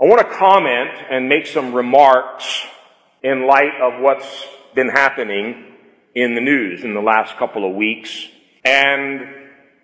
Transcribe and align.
I 0.00 0.06
want 0.06 0.26
to 0.26 0.34
comment 0.34 0.92
and 1.10 1.28
make 1.28 1.46
some 1.46 1.74
remarks 1.74 2.64
in 3.22 3.46
light 3.46 3.78
of 3.82 4.00
what's 4.00 4.46
been 4.74 4.88
happening 4.88 5.74
in 6.14 6.34
the 6.34 6.40
news 6.40 6.84
in 6.84 6.94
the 6.94 7.02
last 7.02 7.36
couple 7.36 7.68
of 7.68 7.76
weeks. 7.76 8.26
And 8.64 9.20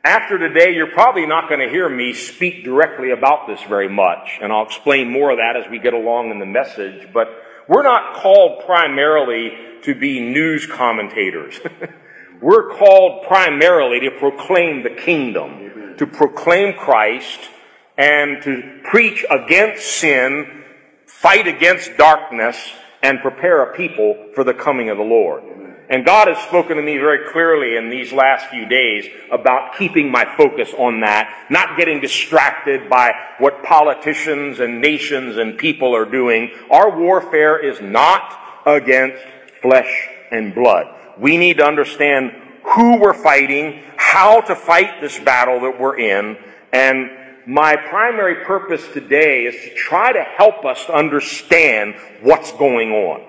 after 0.02 0.38
today, 0.38 0.74
you're 0.74 0.90
probably 0.90 1.26
not 1.26 1.50
going 1.50 1.60
to 1.60 1.68
hear 1.68 1.86
me 1.90 2.14
speak 2.14 2.64
directly 2.64 3.10
about 3.10 3.46
this 3.46 3.62
very 3.64 3.90
much. 3.90 4.38
And 4.40 4.54
I'll 4.54 4.64
explain 4.64 5.10
more 5.10 5.32
of 5.32 5.36
that 5.36 5.62
as 5.62 5.70
we 5.70 5.78
get 5.78 5.92
along 5.92 6.30
in 6.30 6.38
the 6.38 6.46
message. 6.46 7.12
But 7.12 7.28
we're 7.68 7.82
not 7.82 8.16
called 8.16 8.64
primarily 8.64 9.50
to 9.82 9.94
be 9.94 10.20
news 10.20 10.64
commentators. 10.64 11.60
we're 12.40 12.70
called 12.70 13.26
primarily 13.26 14.00
to 14.00 14.12
proclaim 14.18 14.82
the 14.82 14.98
kingdom, 14.98 15.94
to 15.98 16.06
proclaim 16.06 16.72
Christ, 16.72 17.50
and 17.96 18.42
to 18.42 18.80
preach 18.84 19.24
against 19.30 19.86
sin, 19.86 20.64
fight 21.06 21.46
against 21.46 21.96
darkness, 21.96 22.56
and 23.02 23.20
prepare 23.20 23.62
a 23.62 23.76
people 23.76 24.30
for 24.34 24.44
the 24.44 24.54
coming 24.54 24.90
of 24.90 24.98
the 24.98 25.04
Lord. 25.04 25.42
And 25.88 26.04
God 26.04 26.26
has 26.26 26.38
spoken 26.38 26.76
to 26.76 26.82
me 26.82 26.96
very 26.98 27.30
clearly 27.30 27.76
in 27.76 27.90
these 27.90 28.12
last 28.12 28.46
few 28.48 28.66
days 28.66 29.06
about 29.30 29.76
keeping 29.76 30.10
my 30.10 30.24
focus 30.36 30.74
on 30.76 31.00
that, 31.00 31.46
not 31.48 31.76
getting 31.76 32.00
distracted 32.00 32.90
by 32.90 33.12
what 33.38 33.62
politicians 33.62 34.58
and 34.58 34.80
nations 34.80 35.36
and 35.36 35.56
people 35.56 35.94
are 35.94 36.04
doing. 36.04 36.50
Our 36.70 36.98
warfare 36.98 37.58
is 37.64 37.80
not 37.80 38.36
against 38.66 39.22
flesh 39.62 40.08
and 40.32 40.54
blood. 40.54 40.86
We 41.18 41.36
need 41.36 41.58
to 41.58 41.64
understand 41.64 42.32
who 42.74 42.98
we're 42.98 43.14
fighting, 43.14 43.84
how 43.96 44.40
to 44.40 44.56
fight 44.56 45.00
this 45.00 45.18
battle 45.20 45.60
that 45.60 45.80
we're 45.80 45.98
in, 45.98 46.36
and 46.72 47.10
my 47.46 47.76
primary 47.76 48.44
purpose 48.44 48.86
today 48.92 49.44
is 49.44 49.54
to 49.54 49.74
try 49.74 50.12
to 50.12 50.22
help 50.22 50.64
us 50.64 50.90
understand 50.90 51.94
what's 52.20 52.50
going 52.52 52.90
on. 52.90 53.24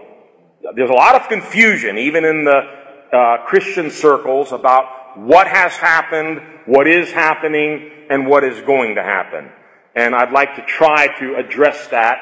There's 0.75 0.89
a 0.89 0.93
lot 0.93 1.15
of 1.15 1.29
confusion, 1.29 1.99
even 1.99 2.25
in 2.25 2.43
the 2.43 2.61
uh, 3.13 3.45
Christian 3.45 3.91
circles, 3.91 4.51
about 4.51 5.19
what 5.19 5.47
has 5.47 5.73
happened, 5.73 6.41
what 6.65 6.87
is 6.87 7.11
happening, 7.11 7.91
and 8.09 8.27
what 8.27 8.43
is 8.43 8.59
going 8.61 8.95
to 8.95 9.03
happen. 9.03 9.51
And 9.95 10.15
I'd 10.15 10.31
like 10.31 10.55
to 10.55 10.65
try 10.65 11.07
to 11.19 11.35
address 11.35 11.87
that 11.89 12.17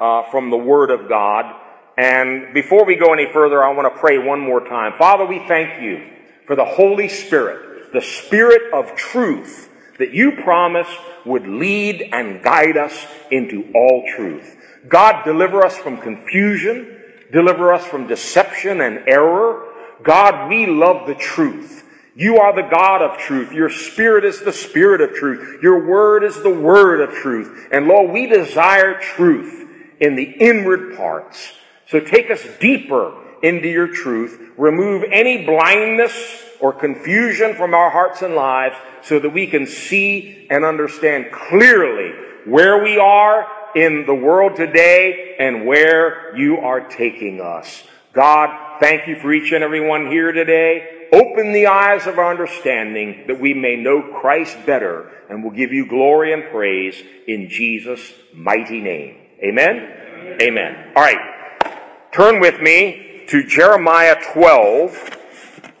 uh, 0.00 0.30
from 0.30 0.50
the 0.50 0.56
Word 0.56 0.90
of 0.90 1.08
God. 1.08 1.52
And 1.98 2.54
before 2.54 2.84
we 2.84 2.94
go 2.94 3.12
any 3.12 3.30
further, 3.32 3.62
I 3.62 3.72
want 3.72 3.92
to 3.92 4.00
pray 4.00 4.18
one 4.18 4.40
more 4.40 4.64
time. 4.66 4.92
Father, 4.96 5.26
we 5.26 5.40
thank 5.46 5.82
you 5.82 6.10
for 6.46 6.54
the 6.54 6.64
Holy 6.64 7.08
Spirit, 7.08 7.92
the 7.92 8.00
Spirit 8.00 8.72
of 8.72 8.94
truth 8.94 9.69
that 10.00 10.12
you 10.12 10.32
promised 10.32 10.90
would 11.24 11.46
lead 11.46 12.08
and 12.12 12.42
guide 12.42 12.76
us 12.76 13.06
into 13.30 13.70
all 13.74 14.04
truth. 14.16 14.56
God, 14.88 15.24
deliver 15.24 15.64
us 15.64 15.76
from 15.76 15.98
confusion. 15.98 16.96
Deliver 17.32 17.72
us 17.72 17.84
from 17.86 18.06
deception 18.06 18.80
and 18.80 19.04
error. 19.06 19.68
God, 20.02 20.48
we 20.48 20.66
love 20.66 21.06
the 21.06 21.14
truth. 21.14 21.84
You 22.16 22.38
are 22.38 22.54
the 22.54 22.68
God 22.68 23.02
of 23.02 23.18
truth. 23.18 23.52
Your 23.52 23.70
spirit 23.70 24.24
is 24.24 24.40
the 24.40 24.52
spirit 24.52 25.00
of 25.00 25.14
truth. 25.14 25.62
Your 25.62 25.86
word 25.86 26.24
is 26.24 26.42
the 26.42 26.50
word 26.50 27.00
of 27.00 27.14
truth. 27.14 27.68
And 27.70 27.86
Lord, 27.86 28.10
we 28.10 28.26
desire 28.26 28.98
truth 29.00 29.68
in 30.00 30.16
the 30.16 30.24
inward 30.24 30.96
parts. 30.96 31.52
So 31.86 32.00
take 32.00 32.30
us 32.30 32.44
deeper 32.58 33.16
into 33.42 33.68
your 33.68 33.88
truth. 33.88 34.49
Remove 34.60 35.04
any 35.10 35.46
blindness 35.46 36.12
or 36.60 36.74
confusion 36.74 37.54
from 37.54 37.72
our 37.72 37.88
hearts 37.88 38.20
and 38.20 38.34
lives 38.34 38.76
so 39.00 39.18
that 39.18 39.30
we 39.30 39.46
can 39.46 39.66
see 39.66 40.46
and 40.50 40.66
understand 40.66 41.32
clearly 41.32 42.12
where 42.44 42.82
we 42.82 42.98
are 42.98 43.46
in 43.74 44.04
the 44.04 44.14
world 44.14 44.56
today 44.56 45.34
and 45.38 45.64
where 45.64 46.36
you 46.36 46.58
are 46.58 46.86
taking 46.86 47.40
us. 47.40 47.84
God, 48.12 48.80
thank 48.80 49.08
you 49.08 49.16
for 49.16 49.32
each 49.32 49.50
and 49.52 49.64
every 49.64 49.80
one 49.80 50.08
here 50.08 50.30
today. 50.30 51.08
Open 51.10 51.52
the 51.52 51.68
eyes 51.68 52.06
of 52.06 52.18
our 52.18 52.30
understanding 52.30 53.24
that 53.28 53.40
we 53.40 53.54
may 53.54 53.76
know 53.76 54.02
Christ 54.20 54.58
better 54.66 55.10
and 55.30 55.42
will 55.42 55.52
give 55.52 55.72
you 55.72 55.86
glory 55.86 56.34
and 56.34 56.44
praise 56.50 57.02
in 57.26 57.48
Jesus' 57.48 58.12
mighty 58.34 58.82
name. 58.82 59.16
Amen? 59.42 59.76
Amen. 59.76 60.42
Amen. 60.42 60.92
All 60.94 61.02
right. 61.02 62.12
Turn 62.12 62.40
with 62.40 62.60
me 62.60 63.06
to 63.30 63.44
Jeremiah 63.44 64.16
12 64.32 65.16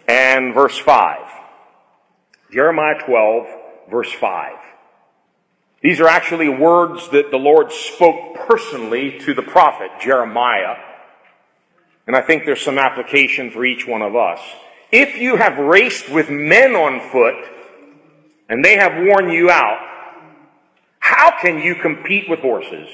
and 0.06 0.54
verse 0.54 0.78
5. 0.78 1.18
Jeremiah 2.52 3.00
12, 3.04 3.46
verse 3.90 4.12
5. 4.12 4.56
These 5.82 5.98
are 5.98 6.06
actually 6.06 6.48
words 6.48 7.08
that 7.08 7.32
the 7.32 7.38
Lord 7.38 7.72
spoke 7.72 8.36
personally 8.46 9.18
to 9.20 9.34
the 9.34 9.42
prophet 9.42 9.90
Jeremiah. 10.00 10.76
And 12.06 12.14
I 12.14 12.20
think 12.20 12.44
there's 12.44 12.62
some 12.62 12.78
application 12.78 13.50
for 13.50 13.64
each 13.64 13.84
one 13.84 14.02
of 14.02 14.14
us. 14.14 14.38
If 14.92 15.16
you 15.16 15.34
have 15.34 15.58
raced 15.58 16.08
with 16.08 16.30
men 16.30 16.76
on 16.76 17.00
foot 17.10 17.34
and 18.48 18.64
they 18.64 18.76
have 18.76 19.04
worn 19.04 19.28
you 19.28 19.50
out, 19.50 19.80
how 21.00 21.36
can 21.40 21.58
you 21.58 21.74
compete 21.74 22.30
with 22.30 22.38
horses? 22.38 22.88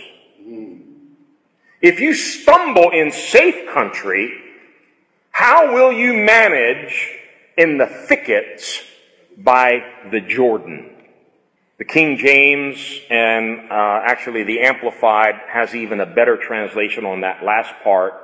If 1.83 2.01
you 2.01 2.15
stumble 2.15 2.89
in 2.89 3.13
safe 3.13 3.69
country, 3.75 4.45
how 5.39 5.75
will 5.75 5.93
you 5.93 6.15
manage 6.15 7.11
in 7.59 7.77
the 7.77 7.87
thickets 7.87 8.81
by 9.37 9.85
the 10.11 10.23
Jordan? 10.23 10.89
The 11.77 11.85
King 11.85 12.17
James 12.17 12.79
and 13.11 13.71
uh, 13.71 14.01
actually 14.07 14.45
the 14.45 14.61
Amplified 14.61 15.35
has 15.47 15.75
even 15.75 16.01
a 16.01 16.07
better 16.07 16.39
translation 16.39 17.05
on 17.05 17.21
that 17.21 17.45
last 17.45 17.75
part. 17.85 18.15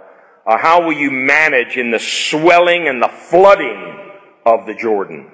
Uh, 0.47 0.57
how 0.57 0.87
will 0.87 0.95
you 0.95 1.11
manage 1.11 1.77
in 1.77 1.91
the 1.91 1.99
swelling 1.99 2.89
and 2.89 3.03
the 3.03 3.11
flooding 3.11 4.11
of 4.47 4.65
the 4.65 4.73
Jordan? 4.73 5.31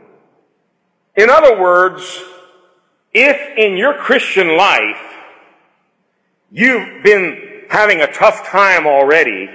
In 1.16 1.30
other 1.30 1.60
words, 1.60 2.02
if 3.14 3.56
in 3.56 3.76
your 3.76 3.94
Christian 3.94 4.56
life 4.56 5.14
you've 6.50 7.04
been 7.04 7.66
having 7.70 8.00
a 8.00 8.12
tough 8.12 8.44
time 8.48 8.88
already, 8.88 9.48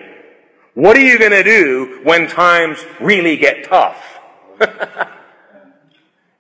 what 0.74 0.98
are 0.98 1.02
you 1.02 1.20
going 1.20 1.32
to 1.32 1.44
do 1.44 2.02
when 2.04 2.28
times 2.28 2.84
really 3.00 3.38
get 3.38 3.66
tough? 3.66 4.20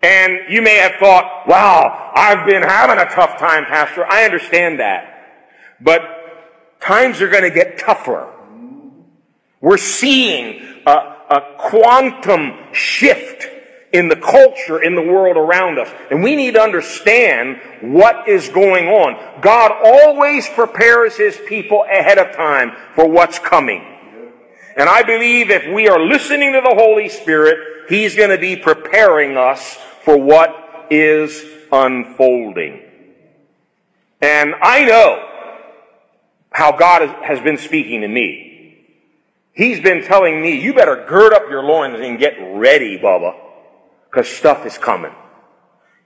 And 0.04 0.40
you 0.50 0.62
may 0.62 0.76
have 0.76 0.96
thought, 1.00 1.48
wow, 1.48 2.12
I've 2.14 2.46
been 2.46 2.62
having 2.62 3.00
a 3.00 3.10
tough 3.10 3.40
time, 3.40 3.64
Pastor. 3.64 4.06
I 4.06 4.26
understand 4.26 4.82
that. 4.82 5.46
But 5.80 6.02
times 6.82 7.22
are 7.22 7.30
going 7.30 7.44
to 7.44 7.50
get 7.50 7.78
tougher. 7.78 8.30
We're 9.62 9.78
seeing 9.78 10.62
a, 10.86 10.92
a 10.92 11.56
quantum 11.58 12.74
shift 12.74 13.48
in 13.94 14.10
the 14.10 14.18
culture, 14.18 14.84
in 14.84 14.96
the 14.96 15.02
world 15.02 15.38
around 15.38 15.80
us. 15.80 15.90
And 16.12 16.22
we 16.22 16.36
need 16.36 16.56
to 16.56 16.62
understand 16.62 17.62
what 17.80 18.28
is 18.28 18.50
going 18.50 18.90
on. 18.90 19.42
God 19.42 19.72
always 19.72 20.50
prepares 20.50 21.16
His 21.16 21.40
people 21.48 21.86
ahead 21.90 22.18
of 22.18 22.36
time 22.36 22.74
for 22.94 23.08
what's 23.08 23.40
coming. 23.40 23.93
And 24.76 24.90
I 24.90 25.04
believe 25.04 25.50
if 25.50 25.72
we 25.74 25.88
are 25.88 26.00
listening 26.00 26.54
to 26.54 26.62
the 26.62 26.76
Holy 26.76 27.10
Spirit, 27.10 27.90
He's 27.90 28.16
going 28.16 28.30
to 28.30 28.38
be 28.38 28.56
preparing 28.56 29.38
us 29.38 29.78
for 30.04 30.18
what 30.18 30.88
is 30.90 31.44
unfolding. 31.72 32.82
And 34.22 34.54
I 34.62 34.86
know 34.86 35.30
how 36.52 36.72
God 36.78 37.02
has 37.24 37.40
been 37.42 37.58
speaking 37.58 38.02
to 38.02 38.08
me. 38.08 38.86
He's 39.52 39.80
been 39.80 40.04
telling 40.04 40.42
me, 40.42 40.60
you 40.60 40.74
better 40.74 41.06
gird 41.08 41.34
up 41.34 41.44
your 41.50 41.64
loins 41.64 42.00
and 42.00 42.18
get 42.18 42.36
ready, 42.40 42.98
Bubba, 42.98 43.36
because 44.10 44.28
stuff 44.28 44.66
is 44.66 44.78
coming. 44.78 45.14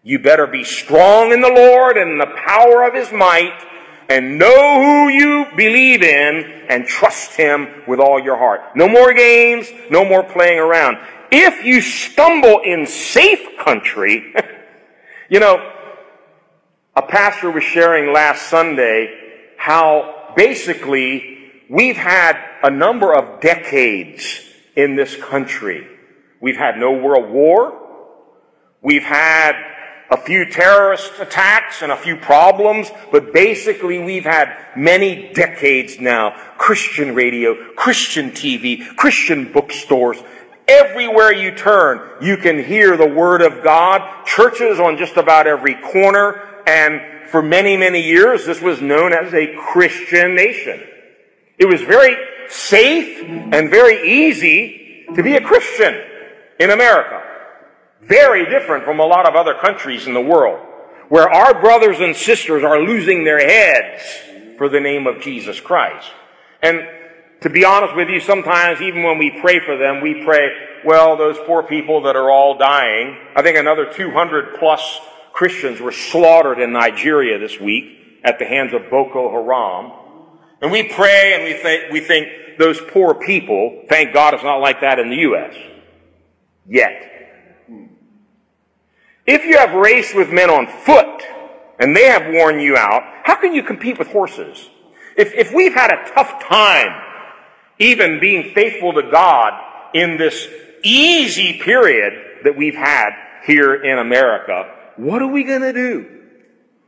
You 0.04 0.20
better 0.20 0.48
be 0.48 0.64
strong 0.64 1.32
in 1.32 1.42
the 1.42 1.52
Lord 1.52 1.98
and 1.98 2.12
in 2.12 2.18
the 2.18 2.34
power 2.46 2.86
of 2.86 2.94
His 2.94 3.12
might 3.12 3.64
and 4.10 4.38
know 4.38 4.82
who 4.82 5.10
you 5.10 5.46
believe 5.56 6.02
in 6.02 6.66
and 6.70 6.86
trust 6.86 7.36
Him 7.36 7.68
with 7.88 8.00
all 8.00 8.20
your 8.20 8.38
heart. 8.38 8.62
No 8.76 8.88
more 8.88 9.14
games, 9.14 9.70
no 9.90 10.06
more 10.06 10.24
playing 10.24 10.60
around 10.60 10.98
if 11.32 11.66
you 11.66 11.82
stumble 11.82 12.62
in 12.64 12.86
safe 12.86 13.58
country, 13.60 14.34
you 15.30 15.40
know, 15.40 15.74
a 16.96 17.02
pastor 17.02 17.52
was 17.52 17.64
sharing 17.64 18.14
last 18.14 18.50
Sunday 18.50 19.14
how 19.58 20.34
basically 20.36 21.52
we've 21.70 21.98
had 21.98 22.38
a 22.64 22.70
number 22.70 23.14
of 23.14 23.42
decades 23.42 24.42
in 24.76 24.96
this 24.96 25.16
country. 25.16 25.88
We've 26.40 26.58
had 26.58 26.78
no 26.78 26.92
world 26.92 27.30
war. 27.30 27.74
We've 28.82 29.04
had 29.04 29.56
a 30.10 30.18
few 30.18 30.46
terrorist 30.46 31.12
attacks 31.20 31.82
and 31.82 31.92
a 31.92 31.98
few 31.98 32.16
problems, 32.16 32.92
but 33.12 33.34
basically 33.34 34.00
we've 34.00 34.24
had 34.24 34.56
many 34.76 35.34
decades 35.34 36.00
now. 36.00 36.32
Christian 36.58 37.14
radio, 37.14 37.74
Christian 37.76 38.32
TV, 38.32 38.96
Christian 38.96 39.52
bookstores, 39.52 40.18
Everywhere 40.68 41.32
you 41.32 41.56
turn, 41.56 42.02
you 42.22 42.36
can 42.36 42.62
hear 42.62 42.98
the 42.98 43.08
Word 43.08 43.42
of 43.42 43.64
God. 43.64 44.26
Churches 44.26 44.82
on 44.82 44.98
just 44.98 45.16
about 45.16 45.48
every 45.48 45.76
corner. 45.76 46.44
and 46.68 47.02
for 47.30 47.42
many, 47.42 47.76
many 47.78 48.02
years, 48.02 48.46
this 48.46 48.62
was 48.62 48.82
known 48.82 49.14
as 49.14 49.34
a 49.34 49.54
Christian 49.56 50.36
nation. 50.36 50.82
It 51.58 51.66
was 51.66 51.82
very 51.82 52.16
safe 52.50 53.24
and 53.24 53.70
very 53.70 54.10
easy 54.10 55.06
to 55.16 55.24
be 55.24 55.36
a 55.36 55.42
Christian 55.42 56.02
in 56.60 56.70
America. 56.70 57.22
Very 58.02 58.46
different 58.50 58.84
from 58.84 59.00
a 59.00 59.06
lot 59.06 59.28
of 59.28 59.36
other 59.36 59.56
countries 59.56 60.08
in 60.08 60.14
the 60.14 60.22
world 60.22 60.60
where 61.10 61.30
our 61.30 61.60
brothers 61.60 62.00
and 62.00 62.16
sisters 62.16 62.64
are 62.64 62.80
losing 62.82 63.24
their 63.24 63.40
heads 63.40 64.04
for 64.58 64.70
the 64.70 64.80
name 64.80 65.08
of 65.08 65.22
Jesus 65.22 65.60
Christ. 65.60 66.10
And 66.62 66.82
to 67.42 67.50
be 67.50 67.64
honest 67.64 67.96
with 67.96 68.10
you, 68.10 68.20
sometimes 68.20 68.82
even 68.82 69.04
when 69.04 69.18
we 69.18 69.40
pray 69.40 69.60
for 69.60 69.78
them, 69.78 70.02
we 70.02 70.24
pray, 70.26 70.50
well, 70.84 71.16
those 71.16 71.38
poor 71.46 71.64
people 71.64 72.02
that 72.04 72.16
are 72.16 72.30
all 72.30 72.58
dying. 72.58 73.18
I 73.36 73.42
think 73.42 73.58
another 73.58 73.92
200 73.92 74.60
plus 74.60 75.00
Christians 75.32 75.80
were 75.80 75.92
slaughtered 75.92 76.60
in 76.60 76.74
Nigeria 76.74 77.38
this 77.38 77.60
week 77.60 78.22
at 78.24 78.40
the 78.40 78.46
hands 78.46 78.74
of 78.74 78.90
Boko 78.90 79.30
Haram. 79.32 79.92
And 80.62 80.72
we 80.72 80.84
pray 80.90 81.36
and 81.36 81.44
we 81.44 81.54
think, 81.54 81.92
we 81.92 82.00
think 82.00 82.58
those 82.58 82.82
poor 82.82 83.14
people, 83.14 83.84
thank 83.88 84.14
God 84.14 84.34
it's 84.34 84.44
not 84.44 84.58
like 84.58 84.82
that 84.82 84.98
in 84.98 85.10
the 85.10 85.18
U.S. 85.18 85.56
Yet. 86.68 87.17
If 89.28 89.44
you 89.44 89.58
have 89.58 89.74
raced 89.74 90.16
with 90.16 90.32
men 90.32 90.50
on 90.50 90.68
foot 90.68 91.22
and 91.80 91.94
they 91.94 92.06
have 92.06 92.34
worn 92.34 92.62
you 92.62 92.78
out, 92.78 93.04
how 93.24 93.36
can 93.36 93.54
you 93.54 93.62
compete 93.62 94.00
with 94.00 94.08
horses? 94.08 94.70
If, 95.18 95.34
if 95.34 95.54
we've 95.54 95.74
had 95.74 95.92
a 95.92 96.10
tough 96.14 96.42
time 96.46 97.04
even 97.78 98.22
being 98.22 98.54
faithful 98.54 98.94
to 98.94 99.04
God 99.12 99.52
in 99.94 100.18
this 100.18 100.48
easy 100.84 101.60
period 101.60 102.14
that 102.46 102.56
we've 102.56 102.76
had 102.76 103.10
here 103.46 103.76
in 103.84 104.00
America, 104.00 104.74
what 104.96 105.22
are 105.22 105.28
we 105.28 105.44
going 105.44 105.62
to 105.62 105.74
do 105.74 106.06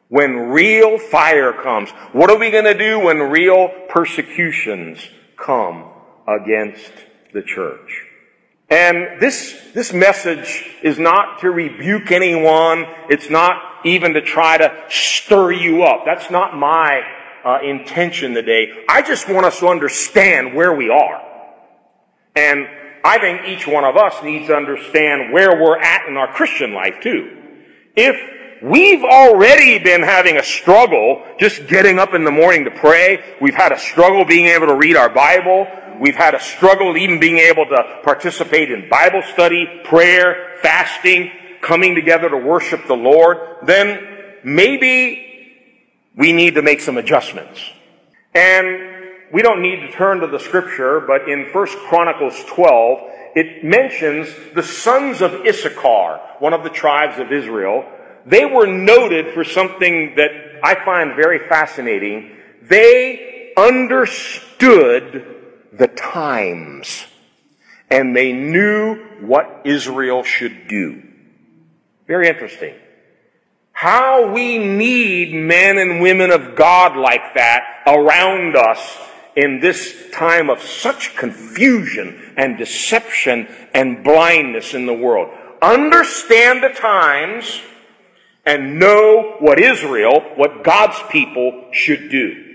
when 0.07 0.31
real 0.49 0.97
fire 0.97 1.51
comes? 1.51 1.89
What 2.13 2.29
are 2.29 2.37
we 2.37 2.51
going 2.51 2.65
to 2.65 2.77
do 2.77 2.99
when 2.99 3.17
real 3.17 3.69
persecutions 3.89 4.99
come 5.35 5.91
against 6.25 6.93
the 7.33 7.41
church? 7.41 8.08
And 8.69 9.19
this, 9.19 9.71
this 9.73 9.93
message 9.93 10.63
is 10.83 10.99
not 10.99 11.39
to 11.39 11.49
rebuke 11.49 12.11
anyone. 12.11 12.85
It's 13.09 13.29
not 13.29 13.61
even 13.83 14.13
to 14.13 14.21
try 14.21 14.57
to 14.57 14.83
stir 14.89 15.51
you 15.51 15.83
up. 15.83 16.03
That's 16.05 16.29
not 16.29 16.55
my 16.55 17.01
uh, 17.43 17.59
intention 17.63 18.33
today. 18.33 18.85
I 18.87 19.01
just 19.01 19.27
want 19.27 19.45
us 19.45 19.59
to 19.59 19.67
understand 19.67 20.53
where 20.53 20.73
we 20.73 20.89
are. 20.89 21.21
And 22.35 22.67
I 23.03 23.17
think 23.17 23.47
each 23.47 23.65
one 23.65 23.85
of 23.85 23.97
us 23.97 24.21
needs 24.23 24.47
to 24.47 24.55
understand 24.55 25.33
where 25.33 25.51
we're 25.61 25.79
at 25.79 26.07
in 26.07 26.17
our 26.17 26.31
Christian 26.31 26.73
life 26.73 26.95
too. 27.01 27.37
If 27.95 28.17
we've 28.61 29.03
already 29.03 29.79
been 29.79 30.03
having 30.03 30.37
a 30.37 30.43
struggle 30.43 31.25
just 31.39 31.67
getting 31.67 31.97
up 31.97 32.13
in 32.13 32.23
the 32.23 32.31
morning 32.31 32.65
to 32.65 32.71
pray, 32.71 33.23
we've 33.41 33.55
had 33.55 33.71
a 33.71 33.79
struggle 33.79 34.25
being 34.25 34.47
able 34.47 34.67
to 34.67 34.75
read 34.75 34.95
our 34.95 35.09
Bible, 35.09 35.65
We've 35.99 36.15
had 36.15 36.33
a 36.33 36.39
struggle 36.39 36.95
even 36.95 37.19
being 37.19 37.39
able 37.39 37.65
to 37.65 37.99
participate 38.03 38.71
in 38.71 38.89
Bible 38.89 39.21
study, 39.33 39.67
prayer, 39.83 40.55
fasting, 40.61 41.31
coming 41.61 41.93
together 41.93 42.29
to 42.29 42.37
worship 42.37 42.87
the 42.87 42.95
Lord. 42.95 43.37
Then 43.63 43.99
maybe 44.43 45.25
we 46.15 46.31
need 46.31 46.55
to 46.55 46.61
make 46.61 46.79
some 46.79 46.97
adjustments. 46.97 47.59
And 48.33 48.67
we 49.33 49.41
don't 49.41 49.61
need 49.61 49.81
to 49.81 49.91
turn 49.91 50.21
to 50.21 50.27
the 50.27 50.39
scripture, 50.39 51.01
but 51.01 51.27
in 51.27 51.49
1 51.51 51.67
Chronicles 51.89 52.43
12, 52.45 52.99
it 53.35 53.63
mentions 53.63 54.33
the 54.55 54.63
sons 54.63 55.21
of 55.21 55.45
Issachar, 55.45 56.19
one 56.39 56.53
of 56.53 56.63
the 56.63 56.69
tribes 56.69 57.19
of 57.19 57.31
Israel. 57.31 57.85
They 58.25 58.45
were 58.45 58.67
noted 58.67 59.33
for 59.33 59.43
something 59.43 60.13
that 60.15 60.31
I 60.63 60.75
find 60.85 61.15
very 61.15 61.47
fascinating. 61.47 62.37
They 62.63 63.53
understood 63.57 65.38
the 65.79 65.87
times 65.87 67.05
and 67.89 68.15
they 68.15 68.31
knew 68.33 68.95
what 69.21 69.61
Israel 69.65 70.23
should 70.23 70.67
do. 70.67 71.01
Very 72.07 72.27
interesting. 72.27 72.75
How 73.71 74.31
we 74.31 74.57
need 74.57 75.33
men 75.33 75.77
and 75.77 76.01
women 76.01 76.31
of 76.31 76.55
God 76.55 76.97
like 76.97 77.33
that 77.35 77.63
around 77.87 78.55
us 78.55 78.97
in 79.35 79.59
this 79.59 80.09
time 80.11 80.49
of 80.49 80.61
such 80.61 81.15
confusion 81.15 82.33
and 82.35 82.57
deception 82.57 83.47
and 83.73 84.03
blindness 84.03 84.73
in 84.73 84.85
the 84.85 84.93
world. 84.93 85.29
Understand 85.61 86.61
the 86.61 86.69
times 86.69 87.61
and 88.45 88.79
know 88.79 89.37
what 89.39 89.59
Israel, 89.59 90.21
what 90.35 90.63
God's 90.63 91.01
people 91.09 91.69
should 91.71 92.09
do. 92.09 92.48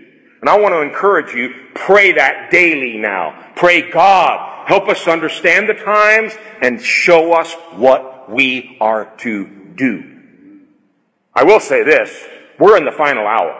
And 0.44 0.50
I 0.50 0.58
want 0.58 0.74
to 0.74 0.82
encourage 0.82 1.32
you, 1.32 1.54
pray 1.72 2.12
that 2.12 2.50
daily 2.50 2.98
now. 2.98 3.52
Pray 3.56 3.90
God, 3.90 4.68
help 4.68 4.90
us 4.90 5.08
understand 5.08 5.70
the 5.70 5.72
times 5.72 6.34
and 6.60 6.82
show 6.82 7.32
us 7.32 7.54
what 7.76 8.30
we 8.30 8.76
are 8.78 9.10
to 9.20 9.46
do. 9.74 10.20
I 11.34 11.44
will 11.44 11.60
say 11.60 11.82
this, 11.82 12.10
we're 12.58 12.76
in 12.76 12.84
the 12.84 12.92
final 12.92 13.26
hour. 13.26 13.58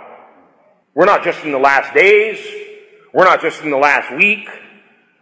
We're 0.95 1.07
not 1.07 1.25
just 1.25 1.43
in 1.43 1.53
the 1.53 1.59
last 1.59 1.95
days. 1.95 2.39
We're 3.15 3.25
not 3.25 3.41
just 3.41 3.63
in 3.63 3.71
the 3.71 3.79
last 3.79 4.15
week. 4.15 4.47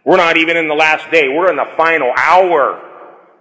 We're 0.03 0.17
not 0.17 0.35
even 0.35 0.57
in 0.57 0.67
the 0.67 0.75
last 0.75 1.09
day. 1.11 1.29
We're 1.29 1.49
in 1.49 1.55
the 1.55 1.71
final 1.77 2.11
hour. 2.17 2.81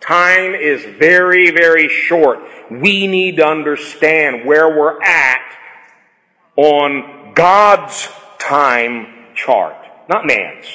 Time 0.01 0.55
is 0.55 0.85
very, 0.97 1.51
very 1.51 1.89
short. 1.89 2.39
We 2.71 3.09
need 3.09 3.39
to 3.39 3.47
understand 3.49 4.47
where 4.47 4.69
we're 4.69 5.03
at 5.03 5.43
on 6.55 7.22
God's 7.35 8.09
time 8.39 9.35
chart, 9.35 9.77
not 10.09 10.27
man's. 10.27 10.67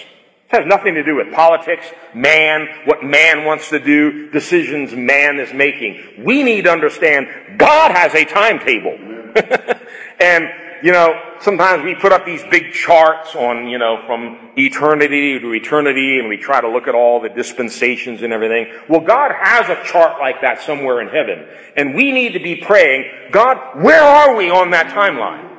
It 0.49 0.55
has 0.55 0.65
nothing 0.65 0.93
to 0.93 1.03
do 1.03 1.15
with 1.15 1.33
politics, 1.33 1.85
man, 2.13 2.69
what 2.85 3.03
man 3.03 3.43
wants 3.43 3.69
to 3.69 3.79
do, 3.79 4.29
decisions 4.29 4.93
man 4.93 5.39
is 5.39 5.53
making. 5.53 6.23
We 6.23 6.41
need 6.41 6.63
to 6.63 6.71
understand 6.71 7.27
God 7.57 7.91
has 7.91 8.13
a 8.15 8.23
timetable. 8.23 8.97
and, 10.21 10.47
you 10.81 10.93
know, 10.93 11.21
sometimes 11.41 11.83
we 11.83 11.95
put 11.95 12.13
up 12.13 12.25
these 12.25 12.41
big 12.49 12.71
charts 12.71 13.35
on, 13.35 13.67
you 13.67 13.77
know, 13.77 14.03
from 14.05 14.51
eternity 14.55 15.37
to 15.37 15.53
eternity 15.53 16.19
and 16.19 16.29
we 16.29 16.37
try 16.37 16.61
to 16.61 16.69
look 16.69 16.87
at 16.87 16.95
all 16.95 17.19
the 17.19 17.29
dispensations 17.29 18.21
and 18.21 18.31
everything. 18.31 18.67
Well, 18.87 19.01
God 19.01 19.31
has 19.37 19.67
a 19.67 19.83
chart 19.83 20.17
like 20.21 20.39
that 20.41 20.61
somewhere 20.61 21.01
in 21.01 21.09
heaven. 21.09 21.45
And 21.75 21.93
we 21.93 22.13
need 22.13 22.31
to 22.33 22.39
be 22.39 22.55
praying, 22.55 23.31
God, 23.31 23.83
where 23.83 24.01
are 24.01 24.33
we 24.33 24.49
on 24.49 24.69
that 24.71 24.93
timeline? 24.93 25.56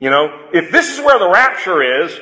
You 0.00 0.10
know, 0.10 0.48
if 0.52 0.70
this 0.70 0.90
is 0.90 1.04
where 1.04 1.18
the 1.18 1.28
rapture 1.28 2.04
is, 2.04 2.18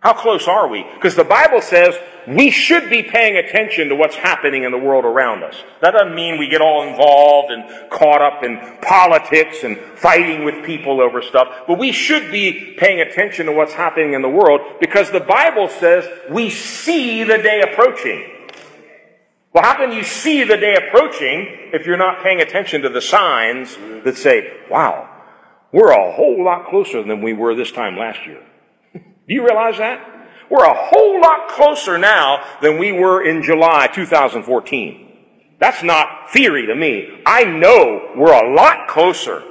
how 0.00 0.12
close 0.12 0.46
are 0.46 0.68
we? 0.68 0.84
Because 0.94 1.14
the 1.14 1.24
Bible 1.24 1.62
says 1.62 1.96
we 2.28 2.50
should 2.50 2.90
be 2.90 3.02
paying 3.02 3.38
attention 3.38 3.88
to 3.88 3.94
what's 3.94 4.16
happening 4.16 4.64
in 4.64 4.70
the 4.70 4.78
world 4.78 5.06
around 5.06 5.42
us. 5.42 5.56
That 5.80 5.92
doesn't 5.92 6.14
mean 6.14 6.38
we 6.38 6.48
get 6.48 6.60
all 6.60 6.86
involved 6.86 7.50
and 7.50 7.90
caught 7.90 8.20
up 8.20 8.44
in 8.44 8.78
politics 8.82 9.64
and 9.64 9.78
fighting 9.96 10.44
with 10.44 10.64
people 10.64 11.00
over 11.00 11.22
stuff, 11.22 11.48
but 11.66 11.78
we 11.78 11.90
should 11.90 12.30
be 12.30 12.74
paying 12.78 13.00
attention 13.00 13.46
to 13.46 13.52
what's 13.52 13.72
happening 13.72 14.12
in 14.12 14.20
the 14.20 14.28
world 14.28 14.60
because 14.78 15.10
the 15.10 15.20
Bible 15.20 15.68
says 15.68 16.06
we 16.30 16.50
see 16.50 17.24
the 17.24 17.38
day 17.38 17.62
approaching. 17.62 18.30
Well, 19.54 19.64
how 19.64 19.76
can 19.76 19.92
you 19.92 20.02
see 20.02 20.44
the 20.44 20.56
day 20.56 20.74
approaching 20.74 21.70
if 21.72 21.86
you're 21.86 21.96
not 21.96 22.22
paying 22.22 22.40
attention 22.40 22.82
to 22.82 22.90
the 22.90 23.00
signs 23.00 23.76
that 24.04 24.18
say, 24.18 24.52
wow, 24.68 25.13
we're 25.74 25.90
a 25.90 26.12
whole 26.12 26.44
lot 26.44 26.68
closer 26.68 27.02
than 27.02 27.20
we 27.20 27.32
were 27.32 27.56
this 27.56 27.72
time 27.72 27.96
last 27.96 28.24
year. 28.24 28.40
Do 28.94 29.34
you 29.34 29.44
realize 29.44 29.78
that? 29.78 29.98
We're 30.48 30.64
a 30.64 30.88
whole 30.88 31.20
lot 31.20 31.48
closer 31.48 31.98
now 31.98 32.44
than 32.62 32.78
we 32.78 32.92
were 32.92 33.26
in 33.26 33.42
July 33.42 33.88
2014. 33.88 35.56
That's 35.58 35.82
not 35.82 36.30
theory 36.32 36.68
to 36.68 36.76
me. 36.76 37.20
I 37.26 37.42
know 37.42 38.12
we're 38.16 38.32
a 38.32 38.54
lot 38.54 38.86
closer 38.86 39.42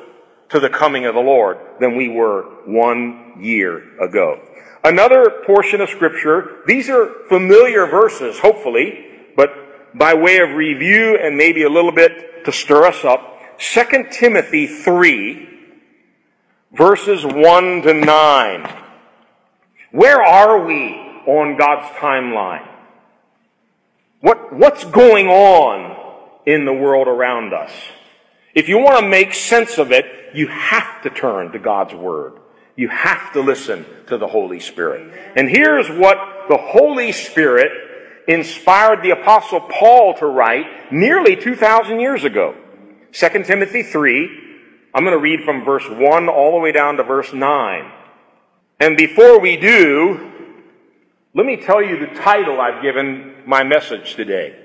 to 0.47 0.61
the 0.61 0.69
coming 0.69 1.05
of 1.05 1.13
the 1.13 1.19
Lord 1.19 1.57
than 1.81 1.97
we 1.97 2.07
were 2.07 2.43
one 2.67 3.41
year 3.41 3.99
ago. 3.99 4.39
Another 4.81 5.41
portion 5.45 5.81
of 5.81 5.89
scripture, 5.89 6.61
these 6.65 6.89
are 6.89 7.27
familiar 7.27 7.85
verses, 7.85 8.39
hopefully, 8.39 9.07
but 9.35 9.49
by 9.93 10.13
way 10.13 10.37
of 10.37 10.51
review 10.51 11.17
and 11.21 11.35
maybe 11.35 11.63
a 11.63 11.69
little 11.69 11.91
bit 11.91 12.45
to 12.45 12.53
stir 12.53 12.85
us 12.85 13.03
up, 13.03 13.59
2 13.59 14.07
Timothy 14.09 14.67
3, 14.67 15.49
verses 16.73 17.23
1 17.23 17.81
to 17.83 17.93
9. 17.93 18.83
Where 19.91 20.21
are 20.21 20.65
we 20.65 20.93
on 21.27 21.57
God's 21.57 21.87
timeline? 21.97 22.67
What, 24.21 24.53
what's 24.53 24.83
going 24.85 25.27
on 25.27 26.41
in 26.45 26.65
the 26.65 26.73
world 26.73 27.07
around 27.07 27.53
us? 27.53 27.71
If 28.55 28.69
you 28.69 28.79
want 28.79 28.99
to 28.99 29.07
make 29.07 29.33
sense 29.33 29.77
of 29.77 29.91
it, 29.91 30.05
you 30.33 30.47
have 30.47 31.03
to 31.03 31.09
turn 31.09 31.51
to 31.51 31.59
God's 31.59 31.93
Word. 31.93 32.39
You 32.75 32.89
have 32.89 33.33
to 33.33 33.41
listen 33.41 33.85
to 34.07 34.17
the 34.17 34.27
Holy 34.27 34.59
Spirit. 34.59 35.13
And 35.35 35.47
here's 35.47 35.89
what 35.89 36.17
the 36.49 36.57
Holy 36.57 37.11
Spirit 37.11 37.71
inspired 38.27 39.03
the 39.03 39.11
Apostle 39.11 39.61
Paul 39.61 40.15
to 40.15 40.25
write 40.25 40.91
nearly 40.91 41.35
2,000 41.35 41.99
years 41.99 42.23
ago. 42.23 42.55
2 43.11 43.43
Timothy 43.43 43.83
3, 43.83 44.42
I'm 44.93 45.03
going 45.03 45.17
to 45.17 45.21
read 45.21 45.43
from 45.43 45.65
verse 45.65 45.87
1 45.89 46.29
all 46.29 46.51
the 46.51 46.59
way 46.59 46.71
down 46.71 46.97
to 46.97 47.03
verse 47.03 47.33
9. 47.33 47.91
And 48.79 48.95
before 48.95 49.39
we 49.39 49.57
do, 49.57 50.31
let 51.33 51.45
me 51.45 51.57
tell 51.57 51.81
you 51.81 51.97
the 51.99 52.13
title 52.19 52.61
I've 52.61 52.83
given 52.83 53.35
my 53.45 53.63
message 53.63 54.15
today. 54.15 54.59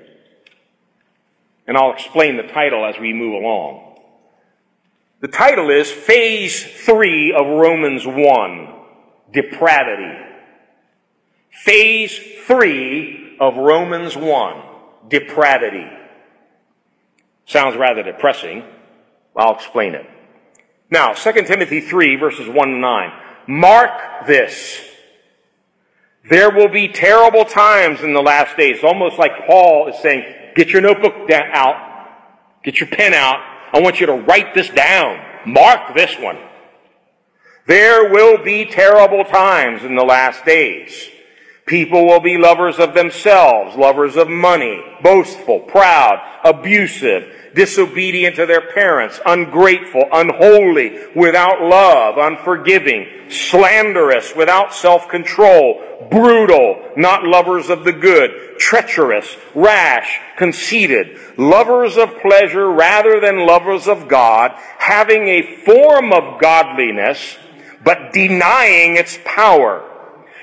And 1.66 1.76
I'll 1.76 1.92
explain 1.92 2.36
the 2.36 2.42
title 2.42 2.84
as 2.84 2.98
we 2.98 3.12
move 3.12 3.34
along. 3.34 3.96
The 5.20 5.28
title 5.28 5.70
is 5.70 5.90
Phase 5.90 6.62
3 6.62 7.32
of 7.32 7.46
Romans 7.46 8.06
1, 8.06 8.74
Depravity. 9.32 10.18
Phase 11.50 12.18
3 12.44 13.36
of 13.40 13.56
Romans 13.56 14.16
1, 14.16 14.62
Depravity. 15.08 15.86
Sounds 17.46 17.76
rather 17.76 18.02
depressing. 18.02 18.62
I'll 19.34 19.54
explain 19.54 19.94
it. 19.94 20.06
Now, 20.90 21.12
2 21.12 21.32
Timothy 21.44 21.80
3 21.80 22.16
verses 22.16 22.48
1 22.48 22.68
to 22.68 22.76
9. 22.76 23.12
Mark 23.46 24.26
this. 24.26 24.80
There 26.28 26.50
will 26.50 26.68
be 26.68 26.88
terrible 26.88 27.44
times 27.44 28.00
in 28.02 28.12
the 28.12 28.22
last 28.22 28.56
days. 28.56 28.84
Almost 28.84 29.18
like 29.18 29.46
Paul 29.46 29.88
is 29.88 29.98
saying, 30.00 30.52
get 30.54 30.68
your 30.68 30.82
notebook 30.82 31.30
out. 31.30 31.88
Get 32.62 32.80
your 32.80 32.88
pen 32.88 33.14
out. 33.14 33.38
I 33.72 33.80
want 33.80 34.00
you 34.00 34.06
to 34.06 34.14
write 34.14 34.54
this 34.54 34.68
down. 34.70 35.24
Mark 35.46 35.94
this 35.94 36.18
one. 36.18 36.38
There 37.66 38.10
will 38.10 38.42
be 38.42 38.64
terrible 38.64 39.24
times 39.24 39.84
in 39.84 39.94
the 39.94 40.04
last 40.04 40.44
days. 40.44 41.10
People 41.68 42.06
will 42.06 42.20
be 42.20 42.38
lovers 42.38 42.78
of 42.78 42.94
themselves, 42.94 43.76
lovers 43.76 44.16
of 44.16 44.26
money, 44.26 44.82
boastful, 45.02 45.60
proud, 45.60 46.18
abusive, 46.42 47.30
disobedient 47.54 48.36
to 48.36 48.46
their 48.46 48.72
parents, 48.72 49.20
ungrateful, 49.26 50.04
unholy, 50.10 50.98
without 51.14 51.60
love, 51.60 52.16
unforgiving, 52.16 53.06
slanderous, 53.28 54.34
without 54.34 54.72
self-control, 54.72 56.06
brutal, 56.10 56.90
not 56.96 57.24
lovers 57.24 57.68
of 57.68 57.84
the 57.84 57.92
good, 57.92 58.58
treacherous, 58.58 59.36
rash, 59.54 60.20
conceited, 60.38 61.18
lovers 61.36 61.98
of 61.98 62.18
pleasure 62.20 62.70
rather 62.70 63.20
than 63.20 63.46
lovers 63.46 63.86
of 63.86 64.08
God, 64.08 64.52
having 64.78 65.28
a 65.28 65.56
form 65.64 66.14
of 66.14 66.40
godliness, 66.40 67.36
but 67.84 68.14
denying 68.14 68.96
its 68.96 69.18
power 69.26 69.84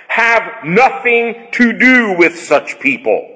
have 0.07 0.63
nothing 0.63 1.47
to 1.53 1.73
do 1.77 2.15
with 2.17 2.37
such 2.37 2.79
people. 2.79 3.31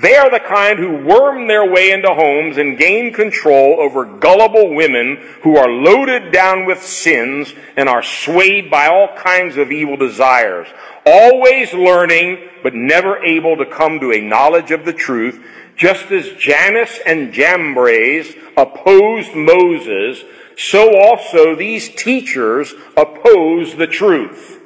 They 0.00 0.16
are 0.16 0.30
the 0.30 0.40
kind 0.40 0.78
who 0.78 1.04
worm 1.04 1.46
their 1.46 1.70
way 1.70 1.90
into 1.90 2.08
homes 2.08 2.56
and 2.56 2.78
gain 2.78 3.12
control 3.12 3.80
over 3.80 4.06
gullible 4.06 4.74
women 4.74 5.18
who 5.42 5.58
are 5.58 5.68
loaded 5.68 6.32
down 6.32 6.64
with 6.64 6.82
sins 6.82 7.52
and 7.76 7.86
are 7.86 8.02
swayed 8.02 8.70
by 8.70 8.86
all 8.86 9.14
kinds 9.14 9.58
of 9.58 9.70
evil 9.70 9.98
desires, 9.98 10.68
always 11.04 11.74
learning 11.74 12.48
but 12.62 12.74
never 12.74 13.18
able 13.18 13.58
to 13.58 13.66
come 13.66 14.00
to 14.00 14.12
a 14.12 14.22
knowledge 14.22 14.70
of 14.70 14.86
the 14.86 14.92
truth, 14.94 15.44
just 15.76 16.10
as 16.10 16.32
Jannes 16.32 16.98
and 17.04 17.34
Jambres 17.34 18.34
opposed 18.56 19.34
Moses, 19.34 20.24
so 20.56 20.98
also 20.98 21.54
these 21.54 21.94
teachers 21.94 22.72
oppose 22.96 23.76
the 23.76 23.86
truth. 23.86 24.59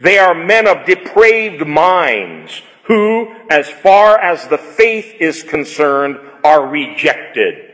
They 0.00 0.18
are 0.18 0.34
men 0.34 0.66
of 0.66 0.86
depraved 0.86 1.66
minds 1.66 2.62
who, 2.84 3.34
as 3.50 3.68
far 3.68 4.18
as 4.18 4.48
the 4.48 4.58
faith 4.58 5.14
is 5.20 5.42
concerned, 5.42 6.18
are 6.42 6.66
rejected. 6.66 7.66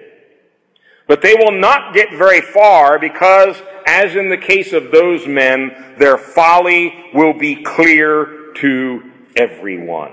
But 1.07 1.23
they 1.23 1.35
will 1.35 1.53
not 1.53 1.95
get 1.95 2.11
very 2.11 2.41
far 2.41 2.99
because, 2.99 3.57
as 3.87 4.17
in 4.17 4.29
the 4.29 4.37
case 4.37 4.73
of 4.73 4.91
those 4.91 5.27
men, 5.27 5.95
their 5.99 6.19
folly 6.19 7.11
will 7.15 7.33
be 7.33 7.63
clear 7.63 8.53
to 8.57 9.13
everyone. 9.37 10.13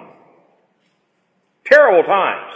Terrible 1.65 2.03
times. 2.03 2.53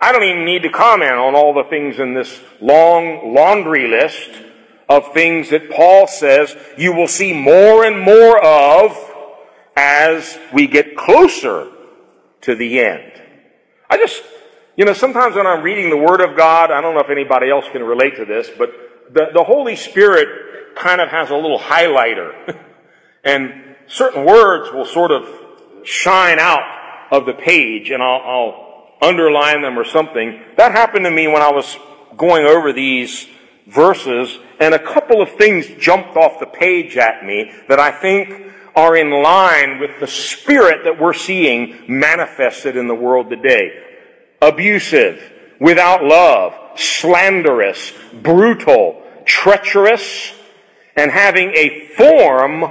I 0.00 0.10
don't 0.10 0.24
even 0.24 0.44
need 0.44 0.62
to 0.62 0.70
comment 0.70 1.12
on 1.12 1.34
all 1.34 1.52
the 1.52 1.68
things 1.68 1.98
in 1.98 2.14
this 2.14 2.40
long 2.60 3.34
laundry 3.34 3.86
list 3.86 4.30
of 4.88 5.12
things 5.12 5.50
that 5.50 5.70
Paul 5.70 6.06
says 6.06 6.56
you 6.76 6.92
will 6.92 7.08
see 7.08 7.32
more 7.32 7.84
and 7.84 7.98
more 7.98 8.42
of 8.44 8.96
as 9.76 10.38
we 10.52 10.66
get 10.66 10.96
closer 10.96 11.70
to 12.42 12.54
the 12.54 12.80
end. 12.80 13.12
I 13.88 13.96
just, 13.96 14.22
you 14.76 14.84
know, 14.84 14.92
sometimes 14.92 15.36
when 15.36 15.46
I'm 15.46 15.62
reading 15.62 15.90
the 15.90 15.96
Word 15.96 16.20
of 16.20 16.36
God, 16.36 16.70
I 16.70 16.80
don't 16.80 16.94
know 16.94 17.00
if 17.00 17.10
anybody 17.10 17.50
else 17.50 17.66
can 17.72 17.82
relate 17.82 18.16
to 18.16 18.24
this, 18.24 18.50
but 18.56 18.70
the, 19.12 19.28
the 19.32 19.44
Holy 19.44 19.76
Spirit 19.76 20.74
kind 20.76 21.00
of 21.00 21.08
has 21.08 21.30
a 21.30 21.36
little 21.36 21.58
highlighter. 21.58 22.58
and 23.24 23.76
certain 23.86 24.24
words 24.24 24.72
will 24.72 24.86
sort 24.86 25.10
of 25.10 25.28
shine 25.84 26.38
out 26.38 26.62
of 27.10 27.26
the 27.26 27.34
page 27.34 27.90
and 27.90 28.02
I'll, 28.02 28.20
I'll 28.20 28.88
underline 29.02 29.62
them 29.62 29.78
or 29.78 29.84
something. 29.84 30.40
That 30.56 30.72
happened 30.72 31.04
to 31.04 31.10
me 31.10 31.26
when 31.26 31.42
I 31.42 31.50
was 31.50 31.76
going 32.16 32.46
over 32.46 32.72
these 32.72 33.26
verses, 33.66 34.38
and 34.62 34.74
a 34.74 34.78
couple 34.78 35.20
of 35.20 35.28
things 35.30 35.66
jumped 35.80 36.16
off 36.16 36.38
the 36.38 36.46
page 36.46 36.96
at 36.96 37.24
me 37.24 37.50
that 37.68 37.80
I 37.80 37.90
think 37.90 38.52
are 38.76 38.96
in 38.96 39.10
line 39.10 39.80
with 39.80 39.98
the 39.98 40.06
spirit 40.06 40.84
that 40.84 41.00
we're 41.00 41.14
seeing 41.14 41.84
manifested 41.88 42.76
in 42.76 42.86
the 42.86 42.94
world 42.94 43.28
today. 43.28 43.72
Abusive, 44.40 45.20
without 45.60 46.04
love, 46.04 46.78
slanderous, 46.78 47.92
brutal, 48.22 49.02
treacherous, 49.24 50.32
and 50.94 51.10
having 51.10 51.50
a 51.56 51.88
form 51.96 52.62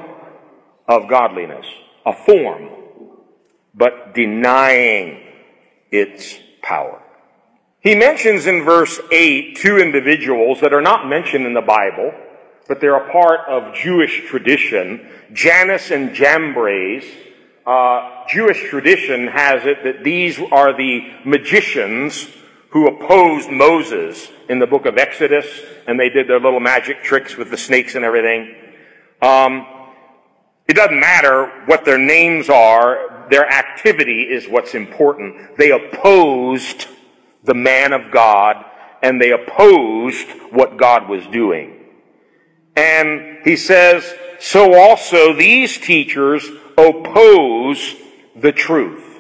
of 0.87 1.09
godliness. 1.09 1.65
A 2.05 2.13
form, 2.13 2.69
but 3.75 4.15
denying 4.15 5.19
its 5.91 6.39
power. 6.63 7.03
He 7.81 7.95
mentions 7.95 8.45
in 8.45 8.63
verse 8.63 8.99
8 9.11 9.55
two 9.57 9.77
individuals 9.77 10.61
that 10.61 10.71
are 10.71 10.81
not 10.81 11.07
mentioned 11.07 11.45
in 11.45 11.53
the 11.53 11.61
Bible, 11.61 12.13
but 12.67 12.79
they're 12.79 12.95
a 12.95 13.11
part 13.11 13.41
of 13.49 13.73
Jewish 13.73 14.27
tradition. 14.29 15.07
Jannes 15.33 15.89
and 15.89 16.13
Jambres. 16.13 17.03
Uh, 17.65 18.25
Jewish 18.27 18.69
tradition 18.69 19.27
has 19.27 19.65
it 19.65 19.83
that 19.83 20.03
these 20.03 20.39
are 20.51 20.75
the 20.75 21.11
magicians 21.25 22.27
who 22.69 22.87
opposed 22.87 23.49
Moses 23.49 24.29
in 24.47 24.59
the 24.59 24.67
book 24.67 24.85
of 24.85 24.97
Exodus, 24.97 25.45
and 25.87 25.99
they 25.99 26.09
did 26.09 26.27
their 26.27 26.39
little 26.39 26.59
magic 26.59 27.03
tricks 27.03 27.35
with 27.35 27.49
the 27.49 27.57
snakes 27.57 27.95
and 27.95 28.05
everything. 28.05 28.55
Um, 29.21 29.65
it 30.67 30.75
doesn't 30.75 30.99
matter 30.99 31.47
what 31.65 31.83
their 31.83 31.97
names 31.97 32.47
are, 32.49 33.27
their 33.29 33.49
activity 33.49 34.23
is 34.23 34.47
what's 34.47 34.73
important. 34.73 35.57
They 35.57 35.71
opposed 35.71 36.87
the 37.43 37.53
man 37.53 37.93
of 37.93 38.11
God 38.11 38.63
and 39.01 39.19
they 39.19 39.31
opposed 39.31 40.27
what 40.51 40.77
God 40.77 41.09
was 41.09 41.25
doing. 41.27 41.77
And 42.75 43.39
he 43.43 43.55
says, 43.55 44.13
so 44.39 44.73
also 44.73 45.33
these 45.33 45.77
teachers 45.77 46.47
oppose 46.77 47.95
the 48.35 48.51
truth. 48.51 49.19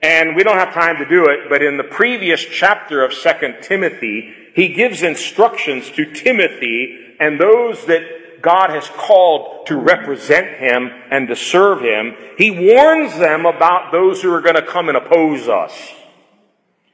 And 0.00 0.36
we 0.36 0.44
don't 0.44 0.58
have 0.58 0.72
time 0.72 0.98
to 0.98 1.08
do 1.08 1.24
it, 1.26 1.48
but 1.48 1.62
in 1.62 1.76
the 1.76 1.84
previous 1.84 2.44
chapter 2.44 3.04
of 3.04 3.12
2 3.12 3.30
Timothy, 3.62 4.32
he 4.54 4.68
gives 4.68 5.02
instructions 5.02 5.90
to 5.92 6.12
Timothy 6.12 7.16
and 7.18 7.40
those 7.40 7.84
that 7.86 8.40
God 8.40 8.70
has 8.70 8.88
called 8.88 9.66
to 9.66 9.76
represent 9.76 10.58
him 10.58 10.90
and 11.10 11.26
to 11.28 11.34
serve 11.34 11.80
him. 11.80 12.14
He 12.36 12.50
warns 12.50 13.18
them 13.18 13.44
about 13.44 13.90
those 13.90 14.22
who 14.22 14.32
are 14.32 14.40
going 14.40 14.54
to 14.54 14.62
come 14.62 14.88
and 14.88 14.96
oppose 14.96 15.48
us. 15.48 15.72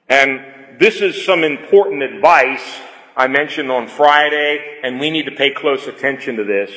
And 0.08 0.78
this 0.78 1.00
is 1.00 1.24
some 1.24 1.44
important 1.44 2.02
advice 2.02 2.80
I 3.16 3.28
mentioned 3.28 3.70
on 3.70 3.86
Friday, 3.86 4.80
and 4.82 4.98
we 4.98 5.10
need 5.10 5.26
to 5.26 5.32
pay 5.32 5.52
close 5.52 5.86
attention 5.86 6.36
to 6.36 6.44
this. 6.44 6.70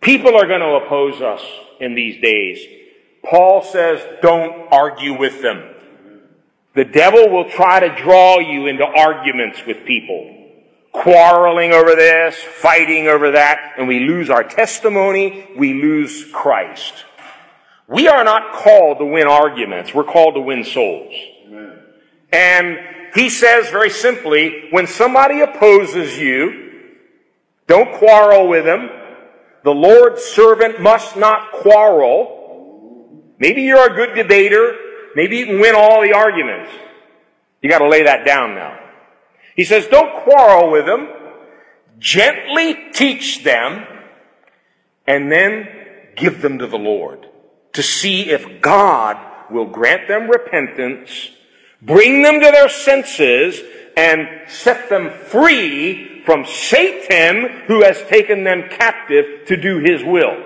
People 0.00 0.36
are 0.36 0.46
going 0.46 0.60
to 0.60 0.84
oppose 0.84 1.20
us 1.20 1.42
in 1.80 1.94
these 1.94 2.22
days. 2.22 2.64
Paul 3.28 3.62
says, 3.62 4.00
don't 4.22 4.68
argue 4.70 5.18
with 5.18 5.42
them. 5.42 5.74
The 6.74 6.84
devil 6.84 7.28
will 7.30 7.50
try 7.50 7.80
to 7.80 8.02
draw 8.02 8.38
you 8.38 8.66
into 8.66 8.84
arguments 8.84 9.64
with 9.66 9.84
people. 9.84 10.32
Quarreling 10.92 11.72
over 11.72 11.94
this, 11.94 12.36
fighting 12.36 13.08
over 13.08 13.32
that, 13.32 13.74
and 13.76 13.88
we 13.88 14.00
lose 14.00 14.30
our 14.30 14.44
testimony, 14.44 15.48
we 15.56 15.74
lose 15.74 16.30
Christ. 16.32 17.04
We 17.88 18.08
are 18.08 18.24
not 18.24 18.52
called 18.52 18.98
to 18.98 19.04
win 19.04 19.26
arguments, 19.26 19.92
we're 19.92 20.04
called 20.04 20.34
to 20.34 20.40
win 20.40 20.64
souls. 20.64 21.14
And 22.32 22.78
he 23.14 23.28
says 23.28 23.70
very 23.70 23.90
simply, 23.90 24.68
when 24.70 24.86
somebody 24.86 25.40
opposes 25.40 26.18
you, 26.18 26.82
don't 27.66 27.94
quarrel 27.94 28.48
with 28.48 28.64
them. 28.64 28.88
The 29.64 29.74
Lord's 29.74 30.22
servant 30.22 30.80
must 30.80 31.16
not 31.16 31.52
quarrel. 31.52 33.24
Maybe 33.38 33.62
you're 33.62 33.92
a 33.92 33.96
good 33.96 34.14
debater. 34.14 34.76
Maybe 35.14 35.38
you 35.38 35.46
can 35.46 35.60
win 35.60 35.74
all 35.74 36.02
the 36.02 36.12
arguments. 36.12 36.70
You 37.62 37.70
gotta 37.70 37.88
lay 37.88 38.04
that 38.04 38.24
down 38.24 38.54
now. 38.54 38.78
He 39.56 39.64
says, 39.64 39.86
don't 39.86 40.22
quarrel 40.22 40.70
with 40.70 40.86
them. 40.86 41.08
Gently 41.98 42.90
teach 42.92 43.42
them 43.42 43.86
and 45.06 45.32
then 45.32 45.68
give 46.14 46.42
them 46.42 46.58
to 46.58 46.66
the 46.66 46.78
Lord 46.78 47.26
to 47.72 47.82
see 47.82 48.30
if 48.30 48.60
God 48.60 49.16
will 49.50 49.66
grant 49.66 50.08
them 50.08 50.30
repentance, 50.30 51.30
bring 51.86 52.22
them 52.22 52.40
to 52.40 52.50
their 52.50 52.68
senses, 52.68 53.62
and 53.96 54.28
set 54.46 54.90
them 54.90 55.10
free 55.10 56.22
from 56.26 56.44
Satan 56.44 57.62
who 57.66 57.82
has 57.82 58.02
taken 58.02 58.44
them 58.44 58.68
captive 58.68 59.46
to 59.46 59.56
do 59.56 59.78
his 59.78 60.04
will. 60.04 60.36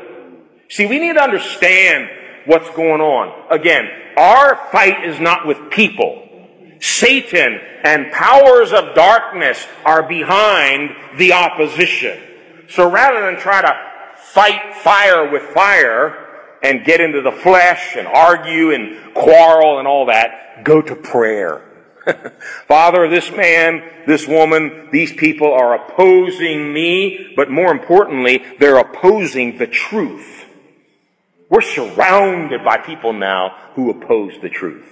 See, 0.68 0.86
we 0.86 1.00
need 1.00 1.14
to 1.14 1.22
understand 1.22 2.08
what's 2.44 2.70
going 2.70 3.00
on. 3.00 3.50
Again, 3.50 3.88
our 4.16 4.68
fight 4.70 5.04
is 5.04 5.18
not 5.18 5.46
with 5.46 5.70
people. 5.70 6.28
Satan 6.80 7.60
and 7.82 8.12
powers 8.12 8.72
of 8.72 8.94
darkness 8.94 9.66
are 9.84 10.02
behind 10.02 10.90
the 11.18 11.32
opposition. 11.32 12.18
So 12.68 12.88
rather 12.88 13.20
than 13.22 13.40
try 13.40 13.62
to 13.62 13.74
fight 14.16 14.76
fire 14.76 15.30
with 15.30 15.42
fire 15.42 16.19
and 16.62 16.84
get 16.84 17.00
into 17.00 17.22
the 17.22 17.32
flesh 17.32 17.96
and 17.96 18.06
argue 18.06 18.72
and 18.72 19.14
quarrel 19.14 19.78
and 19.78 19.88
all 19.88 20.06
that, 20.06 20.64
go 20.64 20.82
to 20.82 20.94
prayer. 20.94 21.62
Father, 22.66 23.08
this 23.08 23.30
man, 23.30 23.82
this 24.06 24.26
woman, 24.26 24.88
these 24.92 25.12
people 25.12 25.52
are 25.52 25.74
opposing 25.74 26.72
me, 26.72 27.32
but 27.36 27.50
more 27.50 27.70
importantly, 27.70 28.44
they're 28.58 28.78
opposing 28.78 29.58
the 29.58 29.66
truth. 29.66 30.46
We're 31.48 31.60
surrounded 31.62 32.64
by 32.64 32.78
people 32.78 33.12
now 33.12 33.56
who 33.74 33.90
oppose 33.90 34.34
the 34.40 34.48
truth. 34.48 34.86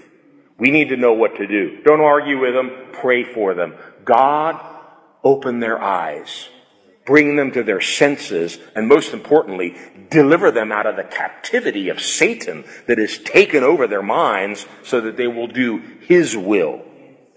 We 0.59 0.71
need 0.71 0.89
to 0.89 0.97
know 0.97 1.13
what 1.13 1.37
to 1.37 1.47
do. 1.47 1.83
Don't 1.85 2.01
argue 2.01 2.41
with 2.41 2.53
them. 2.53 2.71
Pray 2.93 3.23
for 3.23 3.55
them. 3.55 3.75
God, 4.05 4.61
open 5.23 5.61
their 5.61 5.81
eyes. 5.81 6.49
Bring 7.09 7.37
them 7.37 7.53
to 7.53 7.63
their 7.63 7.81
senses. 7.81 8.59
And 8.77 8.87
most 8.87 9.15
importantly, 9.15 9.75
deliver 10.11 10.51
them 10.51 10.71
out 10.71 10.85
of 10.85 10.97
the 10.97 11.05
captivity 11.05 11.89
of 11.89 12.03
Satan 12.03 12.65
that 12.87 12.99
has 12.99 13.17
taken 13.17 13.65
over 13.65 13.87
their 13.87 14.03
minds 14.03 14.67
so 14.83 15.01
that 15.01 15.17
they 15.17 15.27
will 15.27 15.47
do 15.47 15.79
his 16.07 16.37
will. 16.37 16.83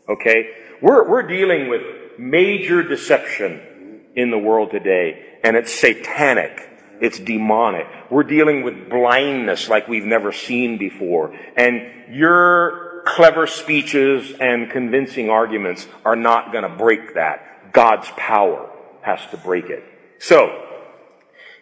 Okay? 0.09 0.49
We're, 0.81 1.09
we're 1.09 1.25
dealing 1.25 1.69
with 1.69 1.83
major 2.19 2.83
deception 2.83 4.01
in 4.13 4.29
the 4.29 4.37
world 4.37 4.71
today. 4.71 5.39
And 5.41 5.55
it's 5.55 5.73
satanic. 5.73 6.69
It's 6.99 7.17
demonic. 7.17 7.87
We're 8.09 8.23
dealing 8.23 8.63
with 8.63 8.89
blindness 8.89 9.69
like 9.69 9.87
we've 9.87 10.03
never 10.03 10.33
seen 10.33 10.79
before. 10.79 11.33
And 11.55 12.13
your 12.13 13.03
clever 13.05 13.47
speeches 13.47 14.33
and 14.37 14.69
convincing 14.69 15.29
arguments 15.29 15.87
are 16.03 16.17
not 16.17 16.51
going 16.51 16.69
to 16.69 16.75
break 16.75 17.13
that. 17.13 17.71
God's 17.71 18.09
power 18.17 18.67
has 19.01 19.19
to 19.31 19.37
break 19.37 19.69
it. 19.69 19.83
So, 20.19 20.67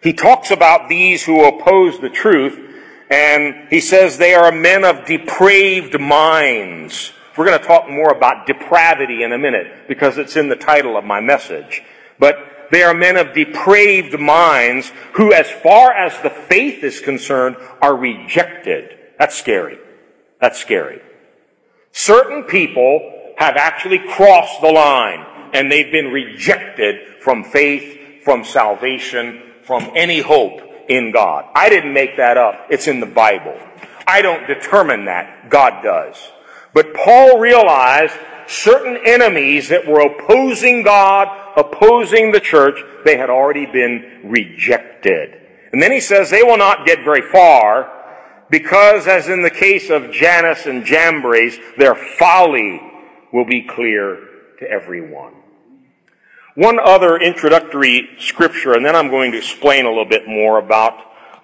he 0.02 0.12
talks 0.12 0.50
about 0.50 0.88
these 0.88 1.24
who 1.24 1.44
oppose 1.44 2.00
the 2.00 2.08
truth, 2.08 2.58
and 3.10 3.68
he 3.68 3.80
says 3.80 4.16
they 4.16 4.34
are 4.34 4.52
men 4.52 4.84
of 4.84 5.04
depraved 5.04 6.00
minds. 6.00 7.12
We're 7.36 7.46
going 7.46 7.58
to 7.58 7.66
talk 7.66 7.88
more 7.88 8.10
about 8.10 8.46
depravity 8.46 9.22
in 9.22 9.32
a 9.32 9.38
minute 9.38 9.88
because 9.88 10.18
it's 10.18 10.36
in 10.36 10.48
the 10.48 10.56
title 10.56 10.96
of 10.96 11.04
my 11.04 11.20
message. 11.20 11.82
But 12.18 12.68
they 12.70 12.82
are 12.82 12.94
men 12.94 13.16
of 13.16 13.34
depraved 13.34 14.18
minds 14.18 14.92
who, 15.14 15.32
as 15.32 15.50
far 15.50 15.92
as 15.92 16.20
the 16.22 16.30
faith 16.30 16.84
is 16.84 17.00
concerned, 17.00 17.56
are 17.82 17.96
rejected. 17.96 18.96
That's 19.18 19.36
scary. 19.36 19.78
That's 20.40 20.58
scary. 20.58 21.00
Certain 21.92 22.44
people 22.44 23.34
have 23.36 23.56
actually 23.56 23.98
crossed 23.98 24.60
the 24.60 24.70
line 24.70 25.26
and 25.52 25.70
they've 25.70 25.92
been 25.92 26.12
rejected 26.12 27.20
from 27.20 27.44
faith, 27.44 28.22
from 28.24 28.44
salvation, 28.44 29.42
from 29.62 29.90
any 29.94 30.20
hope 30.20 30.60
in 30.88 31.12
God. 31.12 31.46
I 31.54 31.68
didn't 31.68 31.92
make 31.92 32.16
that 32.16 32.36
up. 32.36 32.66
It's 32.70 32.88
in 32.88 33.00
the 33.00 33.06
Bible. 33.06 33.56
I 34.06 34.22
don't 34.22 34.46
determine 34.46 35.04
that. 35.04 35.48
God 35.50 35.82
does. 35.82 36.16
But 36.74 36.94
Paul 36.94 37.38
realized 37.38 38.14
certain 38.46 38.98
enemies 39.04 39.68
that 39.68 39.86
were 39.86 40.00
opposing 40.00 40.82
God, 40.82 41.28
opposing 41.56 42.32
the 42.32 42.40
church, 42.40 42.80
they 43.04 43.16
had 43.16 43.30
already 43.30 43.66
been 43.66 44.22
rejected. 44.24 45.36
And 45.72 45.80
then 45.80 45.92
he 45.92 46.00
says 46.00 46.30
they 46.30 46.42
will 46.42 46.58
not 46.58 46.86
get 46.86 47.04
very 47.04 47.22
far 47.22 47.92
because, 48.50 49.06
as 49.06 49.28
in 49.28 49.42
the 49.42 49.50
case 49.50 49.90
of 49.90 50.10
Jannes 50.10 50.66
and 50.66 50.84
Jambres, 50.84 51.56
their 51.78 51.94
folly 51.94 52.80
will 53.32 53.44
be 53.44 53.62
clear 53.62 54.18
to 54.58 54.68
everyone. 54.68 55.34
One 56.60 56.78
other 56.78 57.16
introductory 57.16 58.06
scripture, 58.18 58.74
and 58.74 58.84
then 58.84 58.94
I'm 58.94 59.08
going 59.08 59.32
to 59.32 59.38
explain 59.38 59.86
a 59.86 59.88
little 59.88 60.04
bit 60.04 60.28
more 60.28 60.58
about 60.58 60.92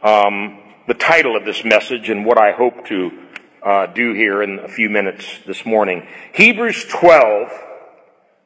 um, 0.02 0.60
the 0.88 0.92
title 0.92 1.38
of 1.38 1.46
this 1.46 1.64
message 1.64 2.10
and 2.10 2.26
what 2.26 2.36
I 2.36 2.52
hope 2.52 2.84
to 2.88 3.10
uh, 3.62 3.86
do 3.86 4.12
here 4.12 4.42
in 4.42 4.58
a 4.58 4.68
few 4.68 4.90
minutes 4.90 5.24
this 5.46 5.64
morning. 5.64 6.06
Hebrews 6.34 6.84
12, 6.90 7.50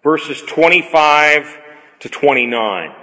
verses 0.05 0.43
25 0.43 1.59
to 1.99 2.09
29. 2.09 2.95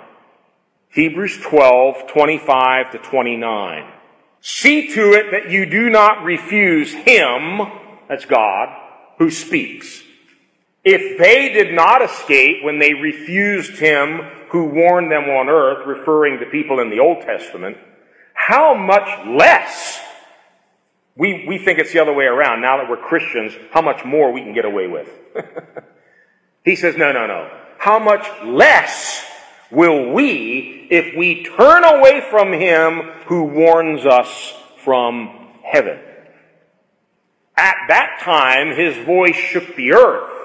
Hebrews 0.88 1.38
12, 1.41 2.08
25 2.08 2.91
to 2.93 2.97
29. 2.99 3.93
See 4.39 4.93
to 4.93 5.12
it 5.12 5.32
that 5.32 5.51
you 5.51 5.65
do 5.65 5.89
not 5.89 6.23
refuse 6.23 6.93
him, 6.93 7.69
that's 8.08 8.23
God, 8.23 8.69
who 9.17 9.30
speaks. 9.30 10.03
If 10.89 11.17
they 11.17 11.50
did 11.50 11.73
not 11.73 12.02
escape 12.02 12.63
when 12.63 12.80
they 12.80 12.93
refused 12.93 13.78
him 13.78 14.21
who 14.52 14.67
warned 14.67 15.12
them 15.12 15.26
on 15.26 15.50
earth, 15.50 15.86
referring 15.86 16.39
to 16.39 16.45
people 16.45 16.80
in 16.80 16.89
the 16.89 17.00
Old 17.00 17.23
Testament, 17.23 17.76
how 18.34 18.73
much 18.73 19.10
less 19.28 20.00
we, 21.17 21.43
we 21.45 21.58
think 21.58 21.80
it's 21.80 21.91
the 21.91 22.00
other 22.00 22.13
way 22.13 22.23
around. 22.23 22.62
Now 22.62 22.78
that 22.78 22.89
we're 22.89 22.95
Christians, 22.95 23.52
how 23.71 23.82
much 23.82 24.06
more 24.06 24.32
we 24.32 24.39
can 24.39 24.54
get 24.54 24.63
away 24.63 24.88
with. 24.88 25.10
he 26.63 26.78
says, 26.78 26.95
no, 26.95 27.12
no, 27.12 27.28
no. 27.28 27.52
How 27.80 28.00
much 28.00 28.26
less 28.45 29.26
will 29.69 30.13
we 30.13 30.88
if 30.89 31.17
we 31.17 31.43
turn 31.43 31.84
away 31.84 32.26
from 32.30 32.54
him 32.54 33.02
who 33.26 33.43
warns 33.43 34.06
us 34.06 34.54
from 34.86 35.50
heaven? 35.65 36.00
At 37.58 37.76
that 37.89 38.21
time, 38.21 38.73
his 38.73 38.95
voice 39.06 39.36
shook 39.36 39.76
the 39.76 39.91
earth. 39.91 40.37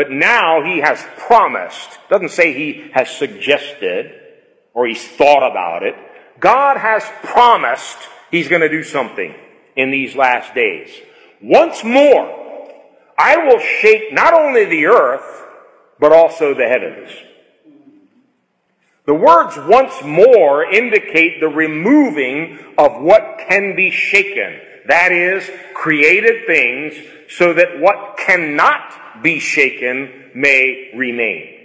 But 0.00 0.10
now 0.10 0.64
he 0.64 0.78
has 0.78 0.98
promised. 1.18 1.98
Doesn't 2.08 2.30
say 2.30 2.54
he 2.54 2.90
has 2.94 3.10
suggested 3.10 4.10
or 4.72 4.86
he's 4.86 5.06
thought 5.06 5.46
about 5.46 5.82
it. 5.82 5.94
God 6.40 6.78
has 6.78 7.04
promised 7.22 7.98
he's 8.30 8.48
going 8.48 8.62
to 8.62 8.70
do 8.70 8.82
something 8.82 9.34
in 9.76 9.90
these 9.90 10.16
last 10.16 10.54
days. 10.54 10.88
Once 11.42 11.84
more, 11.84 12.74
I 13.18 13.46
will 13.46 13.60
shake 13.60 14.10
not 14.14 14.32
only 14.32 14.64
the 14.64 14.86
earth, 14.86 15.44
but 15.98 16.12
also 16.12 16.54
the 16.54 16.66
heavens. 16.66 17.10
The 19.04 19.12
words 19.12 19.58
once 19.58 20.02
more 20.02 20.64
indicate 20.64 21.40
the 21.40 21.48
removing 21.48 22.58
of 22.78 23.02
what 23.02 23.42
can 23.50 23.76
be 23.76 23.90
shaken. 23.90 24.60
That 24.88 25.12
is, 25.12 25.50
created 25.74 26.46
things 26.46 26.94
so 27.28 27.52
that 27.52 27.78
what 27.80 28.16
cannot 28.16 28.99
be 29.22 29.38
shaken 29.38 30.30
may 30.34 30.92
remain. 30.96 31.56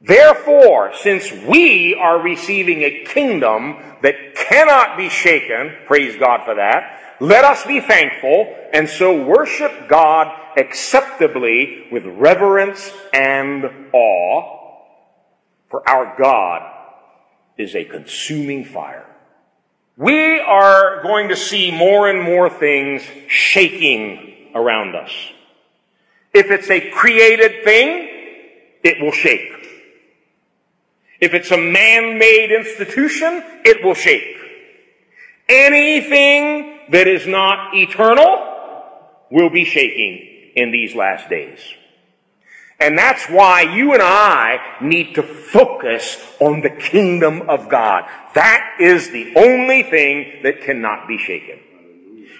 Therefore, 0.00 0.92
since 0.94 1.32
we 1.32 1.94
are 1.94 2.20
receiving 2.20 2.82
a 2.82 3.04
kingdom 3.04 3.78
that 4.02 4.36
cannot 4.36 4.96
be 4.96 5.08
shaken, 5.08 5.74
praise 5.86 6.16
God 6.16 6.44
for 6.44 6.54
that, 6.54 7.16
let 7.20 7.44
us 7.44 7.66
be 7.66 7.80
thankful 7.80 8.54
and 8.72 8.88
so 8.88 9.24
worship 9.24 9.88
God 9.88 10.32
acceptably 10.56 11.88
with 11.90 12.06
reverence 12.06 12.92
and 13.12 13.64
awe, 13.92 14.84
for 15.68 15.88
our 15.88 16.16
God 16.16 16.62
is 17.56 17.74
a 17.74 17.84
consuming 17.84 18.64
fire. 18.64 19.04
We 19.96 20.38
are 20.38 21.02
going 21.02 21.28
to 21.30 21.36
see 21.36 21.72
more 21.72 22.08
and 22.08 22.22
more 22.22 22.48
things 22.48 23.02
shaking 23.26 24.52
around 24.54 24.94
us. 24.94 25.10
If 26.32 26.50
it's 26.50 26.70
a 26.70 26.90
created 26.90 27.64
thing, 27.64 28.08
it 28.84 29.00
will 29.00 29.12
shake. 29.12 29.52
If 31.20 31.34
it's 31.34 31.50
a 31.50 31.56
man-made 31.56 32.52
institution, 32.52 33.42
it 33.64 33.84
will 33.84 33.94
shake. 33.94 34.36
Anything 35.48 36.78
that 36.90 37.08
is 37.08 37.26
not 37.26 37.74
eternal 37.74 38.44
will 39.30 39.50
be 39.50 39.64
shaking 39.64 40.52
in 40.54 40.70
these 40.70 40.94
last 40.94 41.28
days. 41.28 41.58
And 42.80 42.96
that's 42.96 43.26
why 43.26 43.62
you 43.62 43.92
and 43.92 44.02
I 44.02 44.76
need 44.80 45.14
to 45.16 45.22
focus 45.22 46.16
on 46.38 46.60
the 46.60 46.70
kingdom 46.70 47.48
of 47.48 47.68
God. 47.68 48.04
That 48.34 48.76
is 48.78 49.10
the 49.10 49.34
only 49.34 49.82
thing 49.82 50.42
that 50.44 50.62
cannot 50.62 51.08
be 51.08 51.18
shaken. 51.18 51.58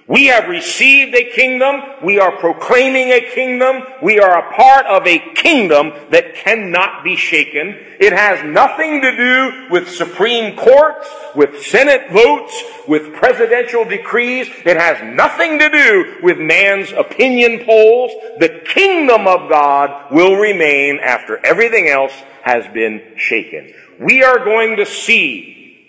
We 0.09 0.29
have 0.29 0.49
received 0.49 1.15
a 1.15 1.31
kingdom. 1.33 1.83
We 2.03 2.19
are 2.19 2.33
proclaiming 2.33 3.11
a 3.11 3.21
kingdom. 3.21 3.83
We 4.03 4.19
are 4.19 4.39
a 4.39 4.55
part 4.55 4.87
of 4.87 5.07
a 5.07 5.19
kingdom 5.35 5.93
that 6.11 6.35
cannot 6.35 7.05
be 7.05 7.15
shaken. 7.15 7.77
It 8.01 8.15
has 8.15 8.43
nothing 8.43 9.03
to 9.03 9.15
do 9.15 9.69
with 9.71 9.91
Supreme 9.91 10.57
Courts, 10.57 11.07
with 11.35 11.63
Senate 11.63 12.11
votes, 12.11 12.59
with 12.89 13.13
presidential 13.17 13.85
decrees. 13.85 14.49
It 14.65 14.79
has 14.79 15.15
nothing 15.15 15.59
to 15.59 15.69
do 15.69 16.17
with 16.23 16.39
man's 16.39 16.91
opinion 16.93 17.67
polls. 17.67 18.11
The 18.39 18.63
kingdom 18.65 19.27
of 19.27 19.51
God 19.51 20.11
will 20.11 20.37
remain 20.37 21.01
after 21.01 21.45
everything 21.45 21.89
else 21.89 22.15
has 22.43 22.67
been 22.73 23.03
shaken. 23.19 23.75
We 24.01 24.25
are 24.25 24.43
going 24.43 24.77
to 24.77 24.87
see 24.87 25.87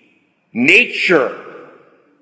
nature 0.51 1.45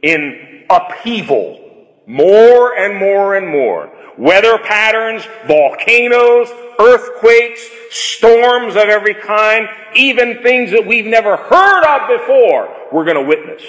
in 0.04 0.66
upheaval 0.70 1.67
more 2.08 2.76
and 2.76 2.98
more 2.98 3.36
and 3.36 3.48
more. 3.48 3.92
Weather 4.18 4.58
patterns, 4.58 5.24
volcanoes, 5.46 6.50
earthquakes, 6.80 7.62
storms 7.92 8.76
of 8.76 8.84
every 8.84 9.14
kind, 9.14 9.68
even 9.94 10.42
things 10.42 10.72
that 10.72 10.88
we've 10.88 11.06
never 11.06 11.38
heard 11.38 11.84
of 11.84 12.20
before, 12.20 12.76
we're 12.92 13.06
going 13.06 13.24
to 13.24 13.28
witness. 13.28 13.62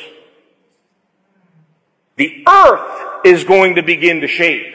The 2.16 2.44
earth 2.48 3.26
is 3.26 3.44
going 3.44 3.74
to 3.74 3.82
begin 3.82 4.22
to 4.22 4.26
shake. 4.26 4.74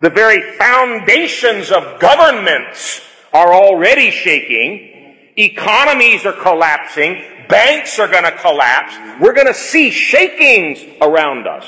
The 0.00 0.10
very 0.10 0.56
foundations 0.56 1.70
of 1.70 1.98
governments 2.00 3.00
are 3.32 3.54
already 3.54 4.10
shaking. 4.10 4.95
Economies 5.36 6.24
are 6.24 6.32
collapsing. 6.32 7.22
Banks 7.48 7.98
are 7.98 8.08
going 8.08 8.24
to 8.24 8.32
collapse. 8.32 8.94
We're 9.20 9.34
going 9.34 9.46
to 9.46 9.54
see 9.54 9.90
shakings 9.90 10.82
around 11.00 11.46
us. 11.46 11.66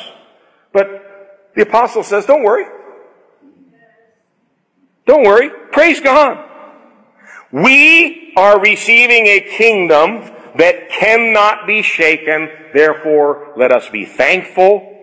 But 0.73 1.53
the 1.55 1.63
apostle 1.63 2.03
says, 2.03 2.27
don't 2.27 2.43
worry. 2.43 2.65
Don't 5.07 5.25
worry. 5.25 5.51
Praise 5.73 6.01
God. 6.01 6.45
We 7.51 8.35
are 8.37 8.61
receiving 8.61 9.27
a 9.27 9.41
kingdom 9.41 10.35
that 10.57 10.91
cannot 10.91 11.67
be 11.67 11.83
shaken. 11.83 12.51
Therefore, 12.75 13.55
let 13.57 13.73
us 13.73 13.89
be 13.89 14.05
thankful. 14.05 14.95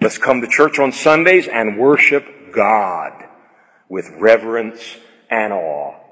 Let's 0.00 0.18
come 0.18 0.42
to 0.42 0.46
church 0.46 0.78
on 0.78 0.92
Sundays 0.92 1.48
and 1.48 1.78
worship 1.78 2.52
God 2.52 3.24
with 3.88 4.10
reverence 4.18 4.98
and 5.30 5.52
awe. 5.52 6.03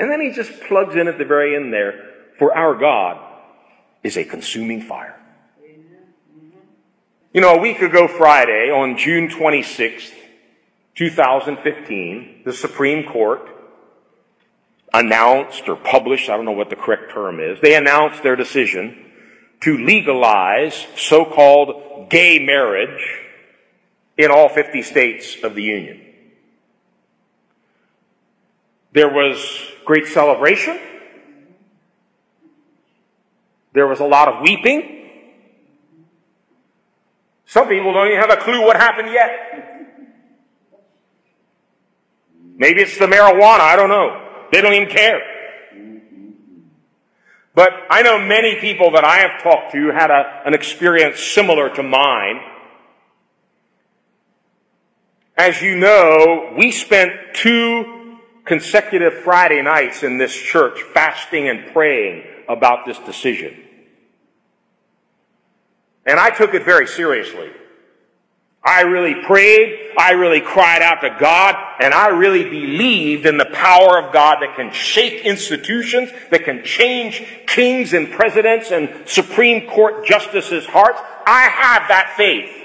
And 0.00 0.10
then 0.10 0.22
he 0.22 0.30
just 0.32 0.62
plugs 0.62 0.96
in 0.96 1.08
at 1.08 1.18
the 1.18 1.26
very 1.26 1.54
end 1.54 1.74
there, 1.74 1.92
for 2.38 2.56
our 2.56 2.74
God 2.74 3.18
is 4.02 4.16
a 4.16 4.24
consuming 4.24 4.80
fire. 4.80 5.20
You 7.34 7.42
know, 7.42 7.54
a 7.54 7.60
week 7.60 7.82
ago 7.82 8.08
Friday, 8.08 8.70
on 8.70 8.96
June 8.96 9.28
26th, 9.28 10.14
2015, 10.94 12.42
the 12.46 12.52
Supreme 12.54 13.06
Court 13.06 13.46
announced 14.92 15.68
or 15.68 15.76
published, 15.76 16.30
I 16.30 16.36
don't 16.36 16.46
know 16.46 16.52
what 16.52 16.70
the 16.70 16.76
correct 16.76 17.12
term 17.12 17.38
is, 17.38 17.60
they 17.60 17.76
announced 17.76 18.22
their 18.22 18.36
decision 18.36 19.12
to 19.60 19.76
legalize 19.76 20.86
so-called 20.96 22.08
gay 22.08 22.38
marriage 22.38 23.20
in 24.16 24.30
all 24.30 24.48
50 24.48 24.80
states 24.80 25.36
of 25.44 25.54
the 25.54 25.62
Union. 25.62 26.09
There 28.92 29.08
was 29.08 29.38
great 29.84 30.06
celebration. 30.06 30.78
There 33.72 33.86
was 33.86 34.00
a 34.00 34.04
lot 34.04 34.28
of 34.28 34.42
weeping. 34.42 35.08
Some 37.46 37.68
people 37.68 37.92
don't 37.92 38.08
even 38.08 38.18
have 38.20 38.30
a 38.30 38.36
clue 38.36 38.64
what 38.64 38.76
happened 38.76 39.12
yet. 39.12 39.50
Maybe 42.56 42.82
it's 42.82 42.98
the 42.98 43.06
marijuana, 43.06 43.60
I 43.60 43.76
don't 43.76 43.88
know. 43.88 44.48
They 44.52 44.60
don't 44.60 44.74
even 44.74 44.88
care. 44.88 45.20
But 47.54 47.72
I 47.90 48.02
know 48.02 48.18
many 48.18 48.56
people 48.56 48.92
that 48.92 49.04
I 49.04 49.18
have 49.18 49.42
talked 49.42 49.72
to 49.72 49.90
had 49.90 50.10
a, 50.10 50.42
an 50.44 50.54
experience 50.54 51.20
similar 51.20 51.68
to 51.74 51.82
mine. 51.82 52.40
As 55.36 55.60
you 55.62 55.76
know, 55.76 56.54
we 56.56 56.70
spent 56.70 57.12
two 57.34 57.99
consecutive 58.50 59.14
Friday 59.14 59.62
nights 59.62 60.02
in 60.02 60.18
this 60.18 60.34
church 60.34 60.82
fasting 60.92 61.48
and 61.48 61.72
praying 61.72 62.24
about 62.48 62.84
this 62.84 62.98
decision. 62.98 63.56
And 66.04 66.18
I 66.18 66.30
took 66.30 66.52
it 66.52 66.64
very 66.64 66.88
seriously. 66.88 67.48
I 68.64 68.80
really 68.80 69.22
prayed, 69.22 69.92
I 69.96 70.14
really 70.14 70.40
cried 70.40 70.82
out 70.82 71.00
to 71.02 71.16
God, 71.20 71.54
and 71.80 71.94
I 71.94 72.08
really 72.08 72.42
believed 72.42 73.24
in 73.24 73.36
the 73.36 73.44
power 73.52 73.96
of 74.00 74.12
God 74.12 74.38
that 74.40 74.56
can 74.56 74.72
shake 74.72 75.24
institutions, 75.24 76.10
that 76.32 76.42
can 76.42 76.64
change 76.64 77.22
kings 77.46 77.92
and 77.92 78.10
presidents 78.10 78.72
and 78.72 79.06
Supreme 79.06 79.68
Court 79.68 80.04
justices' 80.04 80.66
hearts. 80.66 80.98
I 81.24 81.42
have 81.42 81.86
that 81.86 82.14
faith. 82.16 82.59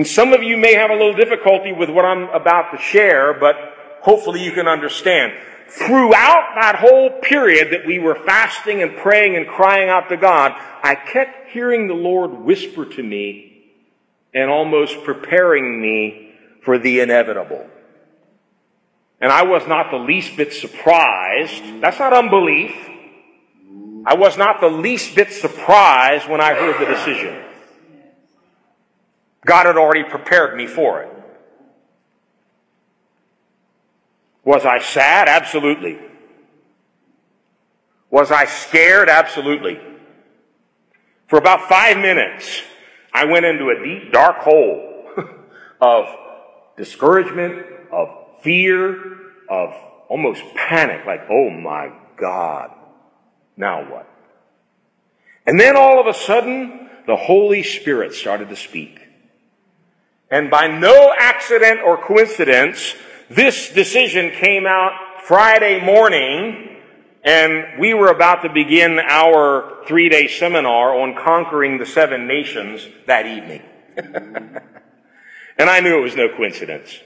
And 0.00 0.06
some 0.06 0.32
of 0.32 0.42
you 0.42 0.56
may 0.56 0.76
have 0.76 0.88
a 0.88 0.94
little 0.94 1.12
difficulty 1.12 1.72
with 1.72 1.90
what 1.90 2.06
I'm 2.06 2.30
about 2.30 2.70
to 2.72 2.78
share, 2.78 3.34
but 3.34 3.54
hopefully 4.00 4.42
you 4.42 4.50
can 4.50 4.66
understand 4.66 5.34
throughout 5.68 6.54
that 6.58 6.76
whole 6.76 7.20
period 7.20 7.70
that 7.74 7.86
we 7.86 7.98
were 7.98 8.14
fasting 8.14 8.80
and 8.80 8.96
praying 8.96 9.36
and 9.36 9.46
crying 9.46 9.90
out 9.90 10.08
to 10.08 10.16
God, 10.16 10.52
I 10.82 10.94
kept 10.94 11.50
hearing 11.50 11.86
the 11.86 11.92
Lord 11.92 12.32
whisper 12.32 12.86
to 12.86 13.02
me 13.02 13.74
and 14.32 14.48
almost 14.50 15.04
preparing 15.04 15.82
me 15.82 16.32
for 16.62 16.78
the 16.78 17.00
inevitable. 17.00 17.68
And 19.20 19.30
I 19.30 19.42
was 19.42 19.68
not 19.68 19.90
the 19.90 19.98
least 19.98 20.34
bit 20.34 20.54
surprised. 20.54 21.82
That's 21.82 21.98
not 21.98 22.14
unbelief. 22.14 22.74
I 24.06 24.14
was 24.14 24.38
not 24.38 24.62
the 24.62 24.70
least 24.70 25.14
bit 25.14 25.30
surprised 25.30 26.26
when 26.26 26.40
I 26.40 26.54
heard 26.54 26.80
the 26.80 26.86
decision. 26.90 27.49
God 29.46 29.66
had 29.66 29.76
already 29.76 30.04
prepared 30.04 30.56
me 30.56 30.66
for 30.66 31.02
it. 31.02 31.10
Was 34.44 34.64
I 34.64 34.78
sad? 34.78 35.28
Absolutely. 35.28 35.98
Was 38.10 38.30
I 38.30 38.46
scared? 38.46 39.08
Absolutely. 39.08 39.80
For 41.28 41.38
about 41.38 41.68
five 41.68 41.96
minutes, 41.96 42.62
I 43.12 43.24
went 43.24 43.46
into 43.46 43.68
a 43.68 43.84
deep, 43.84 44.12
dark 44.12 44.38
hole 44.38 45.04
of 45.80 46.06
discouragement, 46.76 47.64
of 47.92 48.08
fear, 48.42 48.96
of 49.48 49.74
almost 50.08 50.42
panic, 50.56 51.06
like, 51.06 51.26
oh 51.30 51.50
my 51.50 51.92
God, 52.16 52.70
now 53.56 53.88
what? 53.90 54.08
And 55.46 55.58
then 55.58 55.76
all 55.76 56.00
of 56.00 56.06
a 56.06 56.14
sudden, 56.14 56.90
the 57.06 57.16
Holy 57.16 57.62
Spirit 57.62 58.14
started 58.14 58.48
to 58.48 58.56
speak. 58.56 59.00
And 60.30 60.48
by 60.48 60.68
no 60.68 61.12
accident 61.18 61.80
or 61.80 61.98
coincidence, 61.98 62.94
this 63.28 63.70
decision 63.70 64.30
came 64.30 64.64
out 64.64 64.92
Friday 65.24 65.84
morning, 65.84 66.76
and 67.24 67.80
we 67.80 67.94
were 67.94 68.08
about 68.08 68.42
to 68.42 68.48
begin 68.48 69.00
our 69.00 69.84
three 69.86 70.08
day 70.08 70.28
seminar 70.28 71.00
on 71.00 71.16
conquering 71.16 71.78
the 71.78 71.86
seven 71.86 72.28
nations 72.28 72.86
that 73.06 73.26
evening. 73.26 73.62
and 73.96 75.68
I 75.68 75.80
knew 75.80 75.98
it 75.98 76.02
was 76.02 76.16
no 76.16 76.28
coincidence. 76.28 77.00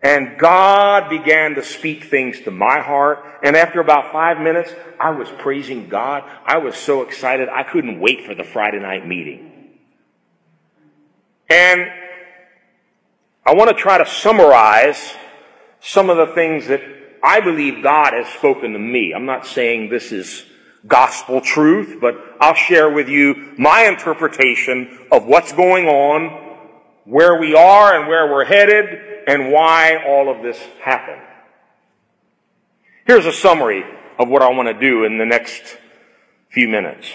And 0.00 0.36
God 0.36 1.08
began 1.08 1.54
to 1.54 1.62
speak 1.62 2.04
things 2.04 2.40
to 2.40 2.50
my 2.50 2.80
heart. 2.80 3.24
And 3.44 3.54
after 3.56 3.80
about 3.80 4.10
five 4.10 4.40
minutes, 4.40 4.72
I 4.98 5.10
was 5.10 5.28
praising 5.38 5.88
God. 5.88 6.24
I 6.44 6.58
was 6.58 6.76
so 6.76 7.02
excited, 7.02 7.48
I 7.48 7.62
couldn't 7.62 8.00
wait 8.00 8.24
for 8.24 8.34
the 8.34 8.42
Friday 8.42 8.80
night 8.80 9.06
meeting. 9.06 9.51
And 11.52 11.86
I 13.44 13.52
want 13.52 13.68
to 13.68 13.76
try 13.76 13.98
to 13.98 14.06
summarize 14.06 15.14
some 15.80 16.08
of 16.08 16.16
the 16.16 16.28
things 16.34 16.68
that 16.68 16.80
I 17.22 17.40
believe 17.40 17.82
God 17.82 18.14
has 18.14 18.26
spoken 18.28 18.72
to 18.72 18.78
me. 18.78 19.12
I'm 19.14 19.26
not 19.26 19.46
saying 19.46 19.90
this 19.90 20.12
is 20.12 20.46
gospel 20.86 21.42
truth, 21.42 21.98
but 22.00 22.14
I'll 22.40 22.54
share 22.54 22.88
with 22.88 23.10
you 23.10 23.52
my 23.58 23.82
interpretation 23.82 25.06
of 25.12 25.26
what's 25.26 25.52
going 25.52 25.88
on, 25.88 26.56
where 27.04 27.38
we 27.38 27.54
are 27.54 27.98
and 27.98 28.08
where 28.08 28.32
we're 28.32 28.46
headed, 28.46 29.26
and 29.26 29.52
why 29.52 30.02
all 30.06 30.34
of 30.34 30.42
this 30.42 30.58
happened. 30.80 31.20
Here's 33.04 33.26
a 33.26 33.32
summary 33.32 33.84
of 34.18 34.26
what 34.30 34.40
I 34.40 34.48
want 34.48 34.68
to 34.68 34.80
do 34.80 35.04
in 35.04 35.18
the 35.18 35.26
next 35.26 35.76
few 36.48 36.66
minutes. 36.66 37.12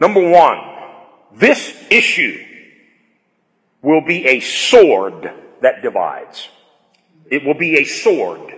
Number 0.00 0.26
one, 0.30 0.77
this 1.34 1.74
issue 1.90 2.44
will 3.82 4.04
be 4.04 4.26
a 4.26 4.40
sword 4.40 5.30
that 5.62 5.82
divides. 5.82 6.48
It 7.30 7.44
will 7.44 7.54
be 7.54 7.76
a 7.76 7.84
sword 7.84 8.54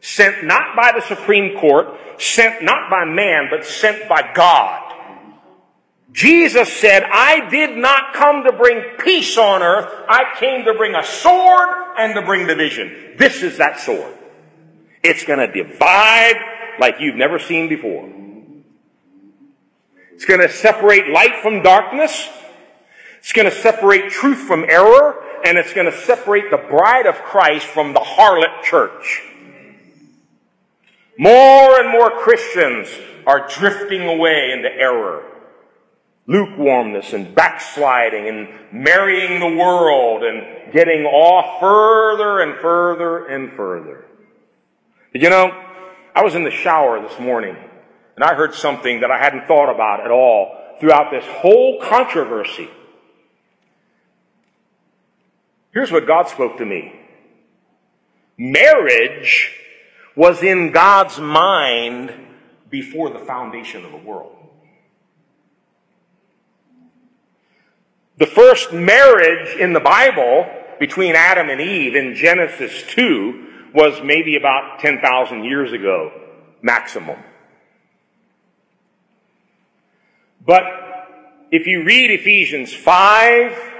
sent 0.00 0.44
not 0.44 0.76
by 0.76 0.92
the 0.92 1.02
Supreme 1.02 1.58
Court, 1.58 1.86
sent 2.18 2.62
not 2.62 2.90
by 2.90 3.04
man, 3.04 3.48
but 3.50 3.64
sent 3.64 4.08
by 4.08 4.32
God. 4.34 4.84
Jesus 6.12 6.72
said, 6.72 7.04
I 7.04 7.48
did 7.50 7.76
not 7.76 8.14
come 8.14 8.44
to 8.44 8.52
bring 8.52 8.82
peace 8.98 9.36
on 9.36 9.62
earth. 9.62 9.86
I 10.08 10.34
came 10.38 10.64
to 10.64 10.74
bring 10.74 10.94
a 10.94 11.04
sword 11.04 11.68
and 11.98 12.14
to 12.14 12.22
bring 12.22 12.46
division. 12.46 13.14
This 13.18 13.42
is 13.42 13.58
that 13.58 13.78
sword. 13.78 14.14
It's 15.02 15.24
going 15.24 15.38
to 15.38 15.52
divide 15.52 16.36
like 16.80 16.96
you've 16.98 17.16
never 17.16 17.38
seen 17.38 17.68
before. 17.68 18.08
It's 20.18 20.24
going 20.24 20.40
to 20.40 20.48
separate 20.48 21.10
light 21.10 21.42
from 21.42 21.62
darkness. 21.62 22.28
It's 23.18 23.32
going 23.32 23.48
to 23.48 23.54
separate 23.54 24.10
truth 24.10 24.48
from 24.48 24.64
error. 24.68 25.14
And 25.44 25.56
it's 25.56 25.72
going 25.72 25.88
to 25.88 25.96
separate 25.96 26.50
the 26.50 26.56
bride 26.56 27.06
of 27.06 27.14
Christ 27.22 27.66
from 27.66 27.92
the 27.92 28.00
harlot 28.00 28.64
church. 28.64 29.22
More 31.16 31.80
and 31.80 31.92
more 31.92 32.10
Christians 32.10 32.88
are 33.28 33.46
drifting 33.46 34.08
away 34.08 34.50
into 34.52 34.68
error 34.68 35.22
lukewarmness 36.26 37.12
and 37.12 37.32
backsliding 37.32 38.26
and 38.26 38.48
marrying 38.72 39.38
the 39.38 39.56
world 39.56 40.24
and 40.24 40.72
getting 40.72 41.04
off 41.04 41.60
further 41.60 42.40
and 42.40 42.60
further 42.60 43.24
and 43.28 43.52
further. 43.52 44.04
But 45.12 45.22
you 45.22 45.30
know, 45.30 45.52
I 46.12 46.24
was 46.24 46.34
in 46.34 46.42
the 46.42 46.50
shower 46.50 47.00
this 47.00 47.20
morning 47.20 47.56
and 48.18 48.24
I 48.24 48.34
heard 48.34 48.52
something 48.52 49.02
that 49.02 49.12
I 49.12 49.18
hadn't 49.18 49.46
thought 49.46 49.72
about 49.72 50.00
at 50.00 50.10
all 50.10 50.56
throughout 50.80 51.12
this 51.12 51.24
whole 51.24 51.80
controversy. 51.80 52.68
Here's 55.70 55.92
what 55.92 56.04
God 56.04 56.28
spoke 56.28 56.58
to 56.58 56.66
me. 56.66 56.98
Marriage 58.36 59.54
was 60.16 60.42
in 60.42 60.72
God's 60.72 61.20
mind 61.20 62.12
before 62.68 63.10
the 63.10 63.20
foundation 63.20 63.84
of 63.84 63.92
the 63.92 63.98
world. 63.98 64.36
The 68.16 68.26
first 68.26 68.72
marriage 68.72 69.56
in 69.60 69.74
the 69.74 69.78
Bible 69.78 70.44
between 70.80 71.14
Adam 71.14 71.50
and 71.50 71.60
Eve 71.60 71.94
in 71.94 72.16
Genesis 72.16 72.82
2 72.88 73.70
was 73.72 74.02
maybe 74.02 74.34
about 74.34 74.80
10,000 74.80 75.44
years 75.44 75.72
ago, 75.72 76.10
maximum. 76.62 77.18
But 80.48 80.64
if 81.50 81.66
you 81.66 81.84
read 81.84 82.10
Ephesians 82.10 82.72
5 82.72 83.70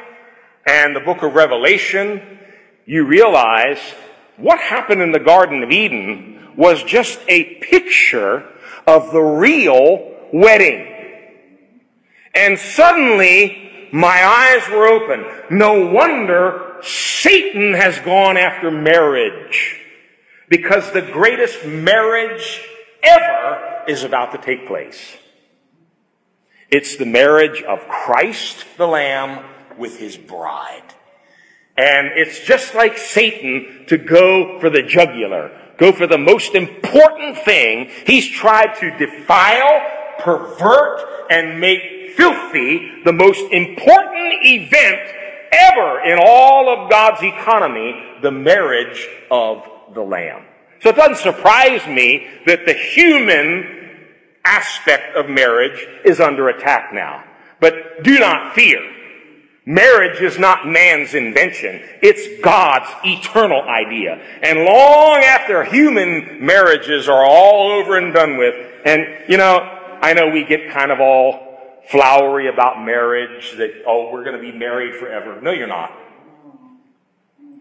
and 0.67 0.95
the 0.95 1.01
book 1.01 1.23
of 1.23 1.33
Revelation, 1.33 2.21
you 2.85 3.07
realize 3.07 3.79
what 4.37 4.61
happened 4.61 5.01
in 5.01 5.11
the 5.11 5.19
Garden 5.19 5.63
of 5.63 5.71
Eden 5.71 6.53
was 6.59 6.83
just 6.83 7.21
a 7.27 7.55
picture 7.55 8.47
of 8.87 9.13
the 9.13 9.23
real 9.23 10.15
wedding. 10.31 10.87
And 12.35 12.59
suddenly, 12.59 13.89
my 13.91 14.23
eyes 14.23 14.69
were 14.69 14.87
open. 14.87 15.25
No 15.51 15.87
wonder 15.87 16.77
Satan 16.83 17.73
has 17.73 17.99
gone 18.01 18.37
after 18.37 18.71
marriage. 18.71 19.81
Because 20.51 20.93
the 20.93 21.01
greatest 21.01 21.65
marriage 21.65 22.61
ever 23.03 23.85
is 23.89 24.05
about 24.05 24.33
to 24.33 24.39
take 24.39 24.67
place. 24.67 25.17
It's 26.71 26.97
the 26.97 27.07
marriage 27.07 27.63
of 27.63 27.87
Christ 27.89 28.67
the 28.77 28.87
Lamb 28.87 29.45
with 29.79 29.99
his 29.99 30.17
bride. 30.17 30.83
And 31.77 32.09
it's 32.15 32.41
just 32.41 32.75
like 32.75 32.99
Satan 32.99 33.87
to 33.87 33.97
go 33.97 34.59
for 34.61 34.69
the 34.69 34.83
jugular, 34.83 35.51
go 35.79 35.93
for 35.93 36.07
the 36.07 36.19
most 36.19 36.55
important 36.55 37.39
thing. 37.39 37.89
He's 38.05 38.29
tried 38.29 38.75
to 38.81 38.99
defile, 38.99 39.81
pervert, 40.19 41.01
and 41.31 41.61
make 41.61 42.11
filthy, 42.17 43.03
the 43.05 43.13
most 43.13 43.51
important 43.53 44.45
event 44.45 45.01
ever 45.53 46.01
in 46.01 46.19
all 46.21 46.69
of 46.69 46.91
God's 46.91 47.23
economy, 47.23 47.95
the 48.23 48.33
marriage 48.33 49.09
of 49.31 49.63
the 49.95 50.03
Lamb. 50.03 50.43
So 50.81 50.91
it 50.91 50.97
doesn't 50.97 51.17
surprise 51.17 51.87
me 51.87 52.27
that 52.47 52.67
the 52.67 52.75
human 52.75 53.78
aspect 54.45 55.17
of 55.17 55.29
marriage 55.29 55.87
is 56.05 56.21
under 56.21 56.49
attack 56.49 56.93
now. 56.93 57.25
But 57.61 58.03
do 58.03 58.19
not 58.19 58.55
fear. 58.55 58.81
Marriage 59.67 60.23
is 60.23 60.39
not 60.39 60.67
man's 60.67 61.13
invention. 61.13 61.83
It's 62.01 62.43
God's 62.43 62.89
eternal 63.05 63.61
idea. 63.63 64.15
And 64.43 64.61
long 64.61 65.19
after 65.23 65.63
human 65.63 66.45
marriages 66.47 67.07
are 67.07 67.23
all 67.23 67.73
over 67.73 67.99
and 67.99 68.15
done 68.15 68.39
with, 68.39 68.55
and 68.87 69.07
you 69.29 69.37
know, 69.37 69.59
I 70.01 70.15
know 70.15 70.31
we 70.31 70.45
get 70.45 70.71
kind 70.71 70.91
of 70.91 71.01
all 71.01 71.49
flowery 71.91 72.49
about 72.49 72.83
marriage 72.83 73.57
that, 73.59 73.83
oh, 73.87 74.11
we're 74.11 74.25
going 74.25 74.37
to 74.37 74.53
be 74.53 74.57
married 74.57 74.95
forever. 74.95 75.39
No, 75.43 75.51
you're 75.51 75.67
not. 75.67 75.93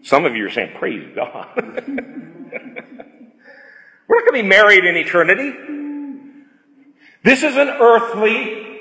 Some 0.02 0.24
of 0.24 0.34
you 0.34 0.46
are 0.46 0.50
saying, 0.50 0.76
praise 0.78 1.14
God. 1.14 1.48
we're 1.56 1.74
not 4.08 4.24
going 4.24 4.26
to 4.26 4.32
be 4.32 4.42
married 4.42 4.84
in 4.84 4.96
eternity. 4.96 5.52
This 7.28 7.42
is 7.42 7.56
an 7.56 7.68
earthly 7.68 8.80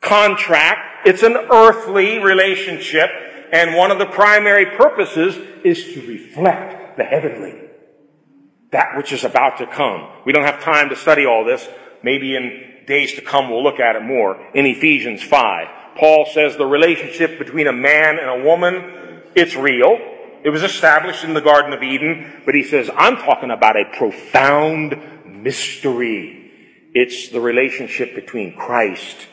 contract. 0.00 1.06
It's 1.06 1.22
an 1.22 1.36
earthly 1.36 2.18
relationship. 2.18 3.08
And 3.52 3.76
one 3.76 3.92
of 3.92 4.00
the 4.00 4.06
primary 4.06 4.66
purposes 4.76 5.36
is 5.64 5.94
to 5.94 6.04
reflect 6.08 6.96
the 6.96 7.04
heavenly. 7.04 7.54
That 8.72 8.96
which 8.96 9.12
is 9.12 9.22
about 9.22 9.58
to 9.58 9.66
come. 9.68 10.08
We 10.26 10.32
don't 10.32 10.42
have 10.42 10.60
time 10.60 10.88
to 10.88 10.96
study 10.96 11.24
all 11.24 11.44
this. 11.44 11.68
Maybe 12.02 12.34
in 12.34 12.82
days 12.88 13.14
to 13.14 13.20
come 13.20 13.48
we'll 13.48 13.62
look 13.62 13.78
at 13.78 13.94
it 13.94 14.02
more 14.02 14.44
in 14.52 14.66
Ephesians 14.66 15.22
5. 15.22 15.68
Paul 15.96 16.26
says 16.34 16.56
the 16.56 16.66
relationship 16.66 17.38
between 17.38 17.68
a 17.68 17.72
man 17.72 18.18
and 18.18 18.42
a 18.42 18.44
woman, 18.44 19.22
it's 19.36 19.54
real. 19.54 19.98
It 20.42 20.50
was 20.50 20.64
established 20.64 21.22
in 21.22 21.34
the 21.34 21.40
Garden 21.40 21.72
of 21.72 21.80
Eden, 21.80 22.42
but 22.44 22.56
he 22.56 22.64
says, 22.64 22.90
I'm 22.96 23.18
talking 23.18 23.52
about 23.52 23.76
a 23.76 23.84
profound 23.96 25.00
mystery. 25.24 26.43
It's 26.94 27.28
the 27.28 27.40
relationship 27.40 28.14
between 28.14 28.56
Christ 28.56 29.26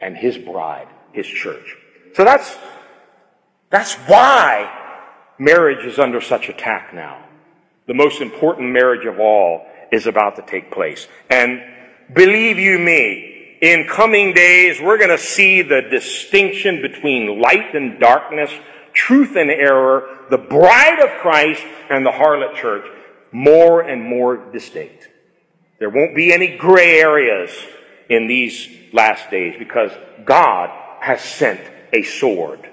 and 0.00 0.16
his 0.16 0.38
bride, 0.38 0.88
his 1.12 1.26
church. 1.26 1.76
So 2.14 2.24
that's, 2.24 2.56
that's 3.70 3.94
why 3.94 4.70
marriage 5.38 5.84
is 5.84 5.98
under 5.98 6.20
such 6.20 6.48
attack 6.48 6.92
now. 6.94 7.24
The 7.86 7.94
most 7.94 8.20
important 8.20 8.72
marriage 8.72 9.06
of 9.06 9.20
all 9.20 9.66
is 9.92 10.06
about 10.06 10.36
to 10.36 10.42
take 10.42 10.70
place. 10.72 11.06
And 11.28 11.62
Believe 12.12 12.58
you 12.58 12.78
me, 12.78 13.56
in 13.62 13.86
coming 13.88 14.34
days, 14.34 14.80
we're 14.80 14.98
going 14.98 15.16
to 15.16 15.18
see 15.18 15.62
the 15.62 15.82
distinction 15.82 16.82
between 16.82 17.40
light 17.40 17.74
and 17.74 17.98
darkness, 17.98 18.50
truth 18.92 19.36
and 19.36 19.50
error, 19.50 20.26
the 20.28 20.38
bride 20.38 20.98
of 20.98 21.20
Christ 21.20 21.62
and 21.88 22.04
the 22.04 22.10
harlot 22.10 22.56
church 22.56 22.84
more 23.30 23.80
and 23.80 24.02
more 24.02 24.36
distinct. 24.52 25.08
There 25.82 25.90
won't 25.90 26.14
be 26.14 26.32
any 26.32 26.56
gray 26.56 27.00
areas 27.00 27.50
in 28.08 28.28
these 28.28 28.68
last 28.92 29.32
days 29.32 29.56
because 29.58 29.90
God 30.24 30.70
has 31.00 31.20
sent 31.20 31.60
a 31.92 32.04
sword. 32.04 32.70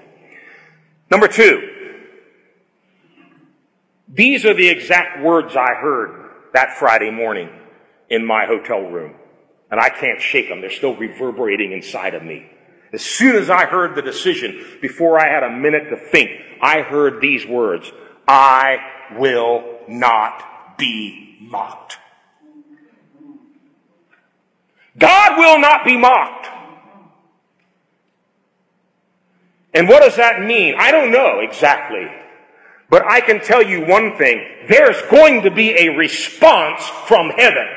Number 1.10 1.26
two, 1.26 1.60
these 4.06 4.44
are 4.44 4.54
the 4.54 4.68
exact 4.68 5.24
words 5.24 5.56
I 5.56 5.74
heard 5.74 6.30
that 6.52 6.78
Friday 6.78 7.10
morning 7.10 7.50
in 8.08 8.24
my 8.24 8.46
hotel 8.46 8.82
room 8.82 9.16
and 9.72 9.80
I 9.80 9.88
can't 9.88 10.20
shake 10.20 10.48
them. 10.48 10.60
They're 10.60 10.70
still 10.70 10.94
reverberating 10.94 11.72
inside 11.72 12.14
of 12.14 12.22
me. 12.22 12.48
As 12.92 13.02
soon 13.02 13.34
as 13.34 13.50
I 13.50 13.66
heard 13.66 13.96
the 13.96 14.02
decision, 14.02 14.64
before 14.80 15.18
I 15.18 15.26
had 15.26 15.42
a 15.42 15.50
minute 15.50 15.90
to 15.90 15.96
think, 15.96 16.30
I 16.62 16.82
heard 16.82 17.20
these 17.20 17.44
words, 17.44 17.90
I 18.28 18.76
will 19.18 19.80
not 19.88 20.78
be 20.78 21.38
mocked. 21.40 21.98
God 24.98 25.38
will 25.38 25.58
not 25.58 25.84
be 25.84 25.96
mocked. 25.96 26.48
And 29.72 29.88
what 29.88 30.02
does 30.02 30.16
that 30.16 30.42
mean? 30.42 30.74
I 30.76 30.90
don't 30.90 31.12
know 31.12 31.40
exactly. 31.40 32.08
But 32.88 33.06
I 33.06 33.20
can 33.20 33.40
tell 33.40 33.62
you 33.62 33.86
one 33.86 34.16
thing. 34.16 34.44
There's 34.68 35.00
going 35.10 35.42
to 35.42 35.50
be 35.50 35.70
a 35.70 35.96
response 35.96 36.82
from 37.06 37.30
heaven. 37.30 37.68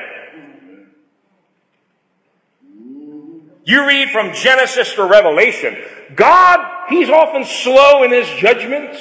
You 3.64 3.86
read 3.86 4.10
from 4.10 4.34
Genesis 4.34 4.92
to 4.94 5.04
Revelation. 5.04 5.76
God, 6.16 6.88
He's 6.88 7.08
often 7.08 7.44
slow 7.44 8.02
in 8.02 8.10
His 8.10 8.28
judgments. 8.40 8.98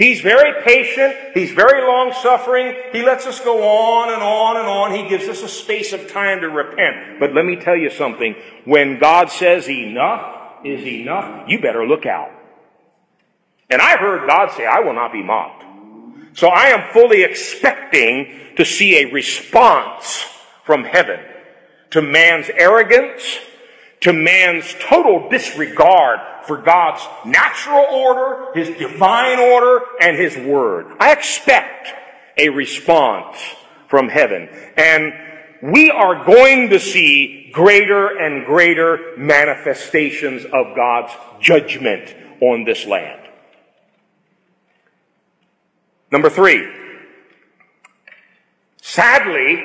He's 0.00 0.22
very 0.22 0.62
patient. 0.62 1.14
He's 1.34 1.52
very 1.52 1.86
long 1.86 2.14
suffering. 2.22 2.74
He 2.90 3.02
lets 3.02 3.26
us 3.26 3.38
go 3.38 3.62
on 3.62 4.10
and 4.10 4.22
on 4.22 4.56
and 4.56 4.66
on. 4.66 4.94
He 4.94 5.06
gives 5.06 5.28
us 5.28 5.42
a 5.42 5.48
space 5.48 5.92
of 5.92 6.10
time 6.10 6.40
to 6.40 6.48
repent. 6.48 7.20
But 7.20 7.34
let 7.34 7.44
me 7.44 7.56
tell 7.56 7.76
you 7.76 7.90
something. 7.90 8.34
When 8.64 8.98
God 8.98 9.30
says 9.30 9.68
enough 9.68 10.64
is 10.64 10.86
enough, 10.86 11.46
you 11.48 11.60
better 11.60 11.86
look 11.86 12.06
out. 12.06 12.30
And 13.68 13.82
I 13.82 13.98
heard 13.98 14.26
God 14.26 14.52
say, 14.52 14.64
I 14.64 14.80
will 14.80 14.94
not 14.94 15.12
be 15.12 15.22
mocked. 15.22 15.64
So 16.32 16.48
I 16.48 16.68
am 16.68 16.94
fully 16.94 17.22
expecting 17.22 18.54
to 18.56 18.64
see 18.64 19.02
a 19.02 19.12
response 19.12 20.24
from 20.64 20.84
heaven 20.84 21.20
to 21.90 22.00
man's 22.00 22.48
arrogance, 22.48 23.38
to 24.00 24.12
man's 24.12 24.74
total 24.80 25.28
disregard 25.28 26.20
for 26.44 26.56
God's 26.56 27.02
natural 27.26 27.84
order, 27.90 28.46
His 28.54 28.70
divine 28.78 29.38
order, 29.38 29.84
and 30.00 30.16
His 30.16 30.36
word. 30.36 30.86
I 30.98 31.12
expect 31.12 31.88
a 32.38 32.48
response 32.48 33.36
from 33.88 34.08
heaven. 34.08 34.48
And 34.76 35.12
we 35.62 35.90
are 35.90 36.24
going 36.24 36.70
to 36.70 36.80
see 36.80 37.50
greater 37.52 38.16
and 38.18 38.46
greater 38.46 39.14
manifestations 39.18 40.44
of 40.44 40.74
God's 40.74 41.12
judgment 41.40 42.14
on 42.40 42.64
this 42.64 42.86
land. 42.86 43.20
Number 46.10 46.30
three. 46.30 46.66
Sadly, 48.80 49.62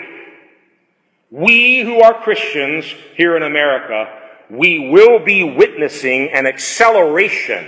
we 1.31 1.81
who 1.81 2.01
are 2.01 2.21
Christians 2.21 2.85
here 3.15 3.35
in 3.37 3.43
America 3.43 4.24
we 4.49 4.89
will 4.89 5.23
be 5.23 5.43
witnessing 5.43 6.29
an 6.33 6.45
acceleration, 6.45 7.67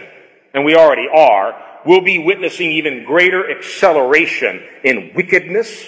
and 0.54 0.66
we 0.66 0.76
already 0.76 1.08
are, 1.14 1.56
we'll 1.86 2.02
be 2.02 2.20
witnessing 2.20 2.72
even 2.72 3.06
greater 3.06 3.50
acceleration 3.50 4.62
in 4.84 5.12
wickedness, 5.16 5.86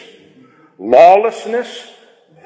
lawlessness, 0.77 1.91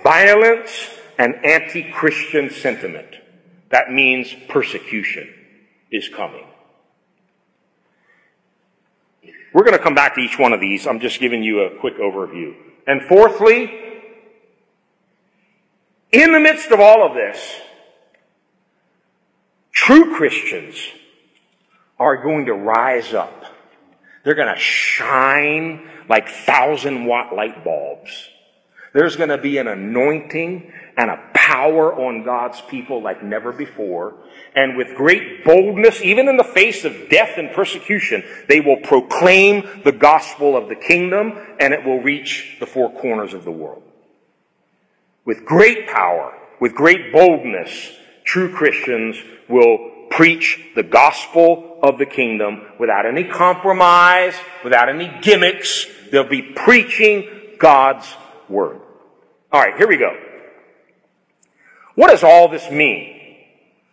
violence, 0.03 0.89
and 1.17 1.35
anti-Christian 1.45 2.49
sentiment. 2.49 3.15
That 3.69 3.91
means 3.91 4.33
persecution 4.49 5.33
is 5.91 6.09
coming. 6.09 6.45
We're 9.53 9.63
going 9.63 9.77
to 9.77 9.83
come 9.83 9.95
back 9.95 10.15
to 10.15 10.21
each 10.21 10.39
one 10.39 10.51
of 10.51 10.59
these. 10.59 10.87
I'm 10.87 10.99
just 10.99 11.19
giving 11.19 11.43
you 11.43 11.61
a 11.61 11.79
quick 11.79 11.97
overview. 11.97 12.55
And 12.87 13.03
fourthly, 13.03 13.71
in 16.11 16.31
the 16.31 16.39
midst 16.39 16.71
of 16.71 16.79
all 16.79 17.05
of 17.05 17.13
this, 17.13 17.61
True 19.83 20.15
Christians 20.15 20.77
are 21.99 22.23
going 22.23 22.45
to 22.45 22.53
rise 22.53 23.13
up. 23.13 23.43
They're 24.23 24.33
going 24.33 24.53
to 24.53 24.59
shine 24.59 25.89
like 26.07 26.29
thousand 26.29 27.05
watt 27.05 27.35
light 27.35 27.65
bulbs. 27.65 28.29
There's 28.93 29.17
going 29.17 29.27
to 29.27 29.37
be 29.37 29.57
an 29.57 29.67
anointing 29.67 30.71
and 30.95 31.09
a 31.09 31.21
power 31.33 31.93
on 31.93 32.23
God's 32.23 32.61
people 32.61 33.03
like 33.03 33.23
never 33.23 33.51
before. 33.51 34.15
And 34.55 34.77
with 34.77 34.95
great 34.95 35.43
boldness, 35.43 35.99
even 36.01 36.29
in 36.29 36.37
the 36.37 36.45
face 36.45 36.85
of 36.85 37.09
death 37.09 37.37
and 37.37 37.51
persecution, 37.51 38.23
they 38.47 38.61
will 38.61 38.77
proclaim 38.77 39.81
the 39.83 39.91
gospel 39.91 40.55
of 40.55 40.69
the 40.69 40.77
kingdom 40.77 41.33
and 41.59 41.73
it 41.73 41.83
will 41.83 41.99
reach 42.01 42.55
the 42.61 42.65
four 42.65 42.89
corners 43.01 43.33
of 43.33 43.43
the 43.43 43.51
world. 43.51 43.83
With 45.25 45.43
great 45.43 45.89
power, 45.89 46.39
with 46.61 46.73
great 46.73 47.11
boldness, 47.11 47.97
true 48.23 48.53
Christians 48.53 49.17
will 49.47 50.07
preach 50.09 50.59
the 50.75 50.83
gospel 50.83 51.79
of 51.81 51.97
the 51.97 52.05
kingdom 52.05 52.61
without 52.79 53.05
any 53.05 53.23
compromise, 53.23 54.35
without 54.63 54.89
any 54.89 55.11
gimmicks. 55.21 55.87
They'll 56.11 56.23
be 56.23 56.41
preaching 56.41 57.27
God's 57.57 58.07
word. 58.47 58.79
All 59.51 59.61
right, 59.61 59.75
here 59.75 59.87
we 59.87 59.97
go. 59.97 60.15
What 61.95 62.09
does 62.09 62.23
all 62.23 62.47
this 62.47 62.69
mean? 62.71 63.19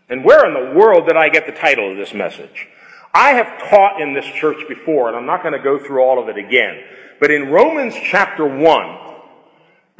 And 0.08 0.24
where 0.24 0.46
in 0.46 0.54
the 0.54 0.78
world 0.78 1.06
did 1.06 1.16
I 1.16 1.28
get 1.28 1.46
the 1.46 1.52
title 1.52 1.90
of 1.90 1.96
this 1.96 2.12
message? 2.12 2.68
I 3.12 3.30
have 3.30 3.68
taught 3.68 4.00
in 4.00 4.14
this 4.14 4.24
church 4.26 4.68
before, 4.68 5.08
and 5.08 5.16
I'm 5.16 5.26
not 5.26 5.42
going 5.42 5.54
to 5.54 5.62
go 5.62 5.78
through 5.78 6.02
all 6.02 6.22
of 6.22 6.28
it 6.28 6.36
again. 6.36 6.82
But 7.20 7.30
in 7.30 7.50
Romans 7.50 7.94
chapter 8.02 8.46
1, 8.46 8.98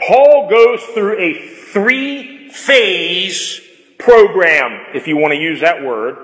Paul 0.01 0.49
goes 0.49 0.83
through 0.95 1.19
a 1.19 1.35
three 1.73 2.49
phase 2.51 3.61
program, 4.01 4.87
if 4.95 5.07
you 5.07 5.17
want 5.17 5.33
to 5.33 5.39
use 5.39 5.61
that 5.61 5.83
word, 5.83 6.17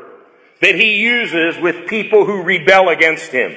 that 0.61 0.75
he 0.75 0.97
uses 0.97 1.61
with 1.61 1.87
people 1.87 2.25
who 2.25 2.43
rebel 2.43 2.89
against 2.89 3.31
him. 3.31 3.57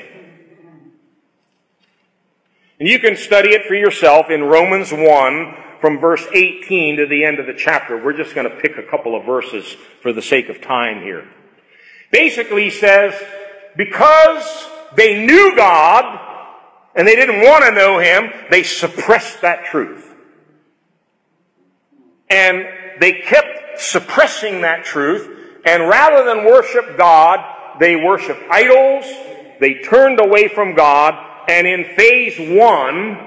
And 2.79 2.87
you 2.87 2.99
can 2.99 3.15
study 3.15 3.49
it 3.49 3.65
for 3.65 3.73
yourself 3.73 4.29
in 4.29 4.43
Romans 4.43 4.91
1 4.91 5.55
from 5.81 5.99
verse 5.99 6.25
18 6.33 6.97
to 6.97 7.07
the 7.07 7.25
end 7.25 7.39
of 7.39 7.45
the 7.45 7.53
chapter. 7.53 8.01
We're 8.01 8.15
just 8.15 8.35
going 8.35 8.49
to 8.49 8.55
pick 8.55 8.77
a 8.77 8.83
couple 8.83 9.15
of 9.15 9.25
verses 9.25 9.75
for 10.01 10.13
the 10.13 10.21
sake 10.21 10.49
of 10.49 10.61
time 10.61 11.01
here. 11.01 11.27
Basically, 12.11 12.65
he 12.65 12.69
says, 12.69 13.13
because 13.75 14.67
they 14.95 15.25
knew 15.25 15.55
God 15.55 16.27
and 16.95 17.07
they 17.07 17.15
didn't 17.15 17.41
want 17.41 17.65
to 17.65 17.71
know 17.71 17.99
Him, 17.99 18.31
they 18.49 18.63
suppressed 18.63 19.41
that 19.41 19.65
truth. 19.65 20.05
And 22.29 22.67
they 22.99 23.13
kept 23.13 23.79
suppressing 23.79 24.61
that 24.61 24.83
truth, 24.85 25.59
and 25.65 25.87
rather 25.87 26.23
than 26.23 26.45
worship 26.45 26.97
God, 26.97 27.39
they 27.79 27.95
worshiped 27.95 28.43
idols, 28.49 29.05
they 29.59 29.75
turned 29.75 30.19
away 30.19 30.47
from 30.47 30.75
God, 30.75 31.15
and 31.47 31.65
in 31.65 31.85
phase 31.95 32.37
one, 32.57 33.25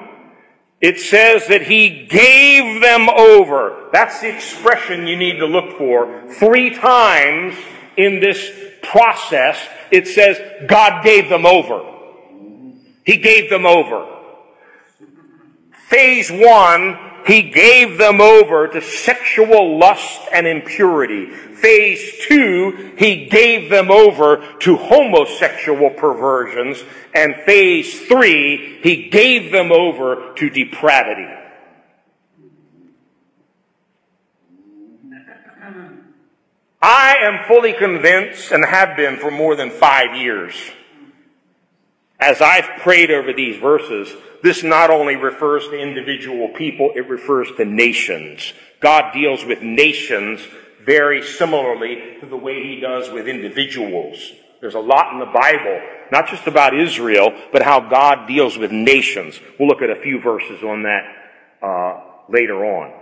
it 0.81 0.99
says 0.99 1.47
that 1.47 1.63
he 1.63 2.07
gave 2.07 2.83
them 2.83 3.09
over. 3.09 3.89
That's 3.93 4.21
the 4.21 4.35
expression 4.35 5.07
you 5.07 5.17
need 5.17 5.39
to 5.39 5.47
look 5.47 5.79
for. 5.79 6.25
Three 6.29 6.71
times 6.71 7.55
in 7.97 8.21
this 8.21 8.51
process, 8.83 9.59
it 9.93 10.09
says 10.09 10.41
God 10.67 11.05
gave 11.05 11.29
them 11.29 11.47
over. 11.47 11.89
He 13.05 13.17
gave 13.17 13.49
them 13.49 13.65
over. 13.65 14.09
Phase 15.89 16.31
one, 16.31 16.99
he 17.27 17.43
gave 17.43 17.99
them 17.99 18.21
over 18.21 18.67
to 18.69 18.81
sexual 18.81 19.79
lust 19.79 20.23
and 20.33 20.47
impurity. 20.47 21.31
Phase 21.31 22.27
two, 22.27 22.95
he 22.97 23.27
gave 23.27 23.71
them 23.71 23.91
over 23.91 24.45
to 24.61 24.77
homosexual 24.77 25.91
perversions. 25.91 26.83
And 27.15 27.37
phase 27.47 28.07
three, 28.07 28.81
he 28.83 29.09
gave 29.09 29.53
them 29.53 29.71
over 29.71 30.35
to 30.35 30.51
depravity. 30.51 31.29
I 36.85 37.19
am 37.23 37.47
fully 37.47 37.75
convinced 37.75 38.51
and 38.51 38.65
have 38.65 38.97
been 38.97 39.17
for 39.17 39.31
more 39.31 39.55
than 39.55 39.71
five 39.71 40.17
years 40.17 40.55
as 42.23 42.41
I've 42.41 42.81
prayed 42.81 43.11
over 43.11 43.33
these 43.33 43.61
verses, 43.61 44.15
this 44.43 44.63
not 44.63 44.91
only 44.91 45.17
refers 45.17 45.67
to 45.69 45.77
individual 45.77 46.49
people, 46.51 46.93
it 46.95 47.09
refers 47.09 47.51
to 47.57 47.65
nations. 47.65 48.53
God 48.81 49.13
deals 49.13 49.45
with 49.45 49.61
nations 49.61 50.41
very 50.85 51.23
similarly 51.23 52.17
to 52.21 52.27
the 52.27 52.37
way 52.37 52.63
he 52.63 52.81
does 52.81 53.11
with 53.11 53.27
individuals. 53.27 54.33
There's 54.61 54.75
a 54.75 54.81
lot 54.81 55.13
in 55.13 55.19
the 55.19 55.27
Bible, 55.27 55.81
not 56.13 56.29
just 56.29 56.47
about 56.47 56.79
Israel, 56.79 57.33
but 57.51 57.63
how 57.63 57.81
God 57.81 58.29
deals 58.29 58.57
with 58.57 58.71
nations. 58.71 59.41
We'll 59.59 59.69
look 59.69 59.83
at 59.83 59.91
a 59.91 60.01
few 60.01 60.21
verses 60.21 60.63
on 60.63 60.85
that 60.85 61.05
uh, 61.61 62.01
later 62.29 62.65
on. 62.65 62.93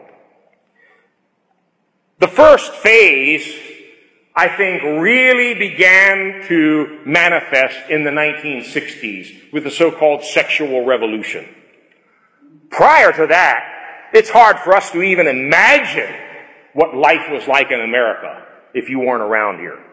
The 2.20 2.28
first 2.28 2.72
phase 2.72 3.69
I 4.34 4.48
think 4.48 4.82
really 4.82 5.54
began 5.54 6.46
to 6.46 7.00
manifest 7.04 7.90
in 7.90 8.04
the 8.04 8.10
1960s 8.10 9.52
with 9.52 9.64
the 9.64 9.70
so-called 9.70 10.24
sexual 10.24 10.84
revolution. 10.84 11.48
Prior 12.70 13.12
to 13.12 13.26
that, 13.26 14.10
it's 14.12 14.30
hard 14.30 14.58
for 14.60 14.74
us 14.74 14.90
to 14.92 15.02
even 15.02 15.26
imagine 15.26 16.14
what 16.72 16.94
life 16.94 17.28
was 17.30 17.48
like 17.48 17.70
in 17.70 17.80
America 17.80 18.46
if 18.72 18.88
you 18.88 19.00
weren't 19.00 19.22
around 19.22 19.58
here. 19.58 19.84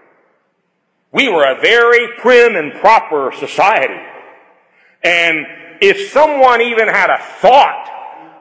We 1.11 1.29
were 1.29 1.45
a 1.45 1.59
very 1.59 2.13
prim 2.19 2.55
and 2.55 2.73
proper 2.73 3.31
society. 3.37 3.99
And 5.03 5.47
if 5.81 6.11
someone 6.11 6.61
even 6.61 6.87
had 6.87 7.09
a 7.09 7.17
thought 7.41 7.89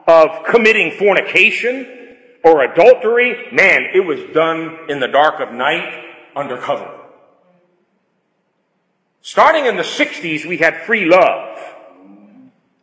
of 0.07 0.45
committing 0.45 0.91
fornication, 0.97 2.06
or 2.43 2.63
adultery, 2.63 3.47
man, 3.51 3.87
it 3.93 4.05
was 4.05 4.19
done 4.33 4.89
in 4.89 4.99
the 4.99 5.07
dark 5.07 5.39
of 5.39 5.53
night 5.53 6.05
undercover. 6.35 6.93
Starting 9.21 9.65
in 9.65 9.75
the 9.75 9.83
60s, 9.83 10.45
we 10.45 10.57
had 10.57 10.83
free 10.85 11.05
love. 11.05 11.57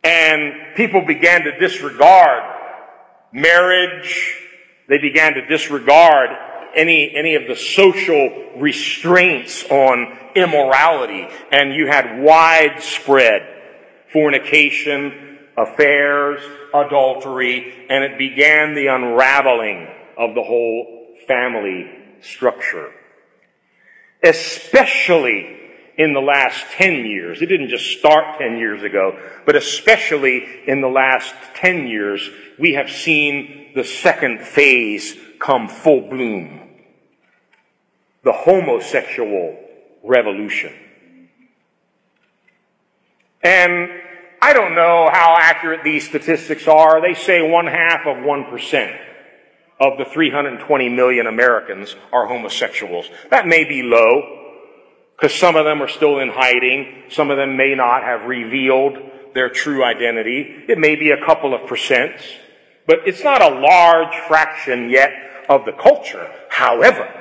And 0.03 0.75
people 0.75 1.03
began 1.03 1.43
to 1.45 1.57
disregard 1.57 2.43
marriage. 3.33 4.35
They 4.87 4.99
began 4.99 5.33
to 5.33 5.47
disregard 5.47 6.29
any, 6.75 7.15
any 7.15 7.33
of 7.33 7.47
the 7.47 7.55
social 7.55 8.51
restraints 8.57 9.63
on 9.71 10.15
immorality. 10.35 11.27
And 11.51 11.73
you 11.73 11.87
had 11.87 12.21
widespread 12.21 13.41
fornication, 14.13 15.34
affairs, 15.57 16.41
adultery, 16.73 17.87
and 17.89 18.03
it 18.03 18.17
began 18.17 18.75
the 18.75 18.87
unraveling 18.87 19.87
of 20.17 20.35
the 20.35 20.43
whole 20.43 21.15
family 21.27 21.89
structure. 22.21 22.91
Especially 24.23 25.57
in 25.97 26.13
the 26.13 26.19
last 26.19 26.65
10 26.73 27.05
years. 27.05 27.41
It 27.41 27.45
didn't 27.45 27.69
just 27.69 27.97
start 27.97 28.39
10 28.39 28.57
years 28.57 28.83
ago, 28.83 29.17
but 29.45 29.55
especially 29.55 30.45
in 30.67 30.81
the 30.81 30.89
last 30.89 31.33
10 31.55 31.87
years, 31.87 32.29
we 32.59 32.73
have 32.73 32.89
seen 32.89 33.71
the 33.75 33.83
second 33.83 34.41
phase 34.41 35.15
come 35.39 35.69
full 35.69 36.01
bloom 36.09 36.65
the 38.25 38.33
homosexual 38.33 39.55
revolution. 40.03 40.73
And 43.43 43.87
I 44.45 44.53
don't 44.53 44.75
know 44.75 45.09
how 45.11 45.35
accurate 45.39 45.83
these 45.83 46.07
statistics 46.07 46.67
are. 46.67 47.01
They 47.01 47.15
say 47.15 47.41
one 47.41 47.65
half 47.65 48.01
of 48.05 48.17
1% 48.17 48.99
of 49.79 49.97
the 49.97 50.05
320 50.05 50.89
million 50.89 51.25
Americans 51.25 51.95
are 52.13 52.27
homosexuals. 52.27 53.07
That 53.31 53.47
may 53.47 53.63
be 53.63 53.81
low, 53.81 54.21
because 55.15 55.33
some 55.33 55.55
of 55.55 55.65
them 55.65 55.81
are 55.81 55.87
still 55.87 56.19
in 56.19 56.29
hiding. 56.29 57.05
Some 57.09 57.31
of 57.31 57.37
them 57.37 57.57
may 57.57 57.73
not 57.73 58.03
have 58.03 58.27
revealed 58.27 58.99
their 59.33 59.49
true 59.49 59.83
identity. 59.83 60.65
It 60.69 60.77
may 60.77 60.95
be 60.95 61.09
a 61.09 61.25
couple 61.25 61.55
of 61.55 61.61
percents, 61.61 62.21
but 62.85 62.99
it's 63.07 63.23
not 63.23 63.41
a 63.41 63.49
large 63.49 64.13
fraction 64.27 64.91
yet 64.91 65.11
of 65.49 65.65
the 65.65 65.73
culture. 65.73 66.31
However, 66.49 67.11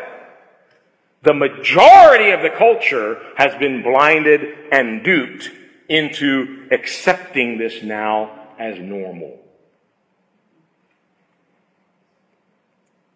the 1.22 1.32
majority 1.32 2.32
of 2.32 2.42
the 2.42 2.50
culture 2.50 3.16
has 3.38 3.54
been 3.54 3.82
blinded 3.82 4.42
and 4.70 5.02
duped 5.02 5.48
into 5.88 6.68
accepting 6.70 7.58
this 7.58 7.82
now 7.82 8.48
as 8.58 8.78
normal. 8.78 9.40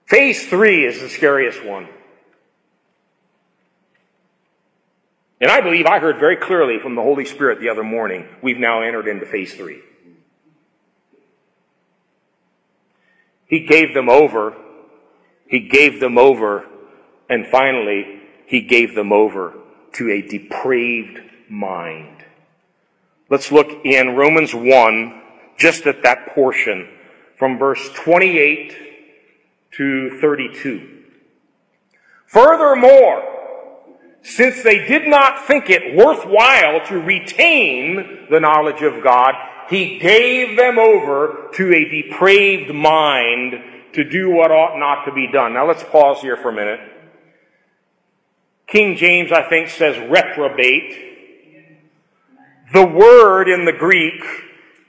Phase 0.07 0.47
three 0.49 0.87
is 0.87 1.01
the 1.01 1.09
scariest 1.09 1.65
one. 1.65 1.89
And 5.41 5.51
I 5.51 5.61
believe 5.61 5.87
I 5.87 5.99
heard 5.99 6.19
very 6.19 6.37
clearly 6.37 6.79
from 6.79 6.95
the 6.95 7.03
Holy 7.03 7.25
Spirit 7.25 7.61
the 7.61 7.69
other 7.69 7.85
morning, 7.85 8.27
we've 8.43 8.59
now 8.59 8.83
entered 8.83 9.07
into 9.07 9.27
phase 9.27 9.55
three. 9.55 9.81
He 13.47 13.61
gave 13.61 13.95
them 13.95 14.09
over. 14.09 14.55
He 15.47 15.61
gave 15.61 16.01
them 16.01 16.19
over. 16.19 16.67
And 17.31 17.47
finally, 17.47 18.23
he 18.47 18.63
gave 18.63 18.95
them 18.95 19.13
over 19.13 19.55
to 19.95 20.11
a 20.11 20.23
depraved 20.23 21.21
mind. 21.49 22.25
Let's 23.31 23.53
look 23.53 23.85
in 23.85 24.17
Romans 24.17 24.55
1, 24.55 25.23
just 25.59 25.87
at 25.87 26.03
that 26.03 26.35
portion, 26.35 26.89
from 27.37 27.59
verse 27.59 27.91
28 27.95 28.77
to 29.73 30.19
32. 30.21 31.05
Furthermore, 32.27 33.23
since 34.23 34.63
they 34.63 34.87
did 34.87 35.07
not 35.07 35.47
think 35.47 35.71
it 35.71 35.95
worthwhile 35.95 36.85
to 36.87 36.99
retain 36.99 38.27
the 38.31 38.41
knowledge 38.41 38.83
of 38.83 39.03
God, 39.03 39.35
he 39.69 39.99
gave 39.99 40.57
them 40.57 40.79
over 40.79 41.51
to 41.55 41.75
a 41.75 41.85
depraved 41.85 42.75
mind 42.75 43.55
to 43.93 44.05
do 44.05 44.31
what 44.31 44.51
ought 44.51 44.79
not 44.79 45.05
to 45.05 45.13
be 45.13 45.31
done. 45.31 45.55
Now 45.55 45.67
let's 45.67 45.85
pause 45.85 46.21
here 46.21 46.37
for 46.37 46.51
a 46.51 46.55
minute. 46.55 46.81
King 48.67 48.97
James, 48.97 49.33
I 49.33 49.49
think, 49.49 49.69
says 49.69 49.99
reprobate. 50.11 51.18
The 52.73 52.87
word 52.87 53.49
in 53.49 53.65
the 53.65 53.73
Greek 53.73 54.23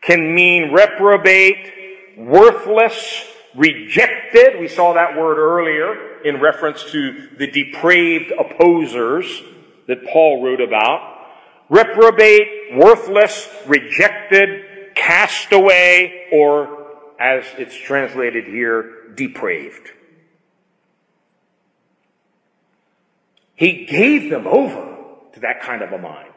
can 0.01 0.35
mean 0.35 0.73
reprobate, 0.73 2.17
worthless, 2.17 3.25
rejected. 3.55 4.59
We 4.59 4.67
saw 4.67 4.93
that 4.93 5.17
word 5.17 5.37
earlier 5.37 6.21
in 6.23 6.41
reference 6.41 6.83
to 6.91 7.29
the 7.37 7.47
depraved 7.47 8.31
opposers 8.37 9.41
that 9.87 10.05
Paul 10.05 10.43
wrote 10.43 10.61
about. 10.61 11.27
Reprobate, 11.69 12.75
worthless, 12.75 13.47
rejected, 13.65 14.95
cast 14.95 15.51
away, 15.53 16.27
or 16.33 16.85
as 17.19 17.45
it's 17.57 17.75
translated 17.75 18.45
here, 18.45 19.09
depraved. 19.15 19.91
He 23.55 23.85
gave 23.85 24.29
them 24.29 24.47
over 24.47 24.95
to 25.33 25.39
that 25.41 25.61
kind 25.61 25.81
of 25.81 25.91
a 25.91 25.97
mind. 25.97 26.28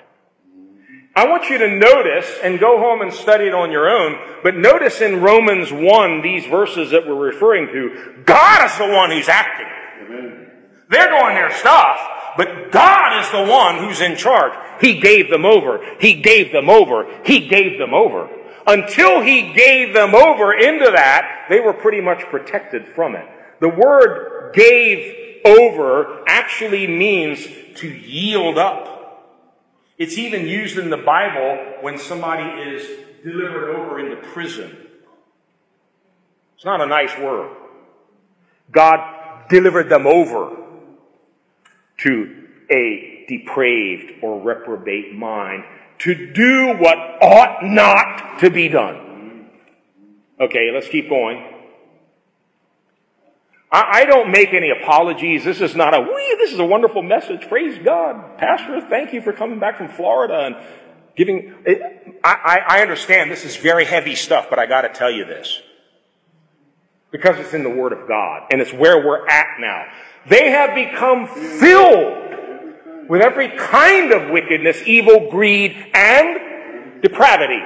I 1.14 1.28
want 1.28 1.50
you 1.50 1.58
to 1.58 1.68
notice 1.68 2.38
and 2.42 2.58
go 2.58 2.78
home 2.78 3.02
and 3.02 3.12
study 3.12 3.44
it 3.44 3.54
on 3.54 3.70
your 3.70 3.88
own, 3.88 4.16
but 4.42 4.56
notice 4.56 5.02
in 5.02 5.20
Romans 5.20 5.70
1, 5.70 6.22
these 6.22 6.46
verses 6.46 6.90
that 6.90 7.06
we're 7.06 7.14
referring 7.14 7.66
to, 7.66 8.22
God 8.24 8.64
is 8.64 8.78
the 8.78 8.88
one 8.88 9.10
who's 9.10 9.28
acting. 9.28 9.66
Amen. 10.06 10.50
They're 10.88 11.10
doing 11.10 11.34
their 11.34 11.52
stuff, 11.52 11.98
but 12.38 12.72
God 12.72 13.20
is 13.22 13.30
the 13.30 13.44
one 13.44 13.78
who's 13.78 14.00
in 14.00 14.16
charge. 14.16 14.54
He 14.80 15.00
gave 15.00 15.28
them 15.28 15.44
over. 15.44 15.84
He 16.00 16.22
gave 16.22 16.50
them 16.50 16.70
over. 16.70 17.06
He 17.24 17.46
gave 17.46 17.78
them 17.78 17.92
over. 17.92 18.30
Until 18.66 19.20
He 19.20 19.52
gave 19.52 19.92
them 19.92 20.14
over 20.14 20.54
into 20.54 20.90
that, 20.92 21.46
they 21.50 21.60
were 21.60 21.74
pretty 21.74 22.00
much 22.00 22.20
protected 22.30 22.88
from 22.94 23.16
it. 23.16 23.26
The 23.60 23.68
word 23.68 24.54
gave 24.54 25.42
over 25.44 26.24
actually 26.26 26.86
means 26.86 27.46
to 27.76 27.88
yield 27.88 28.56
up. 28.56 28.91
It's 30.03 30.18
even 30.18 30.48
used 30.48 30.78
in 30.78 30.90
the 30.90 30.96
Bible 30.96 31.80
when 31.80 31.96
somebody 31.96 32.61
is 32.61 32.84
delivered 33.22 33.76
over 33.76 34.00
into 34.00 34.16
prison. 34.16 34.76
It's 36.57 36.64
not 36.64 36.80
a 36.80 36.86
nice 36.86 37.16
word. 37.18 37.57
God 38.72 39.46
delivered 39.48 39.88
them 39.88 40.09
over 40.09 40.57
to 41.98 42.46
a 42.68 43.24
depraved 43.28 44.24
or 44.24 44.40
reprobate 44.40 45.14
mind 45.14 45.62
to 46.00 46.32
do 46.32 46.74
what 46.80 46.98
ought 47.22 47.62
not 47.62 48.40
to 48.40 48.50
be 48.50 48.66
done. 48.66 49.50
Okay, 50.40 50.72
let's 50.74 50.88
keep 50.88 51.09
going. 51.09 51.61
I, 53.72 54.02
I 54.02 54.04
don't 54.04 54.30
make 54.30 54.52
any 54.52 54.70
apologies. 54.70 55.44
This 55.44 55.62
is 55.62 55.74
not 55.74 55.94
a, 55.94 56.00
wee, 56.00 56.36
this 56.38 56.52
is 56.52 56.58
a 56.58 56.64
wonderful 56.64 57.02
message. 57.02 57.48
Praise 57.48 57.78
God. 57.82 58.36
Pastor, 58.38 58.82
thank 58.82 59.14
you 59.14 59.22
for 59.22 59.32
coming 59.32 59.58
back 59.58 59.78
from 59.78 59.88
Florida 59.88 60.40
and 60.40 60.56
giving, 61.16 61.54
it, 61.64 62.20
I, 62.22 62.60
I 62.68 62.82
understand 62.82 63.30
this 63.30 63.44
is 63.44 63.56
very 63.56 63.86
heavy 63.86 64.14
stuff, 64.14 64.48
but 64.50 64.58
I 64.58 64.66
gotta 64.66 64.90
tell 64.90 65.10
you 65.10 65.24
this. 65.24 65.60
Because 67.10 67.38
it's 67.38 67.54
in 67.54 67.62
the 67.62 67.70
Word 67.70 67.92
of 67.92 68.08
God, 68.08 68.48
and 68.50 68.60
it's 68.60 68.72
where 68.72 69.04
we're 69.04 69.26
at 69.26 69.58
now. 69.58 69.84
They 70.28 70.50
have 70.50 70.74
become 70.74 71.26
filled 71.26 73.08
with 73.08 73.20
every 73.20 73.48
kind 73.48 74.12
of 74.12 74.30
wickedness, 74.30 74.82
evil, 74.86 75.30
greed, 75.30 75.76
and 75.92 77.02
depravity. 77.02 77.60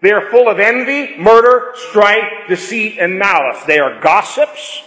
They 0.00 0.12
are 0.12 0.30
full 0.30 0.48
of 0.48 0.58
envy, 0.58 1.18
murder, 1.18 1.72
strife, 1.74 2.48
deceit, 2.48 2.98
and 2.98 3.18
malice. 3.18 3.62
They 3.64 3.78
are 3.78 4.00
gossips, 4.00 4.82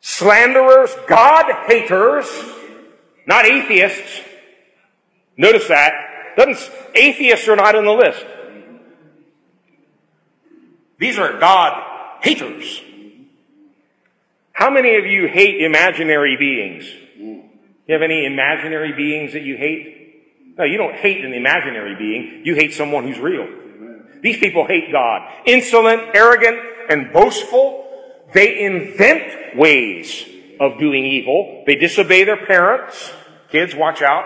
slanderers, 0.00 0.90
God 1.06 1.46
haters, 1.66 2.26
not 3.26 3.44
atheists. 3.44 4.20
Notice 5.36 5.68
that. 5.68 5.92
Doesn't, 6.36 6.70
atheists 6.94 7.48
are 7.48 7.56
not 7.56 7.74
in 7.74 7.84
the 7.84 7.92
list. 7.92 8.24
These 10.98 11.18
are 11.18 11.38
God 11.38 11.82
haters. 12.22 12.82
How 14.52 14.70
many 14.70 14.96
of 14.96 15.06
you 15.06 15.28
hate 15.28 15.62
imaginary 15.62 16.36
beings? 16.36 16.84
You 17.16 17.94
have 17.94 18.02
any 18.02 18.26
imaginary 18.26 18.92
beings 18.92 19.32
that 19.32 19.42
you 19.42 19.56
hate? 19.56 20.56
No, 20.58 20.64
you 20.64 20.76
don't 20.76 20.94
hate 20.94 21.24
an 21.24 21.32
imaginary 21.32 21.94
being. 21.94 22.42
You 22.44 22.54
hate 22.56 22.74
someone 22.74 23.04
who's 23.04 23.18
real. 23.18 23.46
These 24.20 24.38
people 24.38 24.66
hate 24.66 24.90
God. 24.90 25.30
Insolent, 25.46 26.14
arrogant, 26.14 26.58
and 26.90 27.12
boastful. 27.12 27.87
They 28.32 28.60
invent 28.60 29.56
ways 29.56 30.28
of 30.60 30.78
doing 30.78 31.04
evil. 31.04 31.64
They 31.66 31.76
disobey 31.76 32.24
their 32.24 32.44
parents. 32.44 33.12
Kids, 33.50 33.74
watch 33.74 34.02
out. 34.02 34.24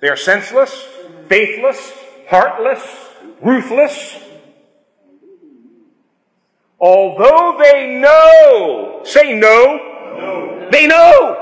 They 0.00 0.08
are 0.08 0.16
senseless, 0.16 0.86
faithless, 1.28 1.92
heartless, 2.28 2.82
ruthless. 3.42 4.20
Although 6.80 7.58
they 7.62 7.98
know, 8.00 9.00
say 9.04 9.38
no, 9.38 9.78
no. 10.16 10.68
they 10.70 10.86
know. 10.86 11.40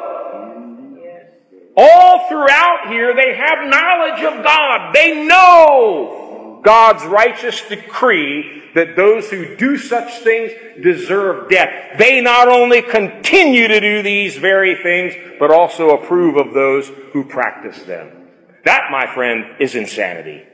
All 1.76 2.28
throughout 2.28 2.88
here, 2.88 3.14
they 3.14 3.34
have 3.34 3.68
knowledge 3.68 4.22
of 4.22 4.44
God. 4.44 4.94
They 4.94 5.24
know 5.24 6.60
God's 6.62 7.04
righteous 7.04 7.66
decree 7.68 8.61
that 8.74 8.96
those 8.96 9.30
who 9.30 9.56
do 9.56 9.76
such 9.76 10.18
things 10.20 10.52
deserve 10.82 11.50
death. 11.50 11.98
They 11.98 12.20
not 12.20 12.48
only 12.48 12.82
continue 12.82 13.68
to 13.68 13.80
do 13.80 14.02
these 14.02 14.36
very 14.36 14.82
things, 14.82 15.14
but 15.38 15.50
also 15.50 15.90
approve 15.90 16.36
of 16.36 16.54
those 16.54 16.88
who 17.12 17.24
practice 17.24 17.82
them. 17.82 18.28
That, 18.64 18.90
my 18.90 19.12
friend, 19.12 19.56
is 19.60 19.74
insanity. 19.74 20.44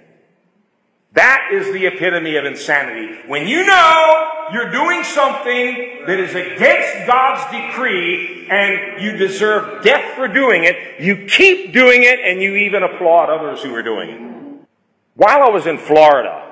That 1.12 1.50
is 1.52 1.72
the 1.72 1.86
epitome 1.86 2.36
of 2.36 2.44
insanity. 2.44 3.18
When 3.26 3.46
you 3.46 3.64
know 3.66 4.30
you're 4.52 4.70
doing 4.70 5.02
something 5.04 6.04
that 6.06 6.20
is 6.20 6.34
against 6.34 7.06
God's 7.06 7.50
decree 7.50 8.46
and 8.50 9.02
you 9.02 9.16
deserve 9.16 9.82
death 9.82 10.14
for 10.14 10.28
doing 10.28 10.64
it, 10.64 11.00
you 11.00 11.26
keep 11.26 11.72
doing 11.72 12.02
it 12.02 12.20
and 12.20 12.42
you 12.42 12.56
even 12.56 12.82
applaud 12.82 13.30
others 13.30 13.62
who 13.62 13.74
are 13.74 13.82
doing 13.82 14.10
it. 14.10 14.68
While 15.14 15.42
I 15.42 15.48
was 15.48 15.66
in 15.66 15.78
Florida, 15.78 16.47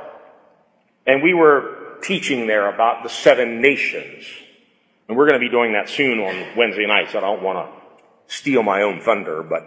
and 1.06 1.22
we 1.22 1.34
were 1.34 1.98
teaching 2.02 2.46
there 2.46 2.72
about 2.72 3.02
the 3.02 3.08
seven 3.08 3.60
nations. 3.60 4.24
And 5.08 5.16
we're 5.16 5.28
going 5.28 5.40
to 5.40 5.46
be 5.46 5.50
doing 5.50 5.72
that 5.72 5.88
soon 5.88 6.18
on 6.18 6.56
Wednesday 6.56 6.86
nights. 6.86 7.14
I 7.14 7.20
don't 7.20 7.42
want 7.42 7.58
to 7.58 8.32
steal 8.32 8.62
my 8.62 8.82
own 8.82 9.00
thunder, 9.00 9.42
but 9.42 9.66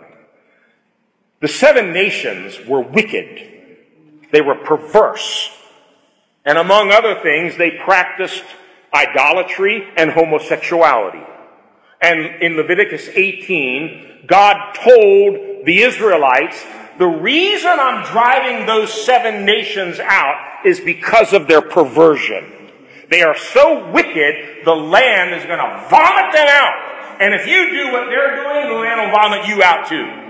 the 1.41 1.47
seven 1.47 1.93
nations 1.93 2.59
were 2.67 2.81
wicked. 2.81 4.27
They 4.31 4.41
were 4.41 4.55
perverse. 4.55 5.49
And 6.45 6.57
among 6.57 6.91
other 6.91 7.21
things, 7.21 7.57
they 7.57 7.71
practiced 7.71 8.43
idolatry 8.93 9.87
and 9.95 10.11
homosexuality. 10.11 11.23
And 12.01 12.41
in 12.41 12.55
Leviticus 12.55 13.07
18, 13.09 14.25
God 14.27 14.73
told 14.73 15.65
the 15.65 15.79
Israelites, 15.81 16.65
the 16.97 17.07
reason 17.07 17.71
I'm 17.71 18.05
driving 18.05 18.65
those 18.65 18.91
seven 19.05 19.45
nations 19.45 19.99
out 19.99 20.48
is 20.65 20.79
because 20.79 21.33
of 21.33 21.47
their 21.47 21.61
perversion. 21.61 22.71
They 23.09 23.23
are 23.23 23.37
so 23.37 23.91
wicked, 23.91 24.65
the 24.65 24.75
land 24.75 25.33
is 25.33 25.45
going 25.45 25.59
to 25.59 25.87
vomit 25.89 26.33
them 26.33 26.47
out. 26.47 27.21
And 27.21 27.33
if 27.33 27.47
you 27.47 27.71
do 27.71 27.91
what 27.91 28.05
they're 28.05 28.35
doing, 28.35 28.67
the 28.69 28.79
land 28.79 29.01
will 29.01 29.11
vomit 29.11 29.47
you 29.47 29.63
out 29.63 29.87
too. 29.87 30.29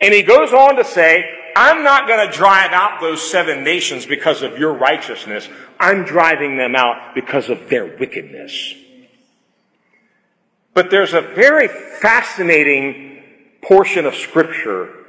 And 0.00 0.14
he 0.14 0.22
goes 0.22 0.52
on 0.52 0.76
to 0.76 0.84
say, 0.84 1.24
I'm 1.54 1.84
not 1.84 2.08
going 2.08 2.26
to 2.26 2.32
drive 2.32 2.72
out 2.72 3.00
those 3.00 3.28
seven 3.30 3.62
nations 3.62 4.06
because 4.06 4.42
of 4.42 4.58
your 4.58 4.72
righteousness. 4.72 5.48
I'm 5.78 6.04
driving 6.04 6.56
them 6.56 6.74
out 6.74 7.14
because 7.14 7.50
of 7.50 7.68
their 7.68 7.96
wickedness. 7.98 8.74
But 10.74 10.90
there's 10.90 11.12
a 11.12 11.20
very 11.20 11.68
fascinating 11.68 13.22
portion 13.60 14.06
of 14.06 14.14
scripture 14.14 15.01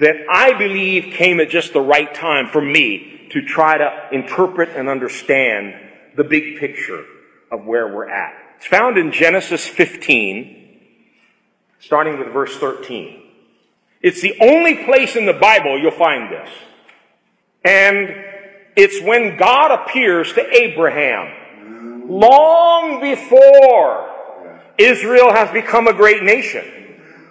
that 0.00 0.16
I 0.30 0.54
believe 0.58 1.14
came 1.14 1.40
at 1.40 1.50
just 1.50 1.72
the 1.72 1.80
right 1.80 2.12
time 2.12 2.48
for 2.48 2.60
me 2.60 3.28
to 3.32 3.42
try 3.42 3.78
to 3.78 4.08
interpret 4.12 4.70
and 4.70 4.88
understand 4.88 5.74
the 6.16 6.24
big 6.24 6.58
picture 6.58 7.04
of 7.52 7.64
where 7.64 7.86
we're 7.94 8.08
at. 8.08 8.34
It's 8.56 8.66
found 8.66 8.98
in 8.98 9.12
Genesis 9.12 9.66
15, 9.66 10.78
starting 11.78 12.18
with 12.18 12.28
verse 12.28 12.56
13. 12.56 13.22
It's 14.02 14.22
the 14.22 14.34
only 14.40 14.84
place 14.84 15.16
in 15.16 15.26
the 15.26 15.34
Bible 15.34 15.78
you'll 15.78 15.90
find 15.92 16.32
this. 16.32 16.50
And 17.64 18.08
it's 18.76 19.02
when 19.02 19.36
God 19.36 19.70
appears 19.70 20.32
to 20.32 20.56
Abraham 20.56 22.08
long 22.08 23.00
before 23.00 24.10
Israel 24.78 25.30
has 25.32 25.50
become 25.50 25.86
a 25.86 25.92
great 25.92 26.22
nation. 26.22 26.89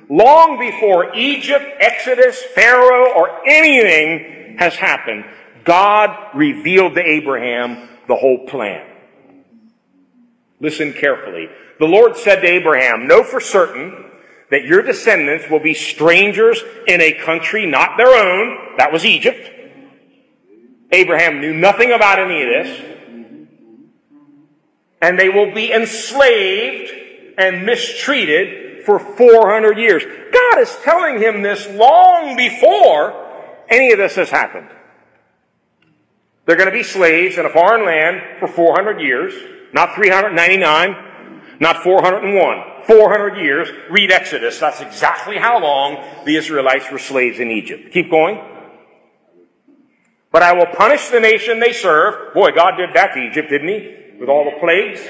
Long 0.10 0.58
before 0.58 1.16
Egypt, 1.16 1.66
Exodus, 1.80 2.42
Pharaoh, 2.56 3.14
or 3.16 3.48
anything 3.48 4.58
has 4.58 4.76
happened, 4.76 5.24
God 5.64 6.36
revealed 6.36 6.96
to 6.96 7.02
Abraham 7.02 7.88
the 8.08 8.16
whole 8.16 8.48
plan. 8.48 8.88
Listen 10.60 10.94
carefully. 10.94 11.48
The 11.80 11.86
Lord 11.86 12.18
said 12.18 12.42
to 12.42 12.48
Abraham, 12.48 13.08
Know 13.08 13.24
for 13.24 13.40
certain 13.40 14.06
that 14.50 14.66
your 14.66 14.82
descendants 14.82 15.50
will 15.50 15.60
be 15.60 15.76
strangers 15.76 16.62
in 16.88 17.02
a 17.02 17.14
country 17.14 17.68
not 17.68 17.98
their 17.98 18.08
own. 18.08 18.78
That 18.78 18.92
was 18.92 19.06
Egypt. 19.06 19.48
Abraham 20.92 21.40
knew 21.40 21.54
nothing 21.54 21.92
about 21.92 22.18
any 22.18 22.42
of 22.42 22.50
this. 22.50 22.86
And 25.04 25.20
they 25.20 25.30
will 25.30 25.54
be 25.54 25.72
enslaved 25.72 26.92
and 27.38 27.64
mistreated 27.64 28.59
for 28.86 29.00
400 29.00 29.78
years. 29.78 30.04
God 30.04 30.60
is 30.60 30.76
telling 30.84 31.20
him 31.20 31.42
this 31.42 31.68
long 31.70 32.36
before 32.36 33.28
any 33.70 33.92
of 33.92 33.98
this 33.98 34.16
has 34.16 34.30
happened. 34.30 34.70
They're 36.46 36.58
going 36.58 36.70
to 36.70 36.76
be 36.76 36.84
slaves 36.84 37.38
in 37.38 37.46
a 37.46 37.50
foreign 37.50 37.86
land 37.86 38.40
for 38.40 38.48
400 38.48 39.00
years, 39.00 39.34
not 39.72 39.94
399, 39.94 40.96
not 41.60 41.84
401. 41.84 42.86
400 42.88 43.38
years. 43.38 43.70
Read 43.92 44.12
Exodus. 44.12 44.60
That's 44.60 44.82
exactly 44.82 45.38
how 45.38 45.62
long 45.62 46.04
the 46.26 46.36
Israelites 46.36 46.90
were 46.92 46.98
slaves 46.98 47.40
in 47.40 47.52
Egypt. 47.52 47.94
Keep 47.94 48.10
going. 48.10 48.42
But 50.32 50.44
I 50.44 50.54
will 50.54 50.68
punish 50.68 51.10
the 51.10 51.20
nation 51.20 51.60
they 51.60 51.74
serve. 51.74 52.34
Boy, 52.34 52.52
God 52.52 52.78
did 52.78 52.96
that 52.96 53.14
to 53.14 53.20
Egypt, 53.20 53.50
didn't 53.50 53.68
he? 53.68 54.18
With 54.20 54.30
all 54.30 54.46
the 54.46 54.60
plagues. 54.60 55.02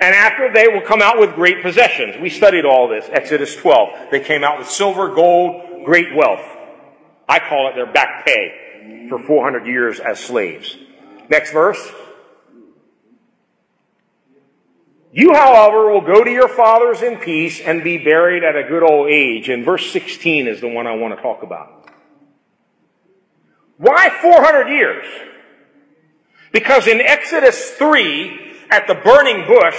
And 0.00 0.14
after 0.14 0.50
they 0.50 0.66
will 0.66 0.80
come 0.80 1.02
out 1.02 1.18
with 1.18 1.34
great 1.34 1.62
possessions. 1.62 2.16
We 2.20 2.30
studied 2.30 2.64
all 2.64 2.88
this. 2.88 3.06
Exodus 3.10 3.54
12. 3.56 4.10
They 4.10 4.20
came 4.20 4.42
out 4.42 4.58
with 4.58 4.70
silver, 4.70 5.14
gold, 5.14 5.84
great 5.84 6.14
wealth. 6.16 6.44
I 7.28 7.38
call 7.38 7.68
it 7.68 7.74
their 7.74 7.92
back 7.92 8.24
pay 8.24 9.06
for 9.10 9.18
400 9.18 9.66
years 9.66 10.00
as 10.00 10.18
slaves. 10.18 10.76
Next 11.28 11.52
verse. 11.52 11.92
You, 15.12 15.34
however, 15.34 15.92
will 15.92 16.00
go 16.00 16.24
to 16.24 16.30
your 16.30 16.48
fathers 16.48 17.02
in 17.02 17.18
peace 17.18 17.60
and 17.60 17.84
be 17.84 17.98
buried 17.98 18.42
at 18.42 18.56
a 18.56 18.62
good 18.62 18.82
old 18.82 19.10
age. 19.10 19.48
And 19.48 19.64
verse 19.64 19.90
16 19.90 20.46
is 20.46 20.60
the 20.60 20.68
one 20.68 20.86
I 20.86 20.94
want 20.94 21.16
to 21.16 21.20
talk 21.20 21.42
about. 21.42 21.88
Why 23.76 24.08
400 24.08 24.68
years? 24.68 25.06
Because 26.52 26.86
in 26.86 27.00
Exodus 27.00 27.70
3, 27.72 28.49
at 28.70 28.86
the 28.86 28.94
burning 28.94 29.46
bush, 29.46 29.76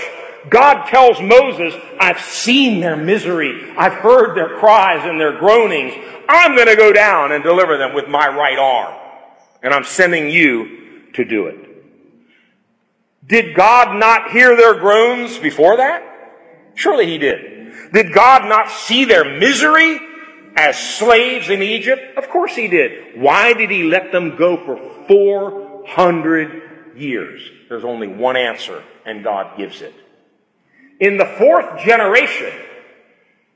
God 0.49 0.87
tells 0.87 1.21
Moses, 1.21 1.73
I've 1.99 2.19
seen 2.19 2.79
their 2.79 2.95
misery. 2.95 3.71
I've 3.77 3.93
heard 3.93 4.35
their 4.35 4.57
cries 4.57 5.07
and 5.07 5.19
their 5.19 5.37
groanings. 5.37 5.93
I'm 6.27 6.55
going 6.55 6.67
to 6.67 6.75
go 6.75 6.91
down 6.91 7.31
and 7.31 7.43
deliver 7.43 7.77
them 7.77 7.93
with 7.93 8.07
my 8.07 8.27
right 8.27 8.57
arm. 8.57 8.95
And 9.61 9.73
I'm 9.73 9.83
sending 9.83 10.29
you 10.29 11.09
to 11.13 11.23
do 11.23 11.47
it. 11.47 11.57
Did 13.25 13.55
God 13.55 13.99
not 13.99 14.31
hear 14.31 14.55
their 14.55 14.73
groans 14.73 15.37
before 15.37 15.77
that? 15.77 16.03
Surely 16.73 17.05
he 17.05 17.17
did. 17.17 17.93
Did 17.93 18.13
God 18.13 18.47
not 18.49 18.71
see 18.71 19.05
their 19.05 19.37
misery 19.37 19.99
as 20.55 20.77
slaves 20.77 21.49
in 21.49 21.61
Egypt? 21.61 22.17
Of 22.17 22.29
course 22.29 22.55
he 22.55 22.67
did. 22.67 23.21
Why 23.21 23.53
did 23.53 23.69
he 23.69 23.83
let 23.83 24.11
them 24.11 24.35
go 24.37 24.57
for 24.57 24.77
400 25.07 26.70
years? 26.95 27.41
There's 27.69 27.83
only 27.83 28.07
one 28.07 28.37
answer, 28.37 28.83
and 29.05 29.23
God 29.23 29.57
gives 29.57 29.81
it. 29.81 29.93
In 30.99 31.17
the 31.17 31.25
fourth 31.25 31.79
generation, 31.83 32.53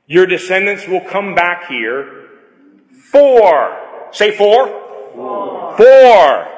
your 0.06 0.26
descendants 0.26 0.86
will 0.86 1.00
come 1.00 1.34
back 1.34 1.68
here 1.68 2.28
Four. 3.10 4.08
say 4.10 4.36
four? 4.36 4.66
Four. 5.14 5.76
four 5.76 6.56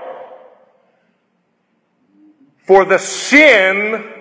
for 2.69 2.85
the 2.85 2.99
sin 2.99 4.13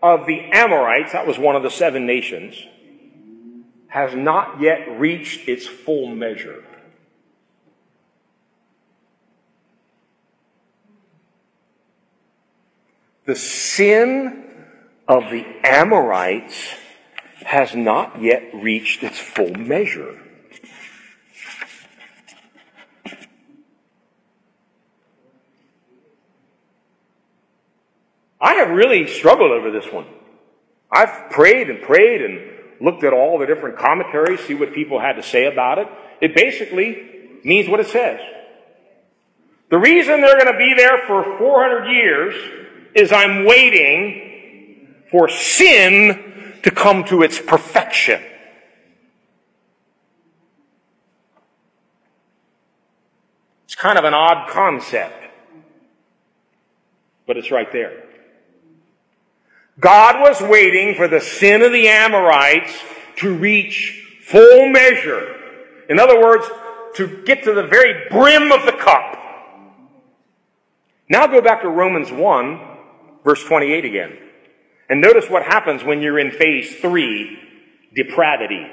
of 0.00 0.24
the 0.26 0.38
Amorites, 0.52 1.12
that 1.12 1.26
was 1.26 1.36
one 1.36 1.56
of 1.56 1.64
the 1.64 1.70
seven 1.70 2.06
nations, 2.06 2.54
has 3.88 4.14
not 4.14 4.60
yet 4.60 5.00
reached 5.00 5.48
its 5.48 5.66
full 5.66 6.06
measure. 6.06 6.64
The 13.24 13.36
sin 13.36 14.44
of 15.06 15.30
the 15.30 15.44
Amorites 15.64 16.74
has 17.44 17.74
not 17.74 18.20
yet 18.20 18.50
reached 18.52 19.04
its 19.04 19.18
full 19.18 19.54
measure. 19.54 20.18
I 28.40 28.54
have 28.54 28.70
really 28.70 29.06
struggled 29.06 29.52
over 29.52 29.70
this 29.70 29.92
one. 29.92 30.06
I've 30.90 31.30
prayed 31.30 31.70
and 31.70 31.80
prayed 31.80 32.22
and 32.22 32.40
looked 32.80 33.04
at 33.04 33.12
all 33.12 33.38
the 33.38 33.46
different 33.46 33.78
commentaries, 33.78 34.40
see 34.40 34.54
what 34.54 34.74
people 34.74 34.98
had 34.98 35.12
to 35.12 35.22
say 35.22 35.46
about 35.46 35.78
it. 35.78 35.86
It 36.20 36.34
basically 36.34 37.38
means 37.44 37.68
what 37.68 37.78
it 37.78 37.86
says. 37.86 38.20
The 39.70 39.78
reason 39.78 40.20
they're 40.20 40.38
going 40.38 40.52
to 40.52 40.58
be 40.58 40.74
there 40.76 40.98
for 41.06 41.38
400 41.38 41.92
years 41.92 42.61
is 42.94 43.12
I'm 43.12 43.44
waiting 43.44 44.94
for 45.10 45.28
sin 45.28 46.60
to 46.62 46.70
come 46.70 47.04
to 47.04 47.22
its 47.22 47.40
perfection. 47.40 48.22
It's 53.64 53.74
kind 53.74 53.98
of 53.98 54.04
an 54.04 54.14
odd 54.14 54.48
concept, 54.50 55.24
but 57.26 57.36
it's 57.36 57.50
right 57.50 57.70
there. 57.72 58.04
God 59.80 60.20
was 60.20 60.40
waiting 60.42 60.94
for 60.94 61.08
the 61.08 61.20
sin 61.20 61.62
of 61.62 61.72
the 61.72 61.88
Amorites 61.88 62.72
to 63.16 63.34
reach 63.34 64.18
full 64.24 64.68
measure. 64.68 65.36
In 65.88 65.98
other 65.98 66.20
words, 66.20 66.46
to 66.96 67.22
get 67.24 67.44
to 67.44 67.54
the 67.54 67.62
very 67.66 68.08
brim 68.10 68.52
of 68.52 68.66
the 68.66 68.72
cup. 68.72 69.18
Now 71.08 71.26
go 71.26 71.40
back 71.40 71.62
to 71.62 71.68
Romans 71.68 72.12
1, 72.12 72.60
verse 73.24 73.42
28 73.44 73.84
again. 73.84 74.18
And 74.88 75.00
notice 75.00 75.28
what 75.30 75.44
happens 75.44 75.82
when 75.82 76.02
you're 76.02 76.18
in 76.18 76.30
phase 76.30 76.76
three, 76.76 77.38
depravity. 77.94 78.66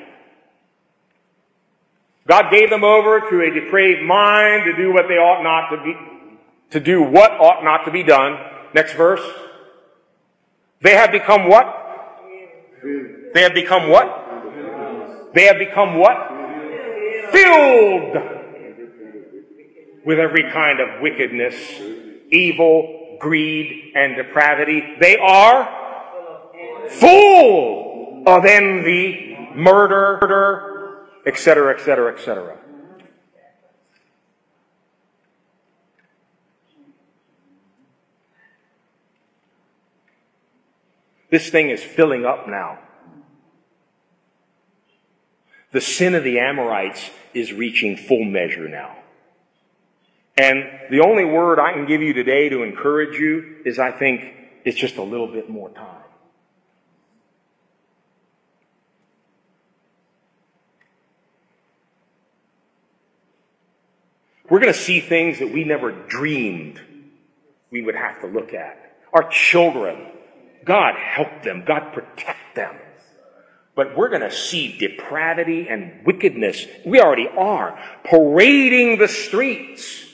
God 2.28 2.52
gave 2.52 2.70
them 2.70 2.84
over 2.84 3.22
to 3.22 3.41
a 3.41 3.50
depraved 3.52 4.04
mind 4.04 4.66
to 4.66 4.76
do 4.76 4.93
what 4.93 5.08
they 5.08 5.16
ought 5.16 5.41
not 5.41 5.70
to 5.70 5.84
be, 5.84 5.95
to 6.72 6.80
do 6.80 7.02
what 7.02 7.32
ought 7.32 7.64
not 7.64 7.86
to 7.86 7.91
be 7.91 8.04
done. 8.04 8.38
Next 8.74 8.93
verse. 8.93 9.22
They 10.82 10.95
have 10.95 11.12
become 11.12 11.50
what? 11.50 11.66
They 13.34 13.41
have 13.41 13.54
become 13.54 13.89
what? 13.89 15.32
They 15.34 15.45
have 15.45 15.58
become 15.58 15.97
what? 15.97 16.18
Filled 17.32 18.16
with 20.06 20.20
every 20.20 20.52
kind 20.52 20.80
of 20.80 21.02
wickedness, 21.02 21.56
evil, 22.32 22.99
greed, 23.20 23.91
and 23.95 24.15
depravity. 24.15 24.95
They 24.99 25.17
are 25.17 25.67
full 26.89 28.24
of 28.26 28.45
envy, 28.45 29.38
murder, 29.55 31.07
etc., 31.26 31.76
etc., 31.76 32.13
etc. 32.13 32.57
This 41.30 41.49
thing 41.49 41.70
is 41.70 41.84
filling 41.84 42.26
up 42.26 42.47
now. 42.47 42.80
The 45.72 45.82
sin 45.82 46.15
of 46.15 46.24
the 46.24 46.39
Amorites 46.39 47.11
is 47.34 47.53
reaching 47.53 47.95
full 47.95 48.24
measure 48.24 48.67
now. 48.67 48.97
And 50.39 50.63
the 50.89 51.01
only 51.01 51.25
word 51.25 51.59
I 51.59 51.73
can 51.73 51.85
give 51.85 52.01
you 52.01 52.13
today 52.13 52.47
to 52.47 52.63
encourage 52.63 53.19
you 53.19 53.57
is 53.65 53.77
I 53.77 53.91
think 53.91 54.21
it's 54.63 54.77
just 54.77 54.95
a 54.95 55.03
little 55.03 55.27
bit 55.27 55.49
more 55.49 55.69
time. 55.69 56.03
We're 64.49 64.61
going 64.61 64.73
to 64.73 64.79
see 64.79 65.01
things 65.01 65.39
that 65.39 65.51
we 65.51 65.63
never 65.63 65.91
dreamed 65.91 66.81
we 67.69 67.81
would 67.83 67.95
have 67.95 68.21
to 68.21 68.27
look 68.27 68.53
at. 68.53 68.97
Our 69.13 69.29
children 69.29 70.07
God 70.65 70.95
help 70.95 71.43
them. 71.43 71.63
God 71.65 71.93
protect 71.93 72.55
them. 72.55 72.75
But 73.75 73.97
we're 73.97 74.09
going 74.09 74.21
to 74.21 74.31
see 74.31 74.77
depravity 74.77 75.67
and 75.69 76.05
wickedness. 76.05 76.65
We 76.85 76.99
already 76.99 77.27
are 77.27 77.79
parading 78.03 78.99
the 78.99 79.07
streets, 79.07 80.05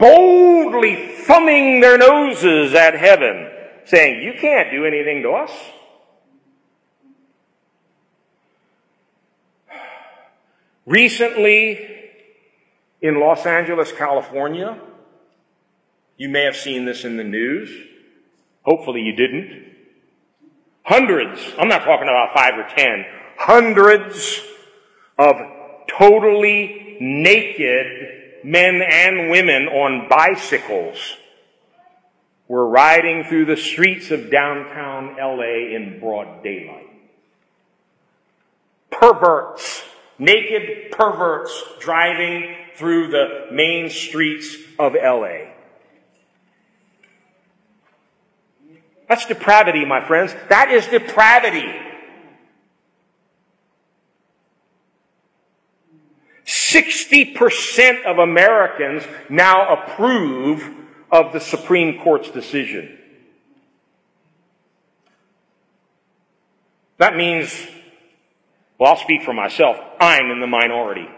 boldly 0.00 1.14
thumbing 1.26 1.80
their 1.80 1.98
noses 1.98 2.74
at 2.74 2.94
heaven, 2.94 3.48
saying, 3.84 4.22
you 4.22 4.32
can't 4.40 4.70
do 4.72 4.86
anything 4.86 5.22
to 5.22 5.30
us. 5.30 5.52
Recently, 10.86 11.86
in 13.02 13.20
Los 13.20 13.46
Angeles, 13.46 13.92
California, 13.92 14.80
you 16.16 16.28
may 16.28 16.44
have 16.44 16.56
seen 16.56 16.86
this 16.86 17.04
in 17.04 17.16
the 17.16 17.24
news. 17.24 17.70
Hopefully 18.64 19.02
you 19.02 19.14
didn't. 19.14 19.66
Hundreds, 20.82 21.40
I'm 21.58 21.68
not 21.68 21.84
talking 21.84 22.08
about 22.08 22.34
five 22.34 22.58
or 22.58 22.66
ten, 22.74 23.04
hundreds 23.38 24.40
of 25.18 25.36
totally 25.88 26.96
naked 27.00 28.19
men 28.44 28.82
and 28.82 29.30
women 29.30 29.66
on 29.68 30.08
bicycles 30.08 31.16
were 32.48 32.66
riding 32.68 33.24
through 33.24 33.44
the 33.44 33.56
streets 33.56 34.10
of 34.10 34.30
downtown 34.30 35.16
LA 35.16 35.74
in 35.74 35.98
broad 36.00 36.42
daylight. 36.42 36.88
Perverts, 38.90 39.82
naked 40.18 40.90
perverts 40.90 41.62
driving 41.78 42.56
through 42.74 43.08
the 43.08 43.46
main 43.52 43.88
streets 43.88 44.56
of 44.78 44.94
LA. 44.94 45.50
That's 49.08 49.26
depravity, 49.26 49.84
my 49.84 50.06
friends. 50.06 50.34
That 50.48 50.70
is 50.70 50.86
depravity. 50.86 51.68
60% 57.10 58.04
of 58.04 58.18
Americans 58.18 59.02
now 59.28 59.74
approve 59.74 60.68
of 61.10 61.32
the 61.32 61.40
Supreme 61.40 62.00
Court's 62.02 62.30
decision. 62.30 62.98
That 66.98 67.16
means, 67.16 67.66
well, 68.78 68.90
I'll 68.90 68.96
speak 68.96 69.22
for 69.22 69.32
myself, 69.32 69.78
I'm 69.98 70.30
in 70.30 70.40
the 70.40 70.46
minority. 70.46 71.08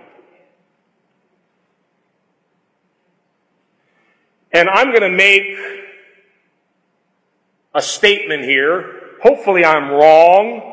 And 4.53 4.69
I'm 4.69 4.91
going 4.91 5.03
to 5.03 5.11
make 5.11 5.57
a 7.75 7.83
statement 7.83 8.45
here. 8.45 9.01
Hopefully 9.23 9.65
I'm 9.65 9.91
wrong, 9.91 10.72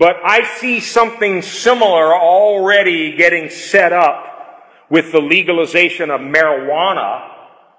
but 0.00 0.16
I 0.24 0.44
see 0.56 0.80
something 0.80 1.42
similar 1.42 2.14
already 2.14 3.16
getting 3.16 3.50
set 3.50 3.92
up 3.92 4.64
with 4.88 5.12
the 5.12 5.20
legalization 5.20 6.10
of 6.10 6.22
marijuana 6.22 7.30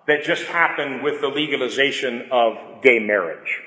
that 0.05 0.23
just 0.23 0.43
happened 0.43 1.01
with 1.01 1.19
the 1.19 1.29
legalization 1.29 2.29
of 2.31 2.83
gay 2.83 2.99
marriage. 2.99 3.61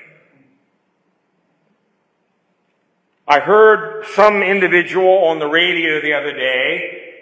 I 3.27 3.41
heard 3.41 4.05
some 4.05 4.41
individual 4.41 5.25
on 5.25 5.39
the 5.39 5.47
radio 5.47 5.99
the 5.99 6.13
other 6.13 6.31
day 6.31 7.13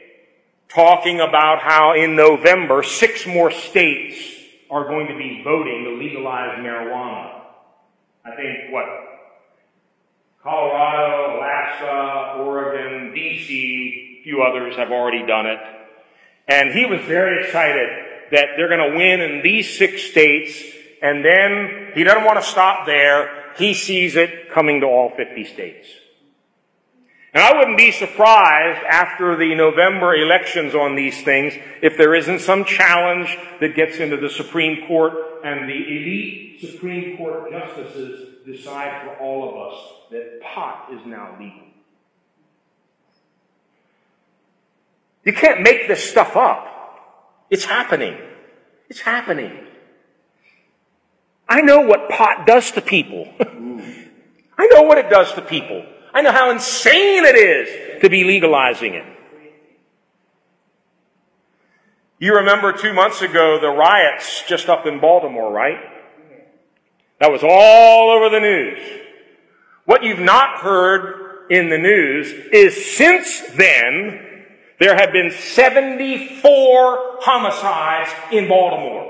talking 0.70 1.20
about 1.20 1.62
how 1.64 1.96
in 1.96 2.16
November 2.16 2.84
six 2.84 3.26
more 3.26 3.50
states 3.50 4.18
are 4.70 4.86
going 4.86 5.08
to 5.08 5.18
be 5.18 5.42
voting 5.44 5.84
to 5.86 5.96
legalize 5.98 6.60
marijuana. 6.60 7.42
I 8.24 8.36
think 8.36 8.72
what? 8.72 9.13
Colorado, 10.44 11.38
Alaska, 11.38 12.44
Oregon, 12.44 13.14
DC, 13.16 14.20
a 14.20 14.24
few 14.24 14.44
others 14.44 14.76
have 14.76 14.92
already 14.92 15.26
done 15.26 15.46
it. 15.46 15.60
And 16.50 16.72
he 16.72 16.86
was 16.86 17.00
very 17.06 17.46
excited 17.46 17.88
that 18.32 18.48
they're 18.58 18.68
going 18.68 18.92
to 18.92 18.98
win 18.98 19.22
in 19.22 19.42
these 19.42 19.78
six 19.78 20.04
states. 20.04 20.62
And 21.02 21.24
then 21.24 21.92
he 21.96 22.04
doesn't 22.04 22.26
want 22.26 22.44
to 22.44 22.46
stop 22.46 22.86
there. 22.86 23.54
He 23.58 23.74
sees 23.74 24.18
it 24.18 24.52
coming 24.52 24.82
to 24.82 24.86
all 24.86 25.12
50 25.16 25.46
states. 25.46 25.88
And 27.34 27.42
I 27.42 27.58
wouldn't 27.58 27.78
be 27.78 27.92
surprised 27.92 28.84
after 28.84 29.38
the 29.38 29.56
November 29.56 30.14
elections 30.14 30.76
on 30.76 30.96
these 30.96 31.24
things 31.24 31.54
if 31.82 31.98
there 31.98 32.14
isn't 32.14 32.40
some 32.40 32.66
challenge 32.66 33.38
that 33.62 33.76
gets 33.76 33.98
into 33.98 34.18
the 34.18 34.30
Supreme 34.30 34.88
Court 34.88 35.14
and 35.44 35.70
the 35.70 35.74
elite 35.74 36.60
Supreme 36.60 37.18
Court 37.18 37.50
justices 37.50 38.46
decide 38.46 39.04
for 39.04 39.16
all 39.18 39.50
of 39.50 39.74
us 39.74 40.03
that 40.14 40.42
pot 40.42 40.90
is 40.92 41.06
now 41.06 41.36
legal. 41.40 41.64
You 45.26 45.34
can't 45.34 45.62
make 45.62 45.88
this 45.88 46.04
stuff 46.04 46.36
up. 46.36 46.68
It's 47.50 47.66
happening. 47.66 48.18
It's 48.90 49.02
happening. 49.02 49.58
I 51.48 51.62
know 51.62 51.82
what 51.82 52.10
pot 52.10 52.46
does 52.46 52.72
to 52.72 52.82
people. 52.82 53.28
I 53.40 54.68
know 54.68 54.84
what 54.84 54.98
it 54.98 55.10
does 55.10 55.34
to 55.34 55.42
people. 55.42 55.86
I 56.14 56.22
know 56.22 56.32
how 56.32 56.52
insane 56.52 57.26
it 57.26 57.36
is 57.36 58.02
to 58.02 58.10
be 58.10 58.24
legalizing 58.24 58.94
it. 58.94 59.06
You 62.20 62.36
remember 62.36 62.72
two 62.72 62.94
months 62.94 63.22
ago 63.22 63.60
the 63.60 63.70
riots 63.70 64.44
just 64.48 64.70
up 64.70 64.86
in 64.86 65.00
Baltimore, 65.00 65.52
right? 65.52 65.80
That 67.20 67.32
was 67.32 67.42
all 67.44 68.12
over 68.12 68.30
the 68.30 68.40
news. 68.40 69.04
What 69.86 70.04
you've 70.04 70.20
not 70.20 70.60
heard 70.60 71.46
in 71.50 71.70
the 71.70 71.78
news 71.78 72.32
is 72.52 72.96
since 72.96 73.42
then, 73.58 74.46
there 74.80 74.96
have 74.96 75.12
been 75.12 75.32
74 75.32 76.42
homicides 77.22 78.12
in 78.32 78.48
Baltimore. 78.48 79.10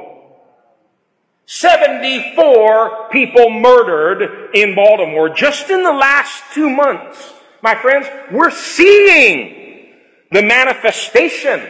74 1.45 3.09
people 3.11 3.49
murdered 3.49 4.55
in 4.55 4.75
Baltimore 4.75 5.29
just 5.29 5.69
in 5.69 5.83
the 5.83 5.93
last 5.93 6.43
two 6.53 6.69
months. 6.69 7.33
My 7.61 7.75
friends, 7.75 8.07
we're 8.31 8.51
seeing 8.51 9.89
the 10.31 10.41
manifestation 10.41 11.61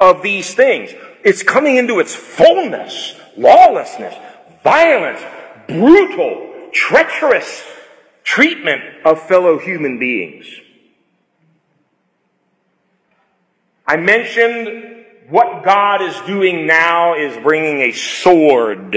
of 0.00 0.22
these 0.22 0.54
things. 0.54 0.90
It's 1.24 1.42
coming 1.42 1.76
into 1.76 1.98
its 1.98 2.14
fullness. 2.14 3.14
Lawlessness, 3.36 4.14
violence, 4.62 5.20
brutal, 5.66 6.68
treacherous 6.72 7.64
treatment 8.24 8.82
of 9.04 9.22
fellow 9.28 9.58
human 9.58 9.98
beings. 9.98 10.46
I 13.86 13.96
mentioned 13.96 15.04
what 15.28 15.64
God 15.64 16.02
is 16.02 16.18
doing 16.22 16.66
now 16.66 17.14
is 17.14 17.36
bringing 17.42 17.82
a 17.82 17.92
sword 17.92 18.96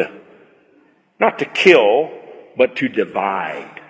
not 1.19 1.39
to 1.39 1.45
kill, 1.45 2.11
but 2.57 2.75
to 2.77 2.87
divide. 2.87 3.81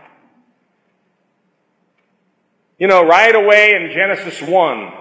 You 2.78 2.88
know, 2.88 3.06
right 3.06 3.34
away 3.34 3.74
in 3.74 3.92
Genesis 3.92 4.42
1, 4.42 4.94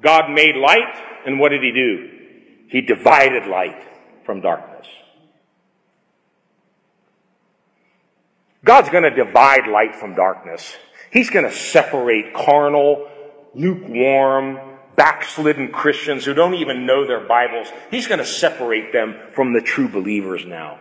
God 0.00 0.30
made 0.30 0.56
light, 0.56 0.94
and 1.26 1.40
what 1.40 1.50
did 1.50 1.62
He 1.62 1.72
do? 1.72 2.10
He 2.68 2.80
divided 2.80 3.46
light 3.46 3.82
from 4.24 4.40
darkness. 4.40 4.77
God's 8.68 8.90
going 8.90 9.04
to 9.04 9.10
divide 9.10 9.66
light 9.66 9.96
from 9.96 10.14
darkness. 10.14 10.76
He's 11.10 11.30
going 11.30 11.46
to 11.46 11.50
separate 11.50 12.34
carnal, 12.34 13.08
lukewarm, 13.54 14.58
backslidden 14.94 15.72
Christians 15.72 16.26
who 16.26 16.34
don't 16.34 16.52
even 16.52 16.84
know 16.84 17.06
their 17.06 17.26
Bibles. 17.26 17.68
He's 17.90 18.06
going 18.06 18.18
to 18.18 18.26
separate 18.26 18.92
them 18.92 19.16
from 19.32 19.54
the 19.54 19.62
true 19.62 19.88
believers 19.88 20.44
now. 20.44 20.80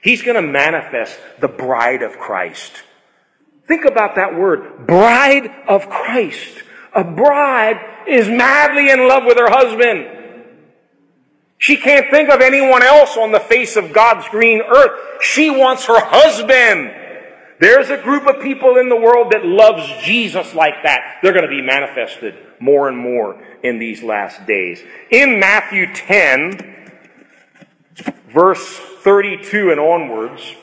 He's 0.00 0.22
going 0.22 0.36
to 0.36 0.50
manifest 0.50 1.18
the 1.38 1.48
bride 1.48 2.00
of 2.00 2.12
Christ. 2.12 2.72
Think 3.68 3.84
about 3.84 4.14
that 4.14 4.34
word, 4.34 4.86
bride 4.86 5.50
of 5.68 5.90
Christ. 5.90 6.62
A 6.94 7.04
bride 7.04 8.06
is 8.08 8.30
madly 8.30 8.88
in 8.88 9.06
love 9.06 9.24
with 9.26 9.36
her 9.36 9.50
husband. 9.50 10.06
She 11.58 11.76
can't 11.76 12.10
think 12.10 12.30
of 12.30 12.40
anyone 12.40 12.82
else 12.82 13.18
on 13.18 13.30
the 13.30 13.40
face 13.40 13.76
of 13.76 13.92
God's 13.92 14.26
green 14.30 14.62
earth. 14.62 15.20
She 15.20 15.50
wants 15.50 15.84
her 15.84 16.00
husband. 16.00 17.02
There's 17.58 17.90
a 17.90 17.96
group 17.96 18.26
of 18.26 18.42
people 18.42 18.76
in 18.76 18.88
the 18.88 18.96
world 18.96 19.32
that 19.32 19.44
loves 19.44 19.86
Jesus 20.04 20.54
like 20.54 20.82
that. 20.82 21.18
They're 21.22 21.32
going 21.32 21.44
to 21.44 21.50
be 21.50 21.62
manifested 21.62 22.34
more 22.60 22.88
and 22.88 22.98
more 22.98 23.42
in 23.62 23.78
these 23.78 24.02
last 24.02 24.46
days. 24.46 24.82
In 25.10 25.40
Matthew 25.40 25.92
10, 25.92 26.90
verse 28.32 28.78
32 29.02 29.70
and 29.70 29.80
onwards, 29.80 30.54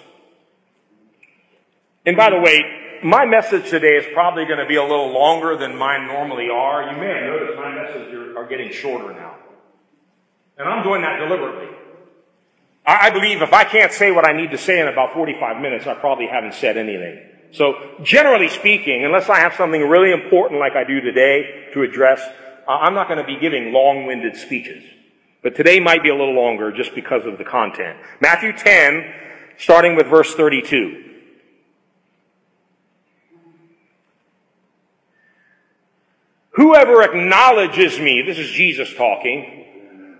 and 2.05 2.17
by 2.17 2.29
the 2.29 2.39
way, 2.39 2.99
my 3.03 3.25
message 3.25 3.69
today 3.69 3.95
is 3.95 4.05
probably 4.13 4.45
going 4.45 4.59
to 4.59 4.65
be 4.65 4.75
a 4.75 4.81
little 4.81 5.11
longer 5.11 5.57
than 5.57 5.75
mine 5.75 6.07
normally 6.07 6.49
are. 6.49 6.91
You 6.91 6.97
may 6.97 7.07
have 7.07 7.23
noticed 7.23 7.57
my 7.57 7.73
messages 7.73 8.35
are 8.35 8.47
getting 8.47 8.71
shorter 8.71 9.13
now. 9.13 9.35
And 10.57 10.67
I'm 10.67 10.83
doing 10.83 11.01
that 11.01 11.17
deliberately. 11.17 11.67
I 12.85 13.09
believe 13.11 13.41
if 13.41 13.53
I 13.53 13.63
can't 13.63 13.93
say 13.93 14.11
what 14.11 14.27
I 14.27 14.33
need 14.33 14.51
to 14.51 14.57
say 14.57 14.79
in 14.79 14.87
about 14.87 15.13
45 15.13 15.61
minutes, 15.61 15.87
I 15.87 15.93
probably 15.93 16.27
haven't 16.27 16.53
said 16.53 16.75
anything. 16.75 17.17
So 17.51 17.75
generally 18.01 18.49
speaking, 18.49 19.05
unless 19.05 19.29
I 19.29 19.39
have 19.39 19.53
something 19.53 19.81
really 19.81 20.11
important 20.11 20.59
like 20.59 20.73
I 20.73 20.83
do 20.83 20.99
today 20.99 21.69
to 21.73 21.83
address, 21.83 22.21
I'm 22.67 22.93
not 22.93 23.07
going 23.07 23.19
to 23.19 23.25
be 23.25 23.39
giving 23.39 23.71
long-winded 23.71 24.35
speeches. 24.35 24.83
But 25.41 25.55
today 25.55 25.79
might 25.79 26.03
be 26.03 26.09
a 26.09 26.15
little 26.15 26.33
longer 26.33 26.71
just 26.71 26.93
because 26.95 27.25
of 27.25 27.37
the 27.37 27.43
content. 27.45 27.97
Matthew 28.19 28.53
10, 28.53 29.13
starting 29.57 29.95
with 29.95 30.07
verse 30.07 30.33
32. 30.33 31.11
Whoever 36.51 37.01
acknowledges 37.01 37.99
me, 37.99 38.23
this 38.25 38.37
is 38.37 38.49
Jesus 38.49 38.93
talking, 38.93 39.62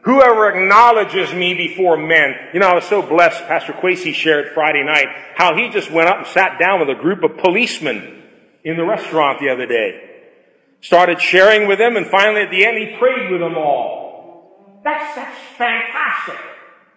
Whoever 0.03 0.49
acknowledges 0.49 1.33
me 1.33 1.53
before 1.53 1.95
men. 1.95 2.35
You 2.53 2.59
know, 2.59 2.67
I 2.67 2.75
was 2.75 2.83
so 2.83 3.01
blessed. 3.01 3.47
Pastor 3.47 3.71
Quasey 3.71 4.13
shared 4.13 4.53
Friday 4.53 4.83
night 4.83 5.07
how 5.35 5.55
he 5.55 5.69
just 5.69 5.89
went 5.91 6.09
up 6.09 6.17
and 6.17 6.27
sat 6.27 6.59
down 6.59 6.81
with 6.81 6.89
a 6.89 7.01
group 7.01 7.23
of 7.23 7.37
policemen 7.37 8.21
in 8.65 8.75
the 8.75 8.83
restaurant 8.83 9.39
the 9.39 9.49
other 9.49 9.65
day. 9.65 10.09
Started 10.81 11.21
sharing 11.21 11.69
with 11.69 11.79
them 11.79 11.95
and 11.95 12.05
finally 12.07 12.41
at 12.41 12.51
the 12.51 12.65
end 12.65 12.77
he 12.77 12.97
prayed 12.97 13.31
with 13.31 13.39
them 13.39 13.55
all. 13.55 14.81
That's, 14.83 15.15
that's 15.15 15.39
fantastic. 15.57 16.39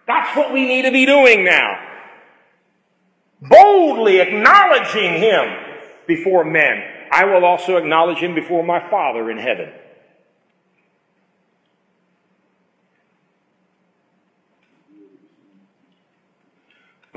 That's 0.05 0.35
what 0.35 0.51
we 0.51 0.67
need 0.67 0.81
to 0.81 0.91
be 0.91 1.05
doing 1.05 1.45
now. 1.45 1.79
Boldly 3.41 4.19
acknowledging 4.19 5.13
him 5.13 5.45
before 6.07 6.43
men. 6.43 6.83
I 7.09 7.23
will 7.23 7.45
also 7.45 7.77
acknowledge 7.77 8.17
him 8.17 8.35
before 8.35 8.65
my 8.65 8.81
Father 8.89 9.31
in 9.31 9.37
heaven. 9.37 9.71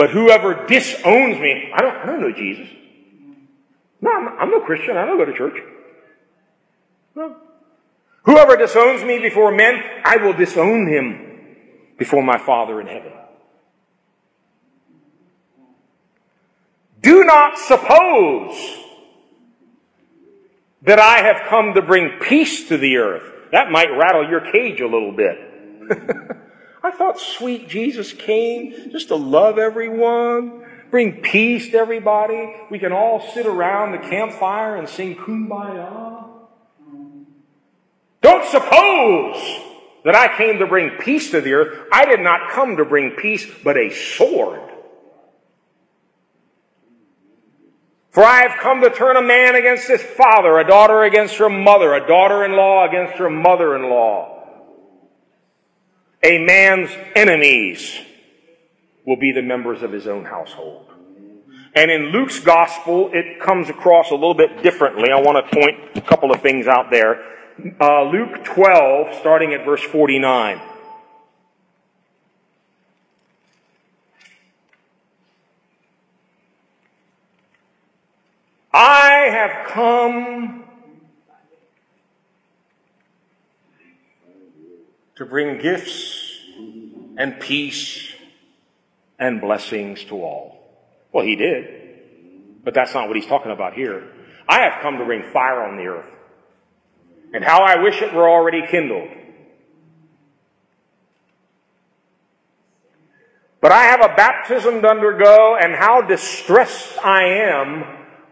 But 0.00 0.12
whoever 0.12 0.64
disowns 0.66 1.38
me, 1.38 1.70
I 1.74 1.82
don't, 1.82 1.94
I 1.94 2.06
don't 2.06 2.22
know 2.22 2.32
Jesus. 2.32 2.66
No, 4.00 4.10
I'm, 4.10 4.28
I'm 4.38 4.50
no 4.50 4.60
Christian. 4.60 4.96
I 4.96 5.04
don't 5.04 5.18
go 5.18 5.26
to 5.26 5.36
church. 5.36 5.62
No. 7.14 7.36
Whoever 8.22 8.56
disowns 8.56 9.04
me 9.04 9.18
before 9.18 9.52
men, 9.52 9.78
I 10.02 10.16
will 10.16 10.32
disown 10.32 10.86
him 10.88 11.56
before 11.98 12.22
my 12.22 12.38
Father 12.38 12.80
in 12.80 12.86
heaven. 12.86 13.12
Do 17.02 17.24
not 17.24 17.58
suppose 17.58 18.56
that 20.80 20.98
I 20.98 21.18
have 21.18 21.46
come 21.50 21.74
to 21.74 21.82
bring 21.82 22.20
peace 22.20 22.68
to 22.68 22.78
the 22.78 22.96
earth. 22.96 23.50
That 23.52 23.70
might 23.70 23.90
rattle 23.90 24.26
your 24.26 24.50
cage 24.50 24.80
a 24.80 24.86
little 24.86 25.12
bit. 25.12 26.40
I 26.82 26.90
thought 26.90 27.20
sweet 27.20 27.68
Jesus 27.68 28.12
came 28.12 28.90
just 28.90 29.08
to 29.08 29.16
love 29.16 29.58
everyone, 29.58 30.64
bring 30.90 31.20
peace 31.20 31.70
to 31.70 31.76
everybody. 31.76 32.54
We 32.70 32.78
can 32.78 32.92
all 32.92 33.20
sit 33.34 33.46
around 33.46 33.92
the 33.92 33.98
campfire 33.98 34.76
and 34.76 34.88
sing 34.88 35.16
kumbaya. 35.16 36.24
Don't 38.22 38.44
suppose 38.46 39.36
that 40.04 40.14
I 40.14 40.36
came 40.36 40.58
to 40.58 40.66
bring 40.66 40.98
peace 40.98 41.30
to 41.32 41.40
the 41.40 41.52
earth. 41.52 41.88
I 41.92 42.06
did 42.06 42.20
not 42.20 42.50
come 42.50 42.76
to 42.78 42.84
bring 42.84 43.12
peace, 43.12 43.46
but 43.62 43.76
a 43.76 43.90
sword. 43.90 44.60
For 48.10 48.24
I 48.24 48.42
have 48.42 48.58
come 48.58 48.80
to 48.80 48.90
turn 48.90 49.16
a 49.16 49.22
man 49.22 49.54
against 49.54 49.86
his 49.86 50.02
father, 50.02 50.58
a 50.58 50.66
daughter 50.66 51.04
against 51.04 51.36
her 51.36 51.48
mother, 51.48 51.94
a 51.94 52.06
daughter-in-law 52.06 52.88
against 52.88 53.18
her 53.18 53.30
mother-in-law. 53.30 54.39
A 56.22 56.38
man's 56.44 56.90
enemies 57.16 57.98
will 59.06 59.16
be 59.16 59.32
the 59.32 59.42
members 59.42 59.82
of 59.82 59.92
his 59.92 60.06
own 60.06 60.24
household. 60.24 60.86
And 61.74 61.90
in 61.90 62.06
Luke's 62.06 62.40
gospel, 62.40 63.10
it 63.12 63.40
comes 63.40 63.68
across 63.68 64.10
a 64.10 64.14
little 64.14 64.34
bit 64.34 64.62
differently. 64.62 65.10
I 65.10 65.20
want 65.20 65.44
to 65.44 65.56
point 65.56 65.78
a 65.94 66.00
couple 66.00 66.30
of 66.32 66.42
things 66.42 66.66
out 66.66 66.90
there. 66.90 67.24
Uh, 67.80 68.04
Luke 68.10 68.44
12, 68.44 69.14
starting 69.20 69.54
at 69.54 69.64
verse 69.64 69.82
49. 69.82 70.60
I 78.72 79.28
have 79.30 79.66
come 79.68 80.59
to 85.20 85.26
bring 85.26 85.58
gifts 85.58 86.34
and 87.18 87.38
peace 87.40 88.10
and 89.18 89.38
blessings 89.38 90.02
to 90.04 90.14
all. 90.14 90.58
Well, 91.12 91.26
he 91.26 91.36
did. 91.36 92.64
But 92.64 92.72
that's 92.72 92.94
not 92.94 93.06
what 93.06 93.16
he's 93.16 93.26
talking 93.26 93.52
about 93.52 93.74
here. 93.74 94.10
I 94.48 94.60
have 94.60 94.80
come 94.80 94.96
to 94.96 95.04
bring 95.04 95.30
fire 95.30 95.62
on 95.62 95.76
the 95.76 95.84
earth. 95.88 96.10
And 97.34 97.44
how 97.44 97.64
I 97.64 97.82
wish 97.82 98.00
it 98.00 98.14
were 98.14 98.30
already 98.30 98.66
kindled. 98.66 99.10
But 103.60 103.72
I 103.72 103.82
have 103.82 104.00
a 104.00 104.14
baptism 104.16 104.80
to 104.80 104.88
undergo, 104.88 105.54
and 105.54 105.74
how 105.74 106.00
distressed 106.00 106.96
I 107.04 107.24
am 107.24 107.84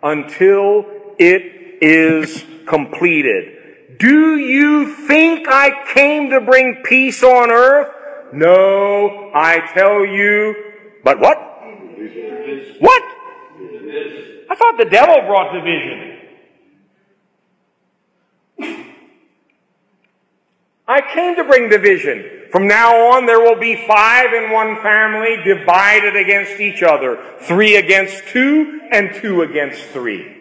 until 0.03 0.87
it 1.19 1.83
is 1.83 2.43
completed. 2.67 3.58
Do 3.99 4.37
you 4.37 4.95
think 5.09 5.49
I 5.49 5.85
came 5.93 6.31
to 6.31 6.41
bring 6.41 6.83
peace 6.85 7.23
on 7.23 7.51
earth? 7.51 7.89
No, 8.33 9.31
I 9.35 9.61
tell 9.75 10.07
you. 10.07 10.55
But 11.03 11.19
what? 11.19 11.37
What? 12.79 13.03
I 14.51 14.55
thought 14.55 14.79
the 14.79 14.89
devil 14.91 15.17
brought 15.27 15.53
division. 15.53 16.05
I 20.87 21.03
came 21.13 21.37
to 21.37 21.45
bring 21.45 21.69
division. 21.69 22.49
From 22.51 22.67
now 22.67 23.13
on, 23.13 23.27
there 23.27 23.41
will 23.41 23.59
be 23.61 23.85
five 23.87 24.33
in 24.33 24.51
one 24.51 24.81
family 24.81 25.37
divided 25.45 26.17
against 26.17 26.61
each 26.61 26.83
other. 26.83 27.23
Three 27.41 27.77
against 27.77 28.27
two 28.29 28.81
and 28.91 29.15
two 29.17 29.43
against 29.43 29.83
three. 29.89 30.38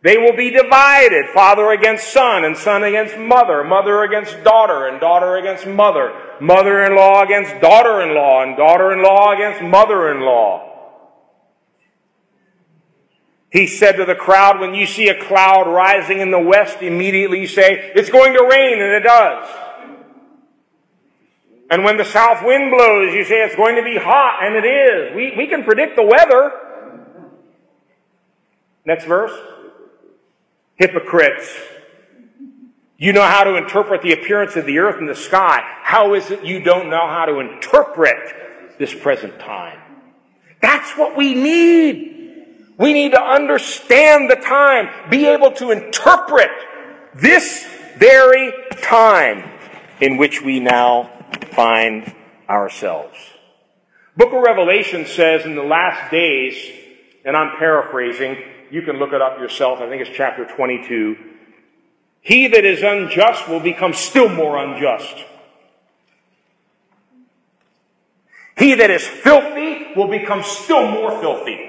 They 0.00 0.16
will 0.16 0.36
be 0.36 0.50
divided, 0.50 1.26
father 1.34 1.70
against 1.72 2.12
son, 2.12 2.44
and 2.44 2.56
son 2.56 2.84
against 2.84 3.18
mother, 3.18 3.64
mother 3.64 4.04
against 4.04 4.44
daughter, 4.44 4.86
and 4.86 5.00
daughter 5.00 5.36
against 5.36 5.66
mother, 5.66 6.12
mother-in-law 6.40 7.24
against 7.24 7.60
daughter-in-law, 7.60 8.42
and 8.44 8.56
daughter-in-law 8.56 9.32
against 9.34 9.60
mother-in-law. 9.60 10.66
He 13.50 13.66
said 13.66 13.92
to 13.92 14.04
the 14.04 14.14
crowd, 14.14 14.60
when 14.60 14.74
you 14.74 14.86
see 14.86 15.08
a 15.08 15.20
cloud 15.20 15.66
rising 15.66 16.20
in 16.20 16.30
the 16.30 16.38
west, 16.38 16.80
immediately 16.80 17.46
say, 17.46 17.90
it's 17.96 18.10
going 18.10 18.34
to 18.34 18.46
rain, 18.48 18.80
and 18.80 18.92
it 18.92 19.02
does. 19.02 19.48
And 21.70 21.82
when 21.82 21.96
the 21.96 22.04
south 22.04 22.44
wind 22.44 22.70
blows, 22.70 23.12
you 23.14 23.24
say 23.24 23.42
it's 23.42 23.56
going 23.56 23.74
to 23.76 23.82
be 23.82 23.96
hot, 23.96 24.44
and 24.44 24.54
it 24.54 24.64
is. 24.64 25.16
We, 25.16 25.34
we 25.36 25.48
can 25.48 25.64
predict 25.64 25.96
the 25.96 26.04
weather. 26.04 26.52
Next 28.84 29.06
verse. 29.06 29.32
Hypocrites. 30.78 31.54
You 32.96 33.12
know 33.12 33.22
how 33.22 33.44
to 33.44 33.56
interpret 33.56 34.02
the 34.02 34.12
appearance 34.12 34.56
of 34.56 34.66
the 34.66 34.78
earth 34.78 34.96
and 34.98 35.08
the 35.08 35.14
sky. 35.14 35.60
How 35.82 36.14
is 36.14 36.30
it 36.30 36.44
you 36.44 36.62
don't 36.62 36.90
know 36.90 37.06
how 37.06 37.26
to 37.26 37.38
interpret 37.38 38.76
this 38.78 38.94
present 38.94 39.38
time? 39.38 39.78
That's 40.60 40.90
what 40.96 41.16
we 41.16 41.34
need. 41.34 42.16
We 42.78 42.92
need 42.92 43.12
to 43.12 43.20
understand 43.20 44.30
the 44.30 44.36
time, 44.36 44.88
be 45.10 45.26
able 45.26 45.52
to 45.52 45.70
interpret 45.70 46.50
this 47.14 47.66
very 47.96 48.52
time 48.82 49.50
in 50.00 50.16
which 50.16 50.42
we 50.42 50.60
now 50.60 51.10
find 51.52 52.14
ourselves. 52.48 53.16
Book 54.16 54.32
of 54.32 54.42
Revelation 54.42 55.06
says 55.06 55.44
in 55.44 55.54
the 55.54 55.62
last 55.62 56.10
days, 56.10 56.56
and 57.24 57.36
I'm 57.36 57.56
paraphrasing, 57.58 58.36
you 58.70 58.82
can 58.82 58.98
look 58.98 59.12
it 59.12 59.22
up 59.22 59.38
yourself, 59.38 59.80
I 59.80 59.88
think 59.88 60.02
it's 60.02 60.16
chapter 60.16 60.44
22. 60.44 61.16
He 62.20 62.48
that 62.48 62.64
is 62.64 62.82
unjust 62.82 63.48
will 63.48 63.60
become 63.60 63.92
still 63.92 64.28
more 64.28 64.58
unjust. 64.58 65.24
He 68.58 68.74
that 68.74 68.90
is 68.90 69.06
filthy 69.06 69.94
will 69.94 70.08
become 70.08 70.42
still 70.42 70.90
more 70.90 71.18
filthy. 71.20 71.68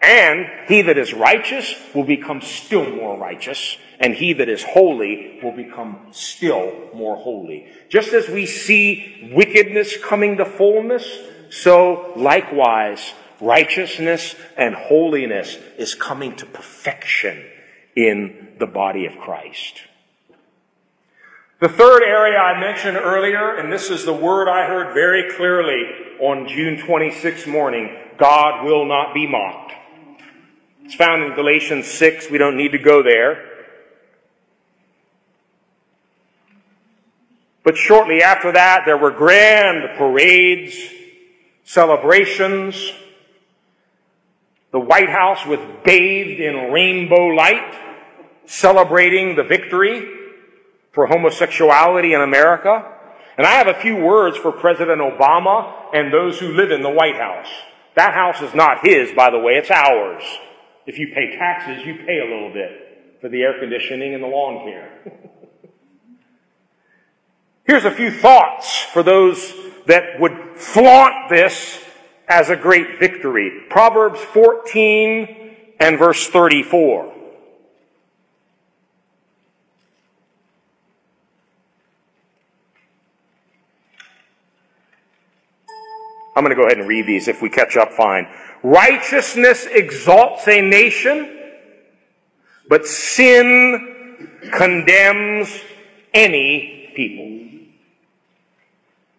And 0.00 0.46
he 0.66 0.82
that 0.82 0.98
is 0.98 1.14
righteous 1.14 1.74
will 1.94 2.04
become 2.04 2.40
still 2.40 2.88
more 2.88 3.16
righteous, 3.16 3.76
and 4.00 4.14
he 4.14 4.32
that 4.32 4.48
is 4.48 4.64
holy 4.64 5.38
will 5.42 5.54
become 5.54 6.08
still 6.10 6.90
more 6.92 7.16
holy. 7.16 7.68
Just 7.88 8.12
as 8.12 8.28
we 8.28 8.46
see 8.46 9.30
wickedness 9.32 9.96
coming 9.96 10.38
to 10.38 10.44
fullness, 10.44 11.06
so 11.50 12.12
likewise 12.16 13.14
righteousness 13.42 14.34
and 14.56 14.74
holiness 14.74 15.58
is 15.76 15.94
coming 15.94 16.34
to 16.36 16.46
perfection 16.46 17.44
in 17.94 18.54
the 18.58 18.66
body 18.66 19.04
of 19.04 19.18
Christ. 19.18 19.82
The 21.60 21.68
third 21.68 22.02
area 22.02 22.38
I 22.38 22.58
mentioned 22.58 22.96
earlier, 22.96 23.56
and 23.56 23.72
this 23.72 23.90
is 23.90 24.04
the 24.04 24.12
word 24.12 24.48
I 24.48 24.66
heard 24.66 24.94
very 24.94 25.32
clearly 25.34 25.84
on 26.20 26.48
June 26.48 26.76
26th 26.76 27.46
morning, 27.46 27.96
God 28.18 28.64
will 28.64 28.84
not 28.84 29.12
be 29.12 29.28
mocked. 29.28 29.72
It's 30.84 30.94
found 30.94 31.22
in 31.22 31.34
Galatians 31.34 31.86
6. 31.86 32.30
We 32.30 32.38
don't 32.38 32.56
need 32.56 32.72
to 32.72 32.78
go 32.78 33.02
there. 33.02 33.48
But 37.64 37.76
shortly 37.76 38.22
after 38.22 38.52
that, 38.52 38.82
there 38.84 38.98
were 38.98 39.12
grand 39.12 39.96
parades, 39.96 40.76
celebrations. 41.64 42.92
The 44.72 44.80
White 44.80 45.10
House 45.10 45.44
was 45.46 45.60
bathed 45.84 46.40
in 46.40 46.72
rainbow 46.72 47.26
light, 47.26 47.74
celebrating 48.46 49.36
the 49.36 49.42
victory 49.42 50.08
for 50.92 51.06
homosexuality 51.06 52.14
in 52.14 52.22
America. 52.22 52.90
And 53.36 53.46
I 53.46 53.52
have 53.52 53.68
a 53.68 53.74
few 53.74 53.96
words 53.96 54.36
for 54.38 54.50
President 54.50 55.00
Obama 55.00 55.74
and 55.92 56.12
those 56.12 56.38
who 56.38 56.48
live 56.48 56.70
in 56.70 56.82
the 56.82 56.90
White 56.90 57.16
House. 57.16 57.48
That 57.96 58.14
house 58.14 58.40
is 58.40 58.54
not 58.54 58.86
his, 58.86 59.12
by 59.12 59.30
the 59.30 59.38
way, 59.38 59.54
it's 59.54 59.70
ours. 59.70 60.22
If 60.86 60.98
you 60.98 61.08
pay 61.14 61.36
taxes, 61.36 61.86
you 61.86 61.96
pay 62.06 62.18
a 62.20 62.24
little 62.24 62.52
bit 62.52 63.18
for 63.20 63.28
the 63.28 63.42
air 63.42 63.58
conditioning 63.60 64.14
and 64.14 64.22
the 64.22 64.26
lawn 64.26 64.64
care. 64.64 64.90
Here's 67.64 67.84
a 67.84 67.90
few 67.90 68.10
thoughts 68.10 68.82
for 68.92 69.02
those 69.02 69.52
that 69.86 70.18
would 70.18 70.56
flaunt 70.56 71.28
this 71.28 71.78
as 72.32 72.48
a 72.48 72.56
great 72.56 72.98
victory. 72.98 73.66
Proverbs 73.68 74.18
14 74.18 75.54
and 75.78 75.98
verse 75.98 76.28
34. 76.28 77.12
I'm 86.34 86.42
going 86.42 86.48
to 86.48 86.54
go 86.54 86.64
ahead 86.64 86.78
and 86.78 86.88
read 86.88 87.06
these. 87.06 87.28
If 87.28 87.42
we 87.42 87.50
catch 87.50 87.76
up, 87.76 87.92
fine. 87.92 88.26
Righteousness 88.62 89.66
exalts 89.70 90.48
a 90.48 90.62
nation, 90.62 91.38
but 92.66 92.86
sin 92.86 94.40
condemns 94.54 95.54
any 96.14 96.92
people. 96.96 97.51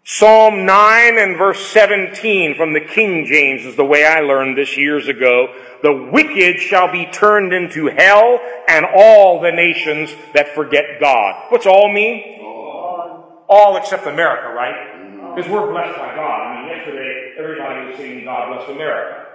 Psalm 0.06 0.66
9 0.66 1.18
and 1.18 1.38
verse 1.38 1.66
17 1.68 2.56
from 2.56 2.74
the 2.74 2.82
King 2.82 3.26
James 3.26 3.66
is 3.66 3.78
the 3.78 3.86
way 3.86 4.06
I 4.06 4.20
learned 4.20 4.58
this 4.58 4.76
years 4.76 5.08
ago. 5.08 5.48
The 5.82 6.10
wicked 6.12 6.60
shall 6.60 6.92
be 6.92 7.06
turned 7.06 7.54
into 7.54 7.88
hell 7.88 8.40
and 8.68 8.86
all 8.98 9.40
the 9.42 9.52
nations 9.52 10.14
that 10.34 10.56
forget 10.56 11.00
God. 11.00 11.46
What's 11.50 11.66
all 11.66 11.92
mean? 11.92 12.42
All, 12.42 13.46
all 13.48 13.78
except 13.78 14.06
America, 14.06 14.54
right? 14.54 14.76
Mm. 14.76 15.36
Because 15.36 15.50
we're 15.50 15.72
blessed 15.72 15.98
by 15.98 16.16
God. 16.16 16.42
I 16.42 16.62
mean, 16.62 16.78
yesterday 16.78 17.36
everybody 17.40 17.88
was 17.88 17.96
singing 17.96 18.26
God 18.26 18.58
Bless 18.58 18.70
America. 18.70 19.26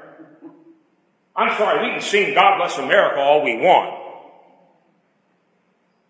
I'm 1.34 1.56
sorry, 1.56 1.86
we 1.86 1.92
can 1.92 2.02
sing 2.02 2.34
God 2.34 2.58
Bless 2.58 2.76
America 2.76 3.20
all 3.20 3.42
we 3.42 3.56
want. 3.56 3.94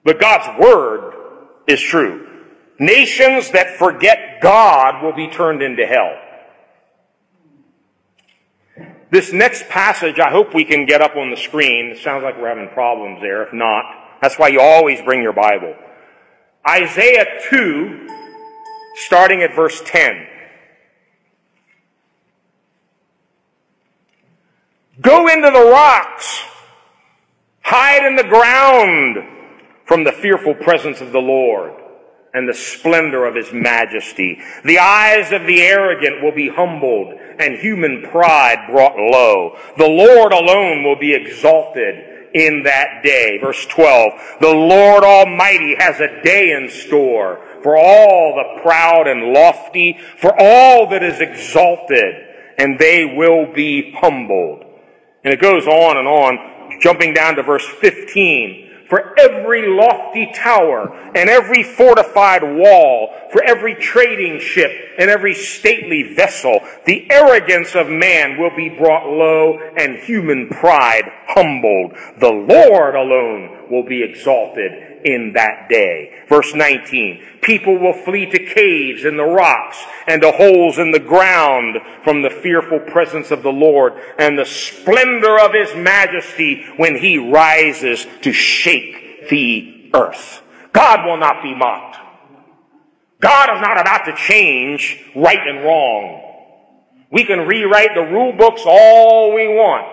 But 0.03 0.19
God's 0.19 0.61
Word 0.61 1.15
is 1.69 1.81
true. 1.81 2.28
Nations 2.79 3.51
that 3.51 3.77
forget 3.77 4.41
God 4.41 5.03
will 5.03 5.13
be 5.13 5.29
turned 5.29 5.63
into 5.63 5.85
hell. 5.85 6.17
This 9.11 9.33
next 9.33 9.69
passage, 9.69 10.21
I 10.21 10.31
hope 10.31 10.55
we 10.55 10.65
can 10.65 10.87
get 10.87 11.01
up 11.01 11.17
on 11.17 11.31
the 11.31 11.37
screen. 11.37 11.87
It 11.87 11.99
sounds 11.99 12.23
like 12.23 12.39
we're 12.39 12.49
having 12.49 12.69
problems 12.69 13.21
there. 13.21 13.43
If 13.43 13.53
not, 13.53 13.85
that's 14.21 14.39
why 14.39 14.49
you 14.49 14.61
always 14.61 15.01
bring 15.03 15.23
your 15.23 15.33
Bible. 15.33 15.75
Isaiah 16.69 17.27
2, 17.51 18.09
starting 18.95 19.43
at 19.43 19.57
verse 19.57 19.81
10. 19.85 20.27
Go 25.01 25.27
into 25.29 25.51
the 25.51 25.71
rocks. 25.71 26.43
Hide 27.63 28.05
in 28.07 28.17
the 28.17 28.25
ground 28.25 29.19
from 29.85 30.05
the 30.05 30.13
fearful 30.13 30.55
presence 30.55 31.01
of 31.01 31.13
the 31.13 31.19
Lord 31.19 31.78
and 32.39 32.49
the 32.49 32.55
splendor 32.55 33.27
of 33.27 33.35
his 33.35 33.53
majesty. 33.53 34.41
The 34.65 34.79
eyes 34.79 35.33
of 35.33 35.45
the 35.45 35.61
arrogant 35.61 36.23
will 36.23 36.33
be 36.33 36.49
humbled 36.49 37.19
and 37.39 37.57
human 37.57 38.03
pride 38.03 38.69
brought 38.71 38.97
low. 38.97 39.59
The 39.77 39.89
Lord 39.89 40.33
alone 40.33 40.85
will 40.85 40.99
be 40.99 41.15
exalted 41.15 42.31
in 42.35 42.63
that 42.63 43.03
day. 43.03 43.39
Verse 43.39 43.67
12. 43.67 44.13
The 44.41 44.55
Lord 44.55 45.03
Almighty 45.03 45.75
has 45.79 45.99
a 45.99 46.23
day 46.23 46.53
in 46.53 46.71
store 46.71 47.45
for 47.63 47.77
all 47.77 48.37
the 48.37 48.63
proud 48.63 49.09
and 49.09 49.33
lofty, 49.33 49.99
for 50.19 50.33
all 50.39 50.89
that 50.91 51.03
is 51.03 51.21
exalted, 51.21 52.15
and 52.57 52.79
they 52.79 53.05
will 53.05 53.53
be 53.53 53.93
humbled. 53.99 54.65
And 55.25 55.35
it 55.35 55.41
goes 55.41 55.67
on 55.67 55.97
and 55.97 56.07
on, 56.07 56.81
jumping 56.81 57.15
down 57.15 57.35
to 57.35 57.43
verse 57.43 57.67
15 57.67 58.68
for 58.89 59.19
every 59.19 59.69
lofty 59.69 60.31
tower 60.35 60.93
and 61.15 61.29
every 61.29 61.63
fortified 61.63 62.43
wall, 62.43 63.15
for 63.31 63.43
every 63.43 63.75
trading 63.75 64.41
ship 64.41 64.71
and 64.99 65.11
every 65.11 65.35
stately 65.35 66.15
vessel. 66.15 66.61
The 66.87 67.11
arrogance 67.11 67.75
of 67.75 67.89
man 67.89 68.41
will 68.41 68.55
be 68.57 68.71
brought 68.71 69.07
low 69.07 69.59
and 69.77 69.99
human 69.99 70.49
pride 70.49 71.05
humbled. 71.27 71.93
The 72.19 72.31
Lord 72.31 72.95
alone 72.95 73.71
will 73.71 73.85
be 73.85 74.03
exalted 74.03 74.88
in 75.05 75.33
that 75.35 75.69
day. 75.69 76.25
Verse 76.29 76.55
19. 76.55 77.25
People 77.43 77.79
will 77.79 77.93
flee 77.93 78.27
to 78.27 78.39
caves 78.39 79.05
in 79.05 79.17
the 79.17 79.25
rocks 79.25 79.79
and 80.07 80.23
to 80.23 80.33
holes 80.33 80.79
in 80.79 80.91
the 80.91 80.99
ground 80.99 81.77
from 82.05 82.23
the 82.23 82.31
fearful 82.31 82.81
presence 82.81 83.31
of 83.31 83.43
the 83.43 83.53
Lord 83.53 83.95
and 84.19 84.39
the 84.39 84.45
splendor 84.45 85.39
of 85.39 85.53
his 85.53 85.75
majesty 85.75 86.65
when 86.77 86.97
he 86.97 87.19
rises 87.19 88.07
to 88.23 88.33
shake 88.33 89.29
the 89.31 89.91
earth. 89.95 90.43
God 90.73 91.07
will 91.07 91.17
not 91.17 91.43
be 91.43 91.55
mocked. 91.55 91.97
God 93.21 93.57
is 93.57 93.61
not 93.61 93.81
about 93.81 94.05
to 94.05 94.15
change 94.15 95.03
right 95.17 95.39
and 95.47 95.65
wrong. 95.65 96.25
We 97.11 97.25
can 97.25 97.47
rewrite 97.49 97.95
the 97.95 98.03
rule 98.03 98.33
books 98.33 98.63
all 98.65 99.35
we 99.35 99.49
want. 99.49 99.87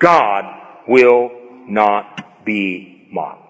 God 0.00 0.44
will 0.88 1.30
not 1.68 2.44
be 2.44 3.08
mocked. 3.12 3.43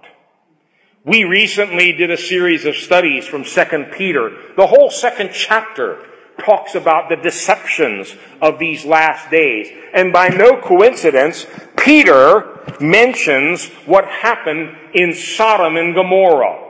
We 1.07 1.25
recently 1.25 1.93
did 1.93 2.11
a 2.11 2.17
series 2.17 2.65
of 2.65 2.77
studies 2.77 3.27
from 3.27 3.45
2 3.45 3.65
Peter. 3.93 4.31
The 4.57 4.67
whole 4.67 4.89
second 4.89 5.33
chapter 5.35 6.03
talks 6.39 6.75
about 6.75 7.11
the 7.11 7.17
deceptions 7.17 8.17
of 8.41 8.59
these 8.59 8.87
last 8.87 9.31
days. 9.31 9.69
And 9.93 10.15
by 10.15 10.29
no 10.29 10.59
coincidence, 10.63 11.47
Peter 11.77 12.59
mentions 12.81 13.67
what 13.85 14.07
happened 14.07 14.75
in 14.95 15.13
Sodom 15.13 15.77
and 15.77 15.95
Gomorrah 15.95 16.63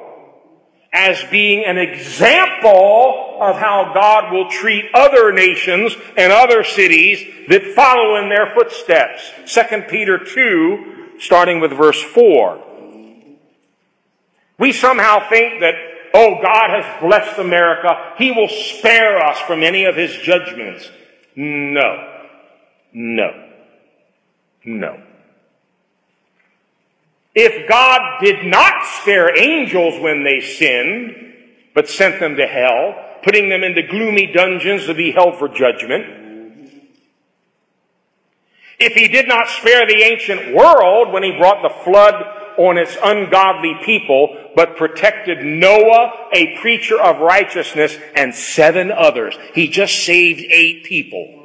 as 0.93 1.23
being 1.31 1.65
an 1.65 1.79
example 1.79 3.39
of 3.41 3.57
how 3.57 3.93
God 3.95 4.33
will 4.33 4.51
treat 4.51 4.87
other 4.95 5.33
nations 5.33 5.97
and 6.17 6.33
other 6.33 6.65
cities 6.65 7.25
that 7.49 7.73
follow 7.77 8.17
in 8.17 8.29
their 8.31 8.53
footsteps. 8.53 9.31
2 9.47 9.83
Peter 9.89 10.19
2, 10.19 11.19
starting 11.21 11.61
with 11.61 11.71
verse 11.71 12.03
4. 12.03 12.64
We 14.59 14.73
somehow 14.73 15.29
think 15.29 15.61
that, 15.61 15.75
oh, 16.15 16.37
God 16.43 16.71
has 16.71 17.01
blessed 17.01 17.39
America. 17.39 18.15
He 18.19 18.31
will 18.31 18.49
spare 18.49 19.19
us 19.19 19.39
from 19.41 19.63
any 19.63 19.85
of 19.85 19.97
his 19.97 20.17
judgments. 20.19 20.89
No. 21.37 22.23
No. 22.93 23.31
No. 24.65 25.03
If 27.35 27.69
God 27.69 28.01
did 28.23 28.47
not 28.47 28.87
spare 29.01 29.37
angels 29.37 30.01
when 30.01 30.23
they 30.23 30.41
sinned, 30.41 31.35
but 31.75 31.89
sent 31.89 32.21
them 32.21 32.37
to 32.37 32.47
hell, 32.47 32.95
putting 33.25 33.49
them 33.49 33.65
into 33.65 33.83
gloomy 33.83 34.33
dungeons 34.33 34.87
to 34.87 34.95
be 34.95 35.11
held 35.11 35.37
for 35.39 35.49
judgment, 35.49 36.23
if 38.79 38.93
he 38.93 39.09
did 39.09 39.27
not 39.27 39.49
spare 39.49 39.87
the 39.87 40.03
ancient 40.03 40.55
world 40.55 41.13
when 41.13 41.23
he 41.25 41.37
brought 41.37 41.63
the 41.63 41.83
flood 41.83 42.15
on 42.59 42.79
its 42.79 42.97
ungodly 43.03 43.79
people, 43.85 44.37
but 44.55 44.77
protected 44.77 45.45
Noah, 45.45 46.29
a 46.33 46.57
preacher 46.59 47.01
of 47.01 47.21
righteousness, 47.21 47.97
and 48.15 48.35
seven 48.35 48.91
others. 48.91 49.37
He 49.55 49.69
just 49.69 50.05
saved 50.05 50.41
eight 50.41 50.85
people. 50.85 51.41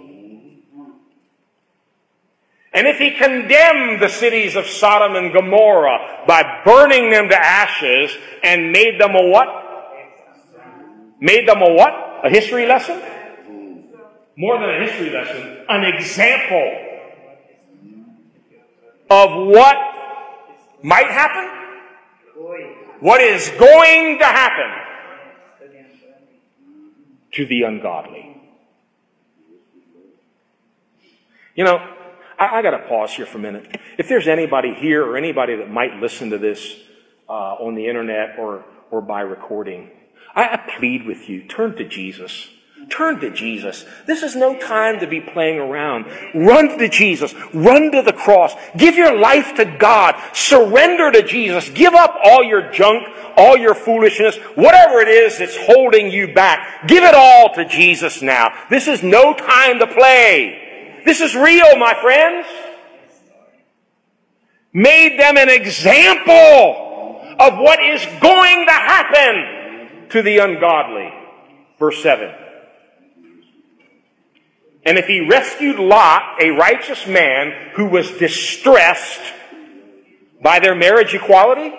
And 2.72 2.88
if 2.88 2.98
he 2.98 3.12
condemned 3.12 4.02
the 4.02 4.10
cities 4.10 4.56
of 4.56 4.68
Sodom 4.68 5.16
and 5.16 5.34
Gomorrah 5.34 6.24
by 6.28 6.62
burning 6.64 7.12
them 7.12 7.30
to 7.30 7.36
ashes 7.36 8.16
and 8.44 8.72
made 8.72 9.00
them 9.00 9.16
a 9.16 9.26
what? 9.28 9.48
Made 11.20 11.48
them 11.48 11.62
a 11.62 11.74
what? 11.74 12.22
A 12.24 12.30
history 12.30 12.68
lesson? 12.68 13.02
More 14.38 14.58
than 14.60 14.70
a 14.70 14.86
history 14.86 15.10
lesson, 15.10 15.66
an 15.68 15.84
example 15.84 16.86
of 19.10 19.48
what 19.48 19.76
might 20.84 21.08
happen, 21.08 21.48
what 23.00 23.22
is 23.22 23.50
going 23.50 24.20
to 24.20 24.26
happen 24.26 24.90
to 27.34 27.46
the 27.46 27.64
ungodly. 27.64 28.42
You 31.56 31.64
know, 31.66 31.78
I, 32.38 32.60
I 32.60 32.62
got 32.62 32.72
to 32.72 32.88
pause 32.88 33.14
here 33.14 33.26
for 33.26 33.38
a 33.38 33.42
minute. 33.42 33.78
If 33.98 34.08
there's 34.08 34.28
anybody 34.28 34.74
here 34.74 35.06
or 35.06 35.18
anybody 35.18 35.56
that 35.58 35.70
might 35.70 35.96
listen 35.96 36.30
to 36.32 36.38
this 36.38 36.76
uh, 37.28 37.56
on 37.56 37.76
the 37.76 37.88
internet 37.88 38.40
or, 38.40 38.66
or 38.92 39.02
by 39.02 39.22
recording, 39.22 39.92
I, 40.34 40.44
I 40.44 40.78
plead 40.78 41.06
with 41.06 41.30
you, 41.30 41.44
turn 41.44 41.76
to 41.76 41.88
Jesus. 41.88 42.50
Turn 42.90 43.20
to 43.20 43.30
Jesus. 43.30 43.86
This 44.06 44.24
is 44.24 44.36
no 44.36 44.58
time 44.58 45.00
to 45.00 45.08
be 45.08 45.22
playing 45.22 45.60
around. 45.60 46.06
Run 46.34 46.78
to 46.80 46.90
Jesus. 46.90 47.34
Run 47.54 47.92
to 47.92 48.02
the 48.02 48.14
cross. 48.14 48.56
Give 48.76 48.96
your 48.96 49.18
life 49.18 49.56
to 49.56 49.66
God. 49.66 50.16
Surrender 50.34 51.12
to 51.12 51.24
Jesus. 51.24 51.70
Give 51.70 51.94
up 51.94 52.16
all 52.24 52.44
your 52.44 52.72
junk, 52.72 53.08
all 53.38 53.58
your 53.58 53.76
foolishness, 53.76 54.38
whatever 54.56 55.00
it 55.00 55.08
is 55.08 55.38
that's 55.38 55.56
holding 55.56 56.12
you 56.12 56.34
back. 56.34 56.88
Give 56.88 57.04
it 57.04 57.14
all 57.14 57.54
to 57.56 57.66
Jesus 57.66 58.22
now. 58.22 58.54
This 58.70 58.88
is 58.88 59.04
no 59.04 59.34
time 59.34 59.80
to 59.80 59.88
play. 59.88 61.02
This 61.06 61.22
is 61.22 61.36
real, 61.36 61.78
my 61.78 61.96
friends. 62.02 62.48
Made 64.74 65.20
them 65.20 65.38
an 65.38 65.50
example 65.50 66.86
of 67.40 67.58
what 67.58 67.82
is 67.82 68.06
going 68.20 68.66
to 68.66 68.72
happen 68.72 70.08
to 70.10 70.22
the 70.22 70.40
ungodly. 70.40 71.12
Verse 71.80 72.02
7. 72.04 72.49
And 74.86 74.98
if 74.98 75.08
he 75.08 75.28
rescued 75.28 75.78
Lot, 75.78 76.42
a 76.42 76.52
righteous 76.52 77.06
man 77.06 77.72
who 77.76 77.86
was 77.86 78.10
distressed 78.12 79.22
by 80.42 80.60
their 80.60 80.76
marriage 80.76 81.14
equality, 81.14 81.74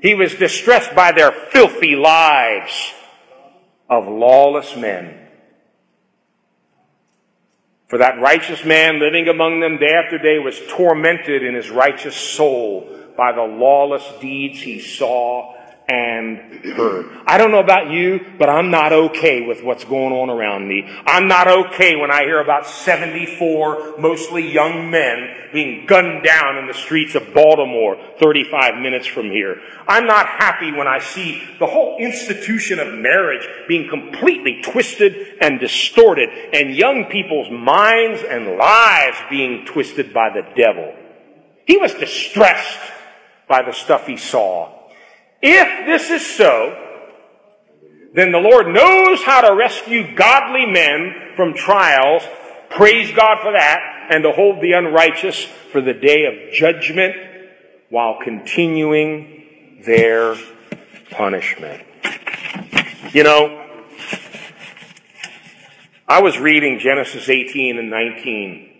he 0.00 0.14
was 0.14 0.34
distressed 0.34 0.94
by 0.94 1.12
their 1.12 1.32
filthy 1.32 1.96
lives 1.96 2.92
of 3.88 4.06
lawless 4.06 4.76
men. 4.76 5.20
For 7.88 7.98
that 7.98 8.20
righteous 8.20 8.64
man 8.64 8.98
living 8.98 9.28
among 9.28 9.60
them 9.60 9.78
day 9.78 9.92
after 9.92 10.18
day 10.18 10.38
was 10.38 10.60
tormented 10.68 11.42
in 11.42 11.54
his 11.54 11.70
righteous 11.70 12.16
soul 12.16 12.88
by 13.16 13.32
the 13.32 13.42
lawless 13.42 14.04
deeds 14.20 14.60
he 14.60 14.80
saw 14.80 15.53
and 15.88 16.64
heard. 16.64 17.06
I 17.26 17.36
don't 17.36 17.50
know 17.50 17.60
about 17.60 17.90
you, 17.90 18.24
but 18.38 18.48
I'm 18.48 18.70
not 18.70 18.92
okay 18.92 19.46
with 19.46 19.62
what's 19.62 19.84
going 19.84 20.12
on 20.14 20.30
around 20.30 20.66
me. 20.66 20.88
I'm 21.06 21.28
not 21.28 21.46
okay 21.46 21.96
when 21.96 22.10
I 22.10 22.22
hear 22.22 22.40
about 22.40 22.66
74 22.66 23.98
mostly 23.98 24.50
young 24.50 24.90
men 24.90 25.50
being 25.52 25.86
gunned 25.86 26.24
down 26.24 26.56
in 26.56 26.66
the 26.66 26.74
streets 26.74 27.14
of 27.14 27.34
Baltimore 27.34 27.96
35 28.18 28.76
minutes 28.80 29.06
from 29.06 29.26
here. 29.26 29.60
I'm 29.86 30.06
not 30.06 30.26
happy 30.26 30.72
when 30.72 30.88
I 30.88 31.00
see 31.00 31.42
the 31.58 31.66
whole 31.66 31.98
institution 31.98 32.78
of 32.78 32.94
marriage 32.94 33.46
being 33.68 33.88
completely 33.88 34.62
twisted 34.62 35.36
and 35.40 35.60
distorted 35.60 36.30
and 36.52 36.74
young 36.74 37.04
people's 37.04 37.50
minds 37.50 38.22
and 38.22 38.56
lives 38.56 39.18
being 39.28 39.66
twisted 39.66 40.14
by 40.14 40.30
the 40.30 40.42
devil. 40.56 40.94
He 41.66 41.76
was 41.76 41.92
distressed 41.94 42.80
by 43.48 43.62
the 43.62 43.72
stuff 43.72 44.06
he 44.06 44.16
saw. 44.16 44.83
If 45.46 45.84
this 45.84 46.08
is 46.08 46.26
so, 46.26 46.74
then 48.14 48.32
the 48.32 48.38
Lord 48.38 48.68
knows 48.68 49.22
how 49.24 49.42
to 49.42 49.54
rescue 49.54 50.16
godly 50.16 50.64
men 50.64 51.34
from 51.36 51.52
trials. 51.52 52.22
Praise 52.70 53.14
God 53.14 53.42
for 53.42 53.52
that. 53.52 54.08
And 54.08 54.22
to 54.24 54.32
hold 54.32 54.62
the 54.62 54.72
unrighteous 54.72 55.44
for 55.44 55.82
the 55.82 55.92
day 55.92 56.24
of 56.24 56.54
judgment 56.54 57.14
while 57.90 58.20
continuing 58.24 59.82
their 59.84 60.34
punishment. 61.10 61.82
You 63.12 63.24
know, 63.24 63.66
I 66.08 66.22
was 66.22 66.38
reading 66.38 66.78
Genesis 66.78 67.28
18 67.28 67.78
and 67.78 67.90
19 67.90 68.70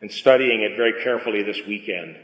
and 0.00 0.12
studying 0.12 0.62
it 0.62 0.76
very 0.76 1.02
carefully 1.02 1.42
this 1.42 1.58
weekend. 1.66 2.14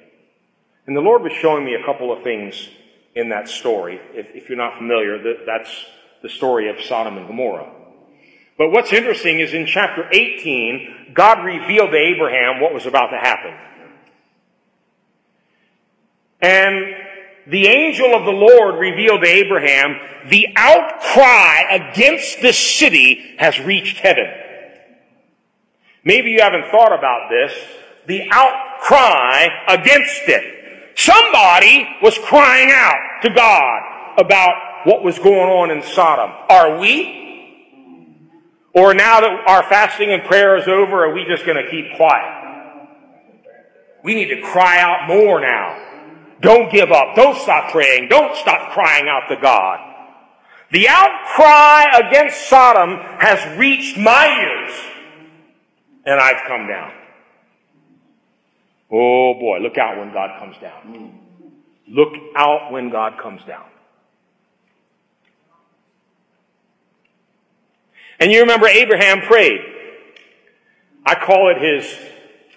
And 0.86 0.96
the 0.96 1.00
Lord 1.00 1.22
was 1.22 1.32
showing 1.32 1.64
me 1.64 1.74
a 1.74 1.84
couple 1.84 2.12
of 2.16 2.22
things 2.22 2.68
in 3.14 3.28
that 3.30 3.48
story. 3.48 4.00
If, 4.12 4.26
if 4.34 4.48
you're 4.48 4.58
not 4.58 4.78
familiar, 4.78 5.22
that, 5.22 5.46
that's 5.46 5.70
the 6.22 6.28
story 6.28 6.68
of 6.68 6.80
Sodom 6.84 7.16
and 7.16 7.26
Gomorrah. 7.26 7.70
But 8.56 8.70
what's 8.70 8.92
interesting 8.92 9.40
is 9.40 9.52
in 9.52 9.66
chapter 9.66 10.08
18, 10.10 11.12
God 11.14 11.44
revealed 11.44 11.90
to 11.90 11.96
Abraham 11.96 12.60
what 12.60 12.72
was 12.72 12.86
about 12.86 13.08
to 13.08 13.18
happen. 13.18 13.54
And 16.40 16.94
the 17.46 17.66
angel 17.66 18.14
of 18.14 18.24
the 18.24 18.32
Lord 18.32 18.76
revealed 18.78 19.22
to 19.22 19.28
Abraham, 19.28 19.96
the 20.28 20.48
outcry 20.56 21.62
against 21.70 22.40
this 22.40 22.58
city 22.58 23.36
has 23.38 23.58
reached 23.60 23.98
heaven. 23.98 24.26
Maybe 26.04 26.30
you 26.30 26.40
haven't 26.40 26.70
thought 26.70 26.96
about 26.96 27.30
this. 27.30 27.52
The 28.06 28.28
outcry 28.30 29.48
against 29.68 30.22
it. 30.28 30.63
Somebody 30.96 31.86
was 32.02 32.16
crying 32.18 32.70
out 32.70 33.22
to 33.22 33.30
God 33.30 34.18
about 34.18 34.86
what 34.86 35.02
was 35.02 35.18
going 35.18 35.50
on 35.50 35.70
in 35.70 35.82
Sodom. 35.82 36.30
Are 36.48 36.78
we? 36.78 37.22
Or 38.74 38.94
now 38.94 39.20
that 39.20 39.44
our 39.46 39.62
fasting 39.64 40.10
and 40.10 40.22
prayer 40.24 40.56
is 40.56 40.66
over, 40.66 41.04
are 41.04 41.14
we 41.14 41.24
just 41.24 41.46
going 41.46 41.62
to 41.62 41.70
keep 41.70 41.96
quiet? 41.96 42.42
We 44.02 44.14
need 44.14 44.34
to 44.34 44.42
cry 44.42 44.80
out 44.80 45.08
more 45.08 45.40
now. 45.40 45.80
Don't 46.40 46.70
give 46.70 46.92
up. 46.92 47.14
Don't 47.14 47.38
stop 47.38 47.70
praying. 47.70 48.08
Don't 48.08 48.36
stop 48.36 48.72
crying 48.72 49.08
out 49.08 49.28
to 49.28 49.40
God. 49.40 49.78
The 50.72 50.88
outcry 50.88 51.84
against 52.08 52.48
Sodom 52.48 52.98
has 53.18 53.58
reached 53.58 53.96
my 53.96 54.26
ears, 54.26 54.72
and 56.04 56.20
I've 56.20 56.46
come 56.46 56.66
down. 56.66 56.92
Oh 58.96 59.34
boy, 59.34 59.58
look 59.58 59.76
out 59.76 59.98
when 59.98 60.12
God 60.12 60.38
comes 60.38 60.56
down. 60.58 61.18
Look 61.88 62.12
out 62.36 62.70
when 62.70 62.90
God 62.90 63.18
comes 63.20 63.42
down. 63.44 63.64
And 68.20 68.30
you 68.30 68.42
remember 68.42 68.68
Abraham 68.68 69.22
prayed. 69.22 69.60
I 71.04 71.16
call 71.16 71.50
it 71.50 71.60
his 71.60 71.92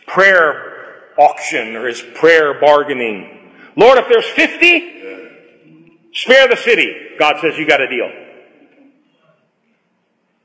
prayer 0.05 1.15
auction 1.17 1.75
or 1.75 1.87
his 1.87 2.03
prayer 2.13 2.61
bargaining. 2.61 3.51
Lord, 3.75 3.97
if 3.97 4.07
there's 4.07 4.25
50, 4.27 6.11
spare 6.13 6.47
the 6.47 6.55
city. 6.55 7.15
God 7.17 7.37
says, 7.41 7.57
you 7.57 7.67
got 7.67 7.81
a 7.81 7.89
deal. 7.89 8.11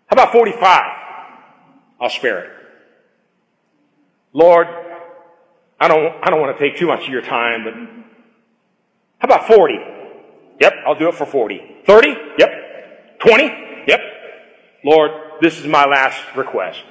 How 0.07 0.15
about 0.15 0.33
45? 0.33 0.93
I'll 2.01 2.09
spare 2.09 2.45
it. 2.45 2.51
Lord, 4.33 4.67
I 5.83 5.89
don't, 5.89 6.15
I 6.23 6.31
don't 6.31 6.41
want 6.41 6.57
to 6.57 6.63
take 6.63 6.79
too 6.79 6.87
much 6.87 7.03
of 7.03 7.09
your 7.09 7.23
time, 7.23 7.65
but 7.65 7.75
how 9.19 9.25
about 9.25 9.49
40? 9.49 9.75
Yep, 10.61 10.75
I'll 10.87 10.97
do 10.97 11.09
it 11.09 11.17
for 11.17 11.27
40. 11.27 11.79
30? 11.85 12.15
Yep. 12.39 13.19
20? 13.19 13.45
Yep. 13.89 14.01
Lord, 14.85 15.11
this 15.41 15.59
is 15.59 15.67
my 15.67 15.85
last 15.85 16.37
request. 16.37 16.85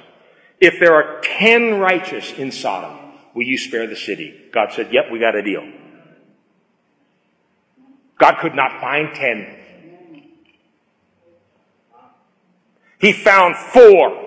If 0.60 0.78
there 0.78 0.94
are 0.94 1.22
10 1.22 1.80
righteous 1.80 2.34
in 2.34 2.52
Sodom, 2.52 3.14
will 3.34 3.44
you 3.44 3.56
spare 3.56 3.86
the 3.86 3.96
city? 3.96 4.50
God 4.52 4.74
said, 4.74 4.92
yep, 4.92 5.06
we 5.10 5.18
got 5.18 5.34
a 5.34 5.42
deal. 5.42 5.66
God 8.18 8.40
could 8.42 8.54
not 8.54 8.78
find 8.78 9.14
10. 9.14 9.56
He 12.98 13.14
found 13.14 13.56
four. 13.56 14.21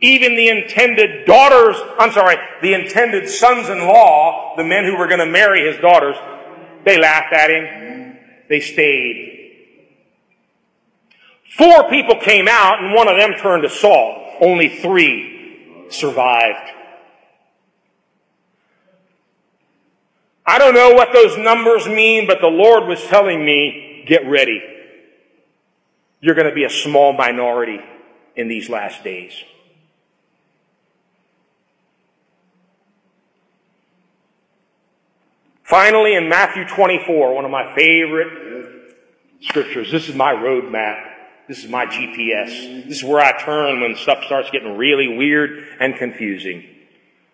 Even 0.00 0.34
the 0.34 0.48
intended 0.48 1.26
daughters, 1.26 1.76
I'm 1.98 2.12
sorry, 2.12 2.36
the 2.62 2.72
intended 2.72 3.28
sons-in-law, 3.28 4.56
the 4.56 4.64
men 4.64 4.84
who 4.84 4.96
were 4.96 5.06
going 5.06 5.20
to 5.20 5.26
marry 5.26 5.70
his 5.70 5.80
daughters, 5.80 6.16
they 6.84 6.98
laughed 6.98 7.32
at 7.34 7.50
him. 7.50 8.16
They 8.48 8.60
stayed. 8.60 9.36
Four 11.56 11.90
people 11.90 12.16
came 12.16 12.48
out 12.48 12.82
and 12.82 12.94
one 12.94 13.08
of 13.08 13.16
them 13.16 13.34
turned 13.34 13.62
to 13.64 13.68
salt. 13.68 14.18
Only 14.40 14.80
three 14.80 15.86
survived. 15.90 16.70
I 20.46 20.58
don't 20.58 20.74
know 20.74 20.94
what 20.94 21.12
those 21.12 21.36
numbers 21.36 21.86
mean, 21.86 22.26
but 22.26 22.40
the 22.40 22.48
Lord 22.48 22.88
was 22.88 23.02
telling 23.04 23.44
me, 23.44 24.04
get 24.06 24.26
ready. 24.26 24.62
You're 26.20 26.34
going 26.34 26.48
to 26.48 26.54
be 26.54 26.64
a 26.64 26.70
small 26.70 27.12
minority 27.12 27.78
in 28.34 28.48
these 28.48 28.68
last 28.68 29.04
days. 29.04 29.32
Finally, 35.70 36.16
in 36.16 36.28
Matthew 36.28 36.66
24, 36.66 37.32
one 37.32 37.44
of 37.44 37.50
my 37.52 37.72
favorite 37.76 38.96
scriptures, 39.40 39.88
this 39.92 40.08
is 40.08 40.16
my 40.16 40.32
roadmap. 40.32 41.00
This 41.46 41.62
is 41.62 41.70
my 41.70 41.86
GPS. 41.86 42.88
This 42.88 42.96
is 42.98 43.04
where 43.04 43.20
I 43.20 43.40
turn 43.40 43.80
when 43.80 43.94
stuff 43.94 44.24
starts 44.24 44.50
getting 44.50 44.76
really 44.76 45.16
weird 45.16 45.64
and 45.78 45.94
confusing. 45.94 46.64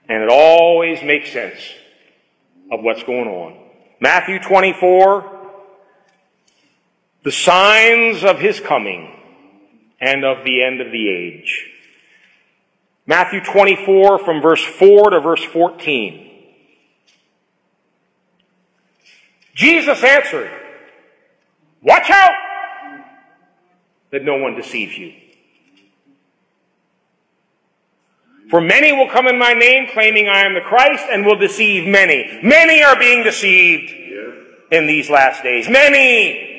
And 0.06 0.22
it 0.22 0.28
always 0.28 1.02
makes 1.02 1.32
sense 1.32 1.58
of 2.70 2.82
what's 2.82 3.02
going 3.04 3.26
on. 3.26 3.58
Matthew 4.00 4.38
24, 4.38 5.54
the 7.24 7.32
signs 7.32 8.22
of 8.22 8.38
his 8.38 8.60
coming 8.60 9.16
and 9.98 10.26
of 10.26 10.44
the 10.44 10.62
end 10.62 10.82
of 10.82 10.92
the 10.92 11.08
age. 11.08 11.70
Matthew 13.06 13.40
24 13.40 14.18
from 14.18 14.42
verse 14.42 14.62
4 14.62 15.10
to 15.10 15.20
verse 15.20 15.42
14. 15.42 16.25
Jesus 19.56 20.04
answered, 20.04 20.50
Watch 21.82 22.10
out 22.10 22.34
that 24.12 24.22
no 24.22 24.36
one 24.36 24.54
deceives 24.54 24.96
you. 24.96 25.14
For 28.50 28.60
many 28.60 28.92
will 28.92 29.08
come 29.08 29.26
in 29.26 29.38
my 29.38 29.54
name 29.54 29.88
claiming 29.92 30.28
I 30.28 30.42
am 30.42 30.54
the 30.54 30.60
Christ 30.60 31.04
and 31.10 31.24
will 31.24 31.38
deceive 31.38 31.88
many. 31.88 32.38
Many 32.42 32.82
are 32.82 32.98
being 32.98 33.24
deceived 33.24 33.90
in 34.70 34.86
these 34.86 35.08
last 35.08 35.42
days. 35.42 35.68
Many! 35.68 36.54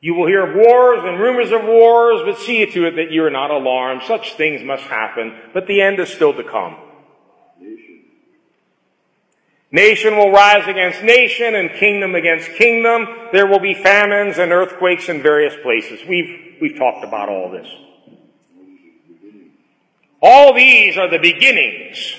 You 0.00 0.14
will 0.14 0.26
hear 0.26 0.46
of 0.46 0.56
wars 0.56 1.00
and 1.04 1.20
rumors 1.20 1.52
of 1.52 1.62
wars, 1.64 2.22
but 2.24 2.38
see 2.38 2.64
to 2.64 2.86
it 2.86 2.96
that 2.96 3.10
you 3.10 3.24
are 3.24 3.30
not 3.30 3.50
alarmed. 3.50 4.02
Such 4.06 4.34
things 4.34 4.62
must 4.62 4.84
happen, 4.84 5.36
but 5.52 5.66
the 5.66 5.82
end 5.82 5.98
is 6.00 6.08
still 6.08 6.32
to 6.34 6.44
come. 6.44 6.76
Nation 9.76 10.16
will 10.16 10.30
rise 10.30 10.66
against 10.66 11.02
nation 11.02 11.54
and 11.54 11.70
kingdom 11.70 12.14
against 12.14 12.50
kingdom. 12.52 13.06
There 13.30 13.46
will 13.46 13.58
be 13.58 13.74
famines 13.74 14.38
and 14.38 14.50
earthquakes 14.50 15.10
in 15.10 15.20
various 15.20 15.54
places. 15.62 16.00
We've, 16.08 16.56
we've 16.62 16.78
talked 16.78 17.04
about 17.04 17.28
all 17.28 17.50
this. 17.50 17.68
All 20.22 20.54
these 20.54 20.96
are 20.96 21.10
the 21.10 21.18
beginnings 21.18 22.16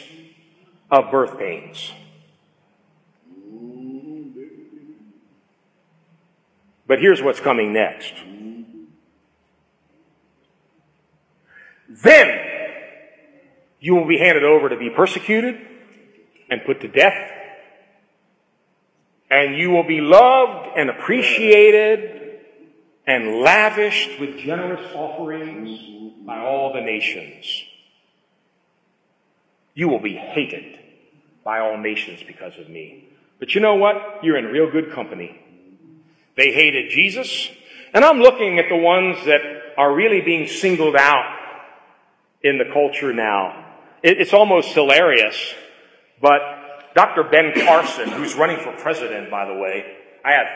of 0.92 1.10
birth 1.10 1.40
pains. 1.40 1.94
But 6.86 7.00
here's 7.00 7.24
what's 7.24 7.40
coming 7.40 7.74
next. 7.74 8.14
Then 11.90 12.40
you 13.80 13.96
will 13.96 14.08
be 14.08 14.20
handed 14.20 14.44
over 14.44 14.70
to 14.70 14.78
be 14.78 14.92
persecuted 14.92 15.60
and 16.52 16.62
put 16.64 16.82
to 16.82 16.88
death. 16.88 17.34
And 19.30 19.58
you 19.58 19.72
will 19.72 19.84
be 19.84 20.02
loved 20.02 20.70
and 20.78 20.90
appreciated 20.90 22.42
and 23.06 23.42
lavished 23.42 24.20
with 24.20 24.38
generous 24.38 24.94
offerings 24.94 26.26
by 26.26 26.40
all 26.40 26.74
the 26.74 26.82
nations. 26.82 27.64
You 29.74 29.90
will 29.90 30.02
be 30.02 30.16
hated 30.16 30.80
by 31.44 31.60
all 31.60 31.78
nations 31.78 32.22
because 32.26 32.58
of 32.58 32.70
me. 32.70 33.06
But 33.40 33.54
you 33.54 33.62
know 33.62 33.76
what? 33.76 34.20
You're 34.24 34.38
in 34.38 34.46
real 34.46 34.72
good 34.72 34.92
company. 34.92 35.40
They 36.36 36.52
hated 36.52 36.92
Jesus. 36.92 37.50
And 37.94 38.04
I'm 38.04 38.20
looking 38.20 38.60
at 38.60 38.70
the 38.70 38.76
ones 38.76 39.24
that 39.26 39.42
are 39.78 39.94
really 39.94 40.22
being 40.22 40.48
singled 40.48 40.96
out 40.96 41.38
in 42.44 42.58
the 42.58 42.66
culture 42.74 43.14
now. 43.14 43.66
It's 44.04 44.34
almost 44.34 44.70
hilarious, 44.70 45.54
but 46.22 46.42
Dr. 46.98 47.26
Ben 47.26 47.54
Carson, 47.54 48.10
who's 48.10 48.34
running 48.34 48.58
for 48.58 48.72
president, 48.72 49.30
by 49.30 49.46
the 49.46 49.54
way, 49.54 49.86
I 50.26 50.32
have 50.32 50.48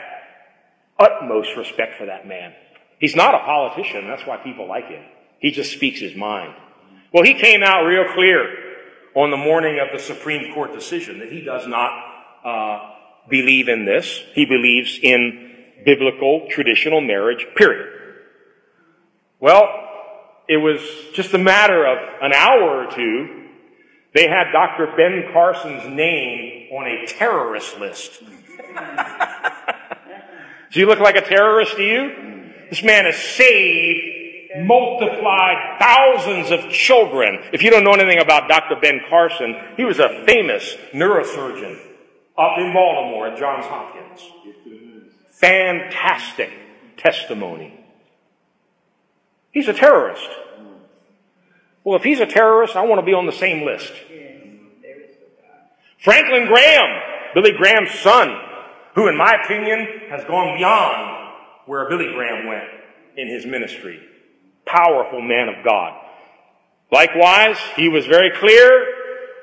utmost 0.98 1.56
respect 1.56 1.96
for 1.96 2.06
that 2.06 2.26
man. 2.26 2.52
He's 2.98 3.14
not 3.14 3.36
a 3.36 3.38
politician. 3.44 4.08
That's 4.08 4.26
why 4.26 4.38
people 4.38 4.66
like 4.66 4.88
him. 4.88 5.04
He 5.38 5.52
just 5.52 5.70
speaks 5.70 6.00
his 6.00 6.16
mind. 6.16 6.52
Well, 7.14 7.22
he 7.22 7.34
came 7.34 7.62
out 7.62 7.84
real 7.84 8.12
clear 8.12 8.56
on 9.14 9.30
the 9.30 9.36
morning 9.36 9.78
of 9.78 9.96
the 9.96 10.02
Supreme 10.02 10.52
Court 10.52 10.72
decision 10.72 11.20
that 11.20 11.30
he 11.30 11.42
does 11.42 11.68
not 11.68 11.92
uh, 12.44 12.90
believe 13.28 13.68
in 13.68 13.84
this. 13.84 14.20
He 14.34 14.44
believes 14.44 14.98
in 15.00 15.54
biblical 15.84 16.48
traditional 16.50 17.00
marriage, 17.00 17.46
period. 17.54 17.88
Well, 19.38 19.68
it 20.48 20.56
was 20.56 20.80
just 21.14 21.34
a 21.34 21.38
matter 21.38 21.86
of 21.86 21.98
an 22.20 22.32
hour 22.32 22.84
or 22.84 22.90
two. 22.90 23.41
They 24.14 24.28
had 24.28 24.52
Dr. 24.52 24.88
Ben 24.96 25.32
Carson's 25.32 25.88
name 25.88 26.68
on 26.72 26.86
a 26.86 27.06
terrorist 27.06 27.78
list. 27.78 28.22
Do 30.70 30.80
you 30.80 30.86
look 30.86 31.00
like 31.00 31.16
a 31.16 31.22
terrorist 31.22 31.76
to 31.76 31.82
you? 31.82 32.50
This 32.70 32.82
man 32.82 33.04
has 33.04 33.16
saved 33.16 34.12
multiplied 34.58 35.78
thousands 35.78 36.50
of 36.50 36.70
children. 36.70 37.40
If 37.52 37.62
you 37.62 37.70
don't 37.70 37.84
know 37.84 37.92
anything 37.92 38.18
about 38.18 38.48
Dr. 38.48 38.76
Ben 38.80 39.00
Carson, 39.08 39.56
he 39.76 39.84
was 39.84 39.98
a 39.98 40.24
famous 40.26 40.76
neurosurgeon 40.92 41.78
up 42.36 42.58
in 42.58 42.72
Baltimore 42.72 43.28
at 43.28 43.38
Johns 43.38 43.66
Hopkins. 43.66 44.20
Fantastic 45.30 46.50
testimony. 46.96 47.78
He's 49.52 49.68
a 49.68 49.72
terrorist. 49.72 50.28
Well, 51.84 51.96
if 51.96 52.04
he's 52.04 52.20
a 52.20 52.26
terrorist, 52.26 52.76
I 52.76 52.82
want 52.82 53.00
to 53.00 53.06
be 53.06 53.14
on 53.14 53.26
the 53.26 53.32
same 53.32 53.64
list. 53.64 53.92
Franklin 55.98 56.46
Graham, 56.46 57.00
Billy 57.34 57.52
Graham's 57.52 57.92
son, 58.00 58.36
who 58.94 59.08
in 59.08 59.16
my 59.16 59.34
opinion 59.44 59.86
has 60.10 60.24
gone 60.24 60.56
beyond 60.56 61.34
where 61.66 61.88
Billy 61.88 62.12
Graham 62.12 62.46
went 62.46 62.64
in 63.16 63.28
his 63.28 63.46
ministry 63.46 64.00
powerful 64.66 65.20
man 65.20 65.48
of 65.48 65.64
God. 65.64 65.98
Likewise, 66.90 67.58
he 67.76 67.88
was 67.88 68.06
very 68.06 68.30
clear 68.38 68.86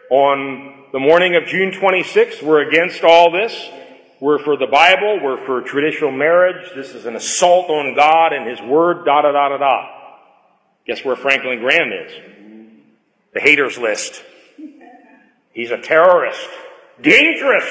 on 0.10 0.86
the 0.92 1.00
morning 1.00 1.36
of 1.36 1.46
June 1.46 1.72
26th. 1.72 2.42
We're 2.42 2.68
against 2.68 3.04
all 3.04 3.32
this. 3.32 3.70
We're 4.22 4.40
for 4.40 4.58
the 4.58 4.68
Bible. 4.68 5.20
We're 5.24 5.44
for 5.46 5.62
traditional 5.62 6.12
marriage. 6.12 6.72
This 6.76 6.94
is 6.94 7.06
an 7.06 7.16
assault 7.16 7.70
on 7.70 7.96
God 7.96 8.34
and 8.34 8.50
His 8.50 8.62
Word, 8.62 9.06
da 9.06 9.22
da 9.22 9.32
da 9.32 9.50
da 9.50 9.58
da. 9.58 9.99
Guess 10.90 11.06
where 11.06 11.16
Franklin 11.16 11.60
Graham 11.60 11.92
is? 11.92 12.12
The 13.36 13.40
haters 13.40 13.78
list. 13.78 14.24
He's 15.54 15.70
a 15.70 15.78
terrorist. 15.78 16.50
Dangerous. 17.00 17.64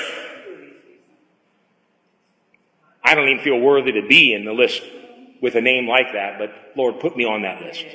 I 3.02 3.16
don't 3.16 3.28
even 3.28 3.42
feel 3.42 3.58
worthy 3.58 3.90
to 3.90 4.06
be 4.06 4.32
in 4.34 4.44
the 4.44 4.52
list 4.52 4.82
with 5.42 5.56
a 5.56 5.60
name 5.60 5.88
like 5.88 6.12
that, 6.12 6.38
but 6.38 6.52
Lord, 6.76 7.00
put 7.00 7.16
me 7.16 7.24
on 7.24 7.42
that 7.42 7.60
list. 7.60 7.86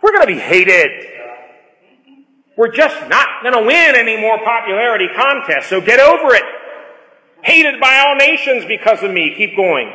We're 0.00 0.12
going 0.12 0.26
to 0.26 0.34
be 0.34 0.40
hated. 0.40 1.08
We're 2.56 2.72
just 2.72 3.06
not 3.10 3.42
going 3.42 3.52
to 3.52 3.66
win 3.66 3.94
any 3.96 4.18
more 4.18 4.38
popularity 4.38 5.08
contests, 5.14 5.66
so 5.66 5.82
get 5.82 6.00
over 6.00 6.34
it. 6.34 6.44
Hated 7.42 7.78
by 7.78 7.98
all 7.98 8.16
nations 8.16 8.64
because 8.64 9.02
of 9.02 9.10
me. 9.10 9.34
Keep 9.36 9.56
going. 9.56 9.92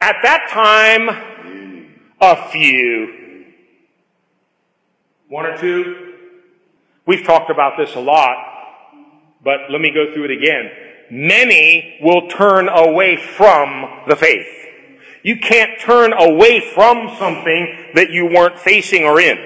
At 0.00 0.16
that 0.24 0.48
time, 0.50 1.33
a 2.32 2.48
few. 2.50 3.44
One 5.28 5.46
or 5.46 5.56
two. 5.56 6.14
We've 7.06 7.24
talked 7.24 7.50
about 7.50 7.74
this 7.76 7.94
a 7.94 8.00
lot, 8.00 8.36
but 9.42 9.70
let 9.70 9.80
me 9.80 9.90
go 9.92 10.12
through 10.12 10.24
it 10.24 10.30
again 10.30 10.70
many 11.10 11.98
will 12.02 12.28
turn 12.28 12.68
away 12.68 13.16
from 13.16 14.04
the 14.08 14.16
faith. 14.16 14.46
You 15.22 15.38
can't 15.38 15.80
turn 15.80 16.12
away 16.12 16.60
from 16.60 17.16
something 17.18 17.90
that 17.94 18.10
you 18.10 18.26
weren't 18.26 18.58
facing 18.58 19.04
or 19.04 19.20
in. 19.20 19.38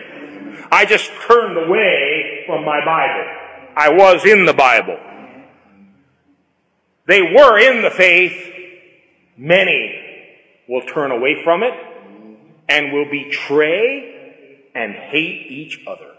I 0.70 0.84
just 0.84 1.10
turned 1.26 1.56
away 1.56 2.44
from 2.46 2.64
my 2.64 2.84
Bible. 2.84 3.24
I 3.76 3.90
was 3.90 4.24
in 4.24 4.44
the 4.44 4.54
Bible. 4.54 4.98
They 7.06 7.22
were 7.22 7.58
in 7.58 7.82
the 7.82 7.90
faith, 7.90 8.54
Many 9.40 9.94
will 10.68 10.82
turn 10.82 11.12
away 11.12 11.44
from 11.44 11.62
it 11.62 11.72
and 12.68 12.92
will 12.92 13.10
betray 13.10 14.64
and 14.74 14.92
hate 14.92 15.46
each 15.50 15.84
other. 15.86 16.14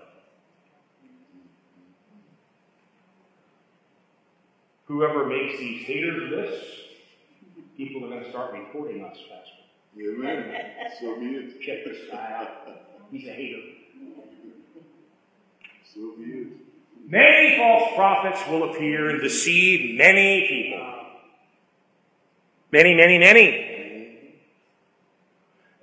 Whoever 4.85 5.27
makes 5.27 5.59
these 5.59 5.85
haters 5.85 6.31
lists, 6.31 6.65
people 7.77 8.03
are 8.05 8.09
going 8.09 8.23
to 8.23 8.29
start 8.29 8.53
reporting 8.53 9.03
us, 9.03 9.17
Pastor. 9.29 9.59
Amen. 9.99 10.51
So 10.99 11.19
be 11.19 11.25
it. 11.27 11.61
Check 11.61 11.85
this 11.85 12.09
guy 12.09 12.33
out. 12.33 12.75
He's 13.11 13.27
a 13.27 13.31
hater. 13.31 13.61
So 15.93 16.15
be 16.17 16.23
it. 16.23 16.47
Many 17.07 17.57
false 17.57 17.93
prophets 17.95 18.41
will 18.47 18.71
appear 18.71 19.09
and 19.09 19.21
deceive 19.21 19.97
many 19.97 20.47
people. 20.47 20.87
Many, 22.71 22.95
many, 22.95 23.17
many. 23.17 23.78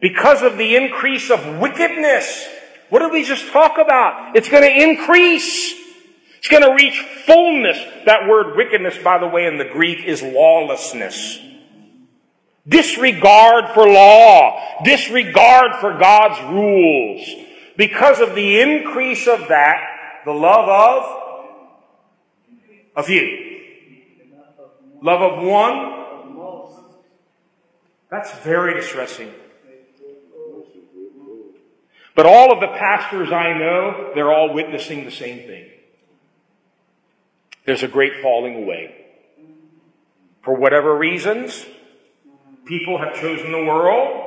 Because 0.07 0.43
of 0.43 0.57
the 0.57 0.77
increase 0.77 1.33
of 1.33 1.59
wickedness. 1.59 2.47
What 2.91 3.01
did 3.01 3.11
we 3.11 3.25
just 3.25 3.51
talk 3.51 3.73
about? 3.77 4.37
It's 4.37 4.49
going 4.49 4.63
to 4.63 4.71
increase. 4.71 5.75
It's 6.39 6.47
going 6.47 6.63
to 6.63 6.73
reach 6.81 7.01
fullness. 7.27 7.77
That 8.05 8.29
word 8.29 8.57
wickedness, 8.57 8.97
by 9.03 9.19
the 9.19 9.27
way, 9.27 9.47
in 9.47 9.59
the 9.59 9.65
Greek 9.65 10.05
is 10.05 10.23
lawlessness. 10.23 11.41
Disregard 12.69 13.75
for 13.75 13.89
law. 13.89 14.81
Disregard 14.85 15.81
for 15.81 15.99
God's 15.99 16.41
rules. 16.53 17.29
Because 17.77 18.21
of 18.21 18.37
the 18.37 18.61
increase 18.61 19.27
of 19.27 19.49
that, 19.49 20.23
the 20.25 20.31
love 20.31 20.69
of 20.69 21.03
a 22.95 23.03
few. 23.03 23.59
Love 25.03 25.33
of 25.33 25.45
one. 25.45 25.95
That's 28.09 28.31
very 28.45 28.75
distressing. 28.75 29.35
But 32.17 32.25
all 32.25 32.51
of 32.51 32.61
the 32.61 32.69
pastors 32.79 33.31
I 33.31 33.53
know, 33.53 34.11
they're 34.15 34.33
all 34.33 34.55
witnessing 34.55 35.05
the 35.05 35.11
same 35.11 35.47
thing. 35.47 35.67
There's 37.67 37.83
a 37.83 37.89
great 37.89 38.23
falling 38.23 38.65
away. 38.65 39.05
For 40.43 40.57
whatever 40.57 40.97
reasons, 40.97 41.67
people 42.65 42.99
have 42.99 43.15
chosen 43.21 43.53
the 43.53 43.65
world. 43.65 44.23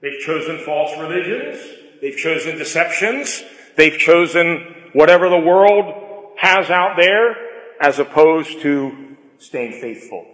They've 0.00 0.20
chosen 0.20 0.58
false 0.64 0.98
religions. 0.98 1.58
They've 2.00 2.16
chosen 2.16 2.56
deceptions. 2.56 3.42
They've 3.76 3.98
chosen 3.98 4.74
whatever 4.94 5.28
the 5.28 5.38
world 5.38 6.38
has 6.38 6.70
out 6.70 6.96
there 6.96 7.36
as 7.78 7.98
opposed 7.98 8.62
to 8.62 9.16
staying 9.38 9.82
faithful 9.82 10.24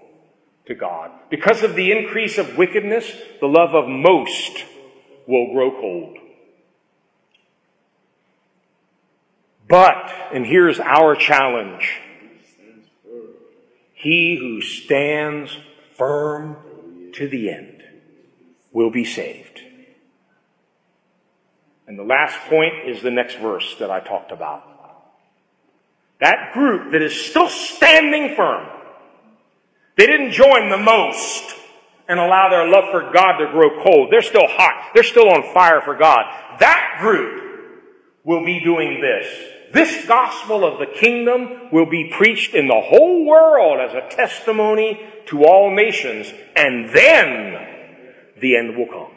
to 0.66 0.76
God. 0.76 1.10
Because 1.28 1.64
of 1.64 1.74
the 1.74 1.90
increase 1.90 2.38
of 2.38 2.56
wickedness, 2.56 3.10
the 3.40 3.48
love 3.48 3.74
of 3.74 3.88
most 3.88 4.64
will 5.26 5.52
grow 5.52 5.72
cold. 5.72 6.18
But, 9.72 10.12
and 10.34 10.44
here's 10.44 10.78
our 10.80 11.16
challenge, 11.16 11.98
he 13.94 14.36
who 14.36 14.60
stands 14.60 15.56
firm 15.96 16.58
to 17.14 17.26
the 17.26 17.48
end 17.48 17.82
will 18.70 18.90
be 18.90 19.06
saved. 19.06 19.62
And 21.86 21.98
the 21.98 22.02
last 22.02 22.38
point 22.50 22.86
is 22.86 23.00
the 23.00 23.10
next 23.10 23.36
verse 23.36 23.74
that 23.78 23.90
I 23.90 24.00
talked 24.00 24.30
about. 24.30 24.62
That 26.20 26.52
group 26.52 26.92
that 26.92 27.00
is 27.00 27.18
still 27.18 27.48
standing 27.48 28.36
firm. 28.36 28.68
They 29.96 30.04
didn't 30.04 30.32
join 30.32 30.68
the 30.68 30.76
most 30.76 31.54
and 32.10 32.20
allow 32.20 32.50
their 32.50 32.68
love 32.68 32.90
for 32.90 33.10
God 33.10 33.38
to 33.38 33.50
grow 33.50 33.82
cold. 33.82 34.08
They're 34.10 34.20
still 34.20 34.48
hot. 34.48 34.90
They're 34.92 35.02
still 35.02 35.30
on 35.30 35.54
fire 35.54 35.80
for 35.80 35.96
God. 35.96 36.26
That 36.60 36.98
group 37.00 37.70
will 38.22 38.44
be 38.44 38.60
doing 38.62 39.00
this. 39.00 39.60
This 39.72 40.06
gospel 40.06 40.64
of 40.64 40.78
the 40.78 40.86
kingdom 40.86 41.70
will 41.72 41.86
be 41.86 42.12
preached 42.12 42.54
in 42.54 42.68
the 42.68 42.80
whole 42.80 43.24
world 43.24 43.80
as 43.80 43.94
a 43.94 44.14
testimony 44.14 45.00
to 45.26 45.44
all 45.44 45.74
nations, 45.74 46.32
and 46.54 46.90
then 46.90 48.32
the 48.40 48.56
end 48.56 48.76
will 48.76 48.86
come. 48.86 49.12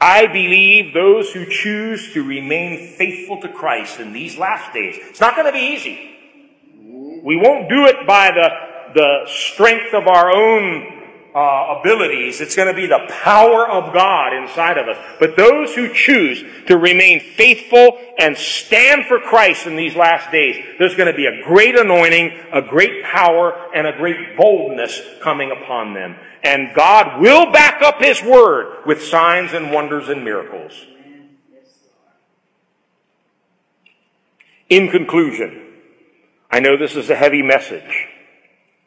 I 0.00 0.26
believe 0.26 0.94
those 0.94 1.30
who 1.32 1.44
choose 1.46 2.12
to 2.14 2.24
remain 2.24 2.96
faithful 2.96 3.40
to 3.42 3.48
Christ 3.48 4.00
in 4.00 4.12
these 4.12 4.36
last 4.38 4.72
days, 4.72 4.96
it's 4.98 5.20
not 5.20 5.36
going 5.36 5.46
to 5.46 5.52
be 5.52 5.74
easy. 5.74 6.10
We 7.22 7.36
won't 7.36 7.68
do 7.68 7.84
it 7.86 8.06
by 8.06 8.30
the, 8.30 8.48
the 8.94 9.26
strength 9.26 9.94
of 9.94 10.08
our 10.08 10.34
own 10.34 10.99
uh, 11.34 11.78
abilities. 11.78 12.40
It's 12.40 12.56
going 12.56 12.68
to 12.68 12.74
be 12.74 12.86
the 12.86 13.06
power 13.08 13.68
of 13.68 13.92
God 13.92 14.34
inside 14.34 14.78
of 14.78 14.88
us. 14.88 14.96
But 15.18 15.36
those 15.36 15.74
who 15.74 15.92
choose 15.92 16.44
to 16.66 16.76
remain 16.76 17.20
faithful 17.20 17.98
and 18.18 18.36
stand 18.36 19.06
for 19.06 19.18
Christ 19.20 19.66
in 19.66 19.76
these 19.76 19.94
last 19.94 20.30
days, 20.32 20.56
there's 20.78 20.96
going 20.96 21.10
to 21.10 21.16
be 21.16 21.26
a 21.26 21.42
great 21.44 21.78
anointing, 21.78 22.38
a 22.52 22.62
great 22.62 23.04
power, 23.04 23.52
and 23.74 23.86
a 23.86 23.96
great 23.96 24.36
boldness 24.36 25.00
coming 25.22 25.50
upon 25.50 25.94
them. 25.94 26.16
And 26.42 26.74
God 26.74 27.20
will 27.20 27.52
back 27.52 27.82
up 27.82 28.00
His 28.00 28.22
word 28.22 28.86
with 28.86 29.02
signs 29.02 29.52
and 29.52 29.70
wonders 29.70 30.08
and 30.08 30.24
miracles. 30.24 30.72
In 34.68 34.88
conclusion, 34.88 35.66
I 36.50 36.60
know 36.60 36.76
this 36.76 36.96
is 36.96 37.10
a 37.10 37.16
heavy 37.16 37.42
message. 37.42 38.06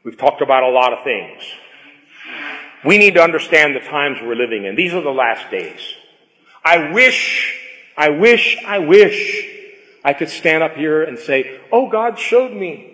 We've 0.03 0.17
talked 0.17 0.41
about 0.41 0.63
a 0.63 0.69
lot 0.69 0.93
of 0.93 1.03
things. 1.03 1.43
We 2.85 2.97
need 2.97 3.13
to 3.15 3.21
understand 3.21 3.75
the 3.75 3.79
times 3.79 4.19
we're 4.21 4.35
living 4.35 4.65
in. 4.65 4.75
These 4.75 4.93
are 4.93 5.01
the 5.01 5.09
last 5.09 5.49
days. 5.49 5.79
I 6.63 6.91
wish, 6.91 7.59
I 7.97 8.09
wish, 8.09 8.57
I 8.65 8.79
wish 8.79 9.49
I 10.03 10.13
could 10.13 10.29
stand 10.29 10.63
up 10.63 10.75
here 10.75 11.03
and 11.03 11.17
say, 11.17 11.59
Oh, 11.71 11.89
God 11.89 12.19
showed 12.19 12.51
me. 12.51 12.89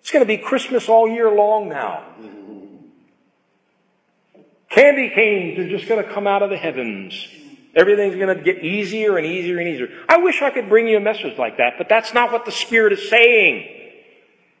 It's 0.00 0.10
going 0.10 0.24
to 0.24 0.26
be 0.26 0.38
Christmas 0.38 0.88
all 0.88 1.08
year 1.08 1.30
long 1.30 1.68
now. 1.68 2.04
Candy 4.70 5.10
canes 5.10 5.58
are 5.58 5.68
just 5.68 5.88
going 5.88 6.04
to 6.04 6.12
come 6.12 6.26
out 6.26 6.42
of 6.42 6.50
the 6.50 6.56
heavens. 6.56 7.26
Everything's 7.74 8.16
going 8.16 8.36
to 8.36 8.42
get 8.42 8.62
easier 8.64 9.16
and 9.16 9.26
easier 9.26 9.58
and 9.58 9.68
easier. 9.68 9.88
I 10.08 10.18
wish 10.18 10.42
I 10.42 10.50
could 10.50 10.68
bring 10.68 10.88
you 10.88 10.96
a 10.96 11.00
message 11.00 11.38
like 11.38 11.58
that, 11.58 11.74
but 11.78 11.88
that's 11.88 12.12
not 12.12 12.32
what 12.32 12.44
the 12.44 12.52
Spirit 12.52 12.92
is 12.92 13.08
saying. 13.08 13.66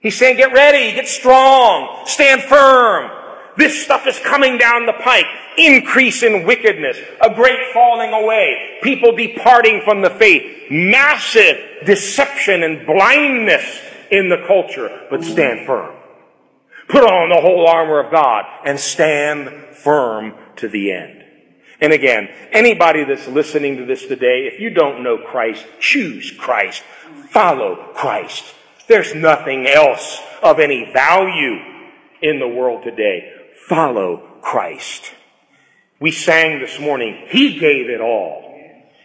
He's 0.00 0.16
saying, 0.16 0.36
get 0.36 0.52
ready, 0.52 0.94
get 0.94 1.08
strong, 1.08 2.06
stand 2.06 2.42
firm. 2.42 3.17
This 3.58 3.82
stuff 3.82 4.06
is 4.06 4.20
coming 4.20 4.56
down 4.56 4.86
the 4.86 4.92
pike. 4.92 5.26
Increase 5.58 6.22
in 6.22 6.46
wickedness, 6.46 6.96
a 7.20 7.34
great 7.34 7.72
falling 7.74 8.12
away, 8.12 8.78
people 8.84 9.16
departing 9.16 9.82
from 9.84 10.00
the 10.00 10.10
faith, 10.10 10.70
massive 10.70 11.58
deception 11.84 12.62
and 12.62 12.86
blindness 12.86 13.80
in 14.12 14.28
the 14.28 14.44
culture, 14.46 15.06
but 15.10 15.24
stand 15.24 15.66
firm. 15.66 15.96
Put 16.88 17.02
on 17.02 17.30
the 17.30 17.40
whole 17.40 17.66
armor 17.66 17.98
of 17.98 18.12
God 18.12 18.44
and 18.64 18.78
stand 18.78 19.74
firm 19.74 20.34
to 20.56 20.68
the 20.68 20.92
end. 20.92 21.24
And 21.80 21.92
again, 21.92 22.28
anybody 22.52 23.02
that's 23.02 23.26
listening 23.26 23.78
to 23.78 23.84
this 23.84 24.06
today, 24.06 24.48
if 24.52 24.60
you 24.60 24.70
don't 24.70 25.02
know 25.02 25.18
Christ, 25.18 25.66
choose 25.80 26.30
Christ. 26.30 26.84
Follow 27.30 27.90
Christ. 27.92 28.54
There's 28.86 29.16
nothing 29.16 29.66
else 29.66 30.20
of 30.44 30.60
any 30.60 30.92
value 30.92 31.58
in 32.22 32.38
the 32.38 32.48
world 32.48 32.84
today. 32.84 33.34
Follow 33.68 34.38
Christ. 34.40 35.12
We 36.00 36.10
sang 36.10 36.60
this 36.60 36.80
morning, 36.80 37.26
He 37.28 37.58
gave 37.58 37.90
it 37.90 38.00
all. 38.00 38.48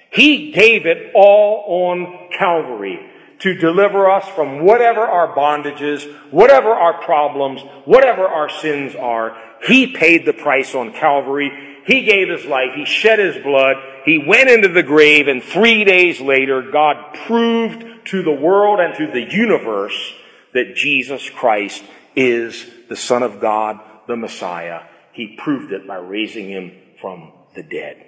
He 0.09 0.51
gave 0.51 0.85
it 0.85 1.11
all 1.13 1.89
on 1.91 2.29
Calvary 2.37 3.09
to 3.39 3.55
deliver 3.55 4.09
us 4.09 4.25
from 4.29 4.63
whatever 4.63 5.01
our 5.01 5.35
bondages, 5.35 6.09
whatever 6.31 6.69
our 6.69 7.03
problems, 7.03 7.61
whatever 7.83 8.25
our 8.25 8.47
sins 8.47 8.95
are. 8.95 9.35
He 9.67 9.87
paid 9.87 10.25
the 10.25 10.33
price 10.33 10.73
on 10.75 10.93
Calvary. 10.93 11.51
He 11.85 12.05
gave 12.05 12.29
his 12.29 12.45
life. 12.45 12.69
He 12.75 12.85
shed 12.85 13.19
his 13.19 13.43
blood. 13.43 13.75
He 14.05 14.23
went 14.25 14.49
into 14.49 14.69
the 14.69 14.83
grave 14.83 15.27
and 15.27 15.43
three 15.43 15.83
days 15.83 16.21
later, 16.21 16.61
God 16.61 17.15
proved 17.25 18.05
to 18.05 18.23
the 18.23 18.31
world 18.31 18.79
and 18.79 18.95
to 18.95 19.07
the 19.07 19.33
universe 19.35 20.13
that 20.53 20.75
Jesus 20.75 21.29
Christ 21.29 21.83
is 22.15 22.65
the 22.87 22.95
Son 22.95 23.23
of 23.23 23.41
God, 23.41 23.79
the 24.07 24.15
Messiah. 24.15 24.81
He 25.11 25.35
proved 25.37 25.71
it 25.71 25.87
by 25.87 25.97
raising 25.97 26.49
him 26.49 26.71
from 26.99 27.31
the 27.55 27.63
dead. 27.63 28.05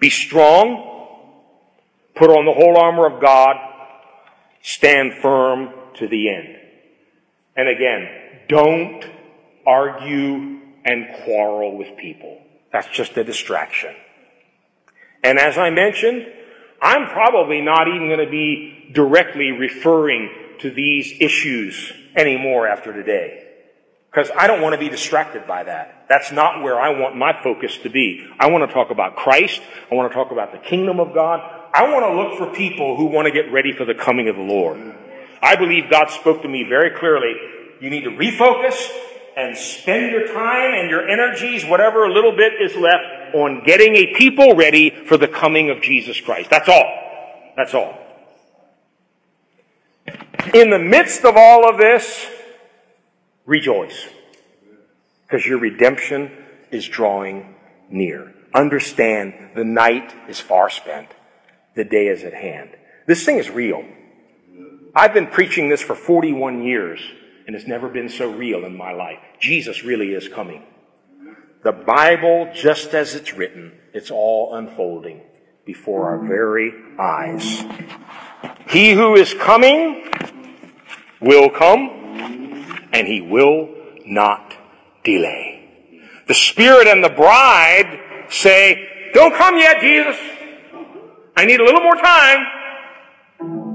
Be 0.00 0.10
strong, 0.10 1.18
put 2.14 2.30
on 2.30 2.44
the 2.44 2.52
whole 2.52 2.76
armor 2.76 3.06
of 3.06 3.20
God, 3.20 3.56
stand 4.62 5.14
firm 5.14 5.72
to 5.94 6.08
the 6.08 6.28
end. 6.28 6.56
And 7.56 7.68
again, 7.68 8.08
don't 8.48 9.04
argue 9.66 10.60
and 10.84 11.08
quarrel 11.24 11.76
with 11.76 11.96
people. 11.96 12.40
That's 12.72 12.88
just 12.88 13.16
a 13.16 13.24
distraction. 13.24 13.94
And 15.24 15.38
as 15.38 15.58
I 15.58 15.70
mentioned, 15.70 16.26
I'm 16.80 17.08
probably 17.08 17.60
not 17.60 17.88
even 17.88 18.08
going 18.08 18.24
to 18.24 18.30
be 18.30 18.90
directly 18.92 19.50
referring 19.50 20.30
to 20.60 20.70
these 20.70 21.12
issues 21.20 21.92
anymore 22.14 22.68
after 22.68 22.92
today. 22.92 23.45
Because 24.16 24.30
I 24.34 24.46
don't 24.46 24.62
want 24.62 24.72
to 24.72 24.78
be 24.78 24.88
distracted 24.88 25.46
by 25.46 25.64
that. 25.64 26.06
That's 26.08 26.32
not 26.32 26.62
where 26.62 26.80
I 26.80 26.98
want 26.98 27.16
my 27.16 27.38
focus 27.42 27.76
to 27.82 27.90
be. 27.90 28.26
I 28.40 28.48
want 28.48 28.66
to 28.66 28.72
talk 28.72 28.90
about 28.90 29.14
Christ. 29.14 29.60
I 29.92 29.94
want 29.94 30.10
to 30.10 30.14
talk 30.14 30.32
about 30.32 30.52
the 30.52 30.58
kingdom 30.58 31.00
of 31.00 31.12
God. 31.12 31.40
I 31.74 31.92
want 31.92 32.06
to 32.06 32.16
look 32.16 32.38
for 32.38 32.56
people 32.56 32.96
who 32.96 33.04
want 33.04 33.26
to 33.26 33.30
get 33.30 33.52
ready 33.52 33.72
for 33.72 33.84
the 33.84 33.92
coming 33.92 34.30
of 34.30 34.36
the 34.36 34.42
Lord. 34.42 34.80
I 35.42 35.56
believe 35.56 35.90
God 35.90 36.08
spoke 36.08 36.40
to 36.40 36.48
me 36.48 36.64
very 36.66 36.98
clearly. 36.98 37.34
You 37.82 37.90
need 37.90 38.04
to 38.04 38.10
refocus 38.10 38.88
and 39.36 39.54
spend 39.54 40.10
your 40.12 40.26
time 40.28 40.72
and 40.72 40.88
your 40.88 41.06
energies, 41.06 41.66
whatever 41.66 42.06
a 42.06 42.10
little 42.10 42.34
bit 42.34 42.54
is 42.58 42.74
left, 42.74 43.34
on 43.34 43.64
getting 43.66 43.96
a 43.96 44.14
people 44.14 44.54
ready 44.54 44.88
for 44.88 45.18
the 45.18 45.28
coming 45.28 45.68
of 45.68 45.82
Jesus 45.82 46.18
Christ. 46.22 46.48
That's 46.48 46.70
all. 46.70 47.52
That's 47.54 47.74
all. 47.74 47.98
In 50.54 50.70
the 50.70 50.78
midst 50.78 51.26
of 51.26 51.36
all 51.36 51.68
of 51.68 51.76
this, 51.76 52.30
rejoice. 53.46 54.08
Because 55.26 55.46
your 55.46 55.58
redemption 55.58 56.30
is 56.70 56.86
drawing 56.86 57.54
near. 57.88 58.34
Understand 58.54 59.34
the 59.54 59.64
night 59.64 60.14
is 60.28 60.40
far 60.40 60.70
spent. 60.70 61.08
The 61.74 61.84
day 61.84 62.08
is 62.08 62.22
at 62.24 62.34
hand. 62.34 62.70
This 63.06 63.24
thing 63.24 63.38
is 63.38 63.50
real. 63.50 63.84
I've 64.94 65.14
been 65.14 65.26
preaching 65.26 65.68
this 65.68 65.82
for 65.82 65.94
41 65.94 66.62
years 66.62 67.00
and 67.46 67.54
it's 67.54 67.66
never 67.66 67.88
been 67.88 68.08
so 68.08 68.30
real 68.30 68.64
in 68.64 68.76
my 68.76 68.92
life. 68.92 69.18
Jesus 69.40 69.84
really 69.84 70.12
is 70.12 70.28
coming. 70.28 70.64
The 71.62 71.72
Bible, 71.72 72.50
just 72.54 72.94
as 72.94 73.14
it's 73.14 73.34
written, 73.34 73.72
it's 73.92 74.10
all 74.10 74.54
unfolding 74.54 75.22
before 75.64 76.08
our 76.08 76.26
very 76.26 76.72
eyes. 76.98 77.64
He 78.68 78.92
who 78.92 79.14
is 79.14 79.34
coming 79.34 80.10
will 81.20 81.50
come, 81.50 82.45
and 82.96 83.06
he 83.06 83.20
will 83.20 83.68
not 84.06 84.54
delay. 85.04 85.68
The 86.26 86.34
Spirit 86.34 86.88
and 86.88 87.04
the 87.04 87.10
bride 87.10 88.00
say, 88.30 89.10
Don't 89.12 89.34
come 89.34 89.58
yet, 89.58 89.80
Jesus. 89.82 90.16
I 91.36 91.44
need 91.44 91.60
a 91.60 91.64
little 91.64 91.82
more 91.82 91.96
time. 91.96 92.40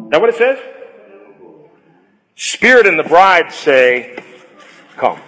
Is 0.06 0.10
that 0.10 0.22
what 0.22 0.30
it 0.30 0.36
says? 0.36 0.58
Spirit 2.36 2.88
and 2.88 2.98
the 2.98 3.04
bride 3.04 3.54
say, 3.54 4.18
Come. 4.98 5.20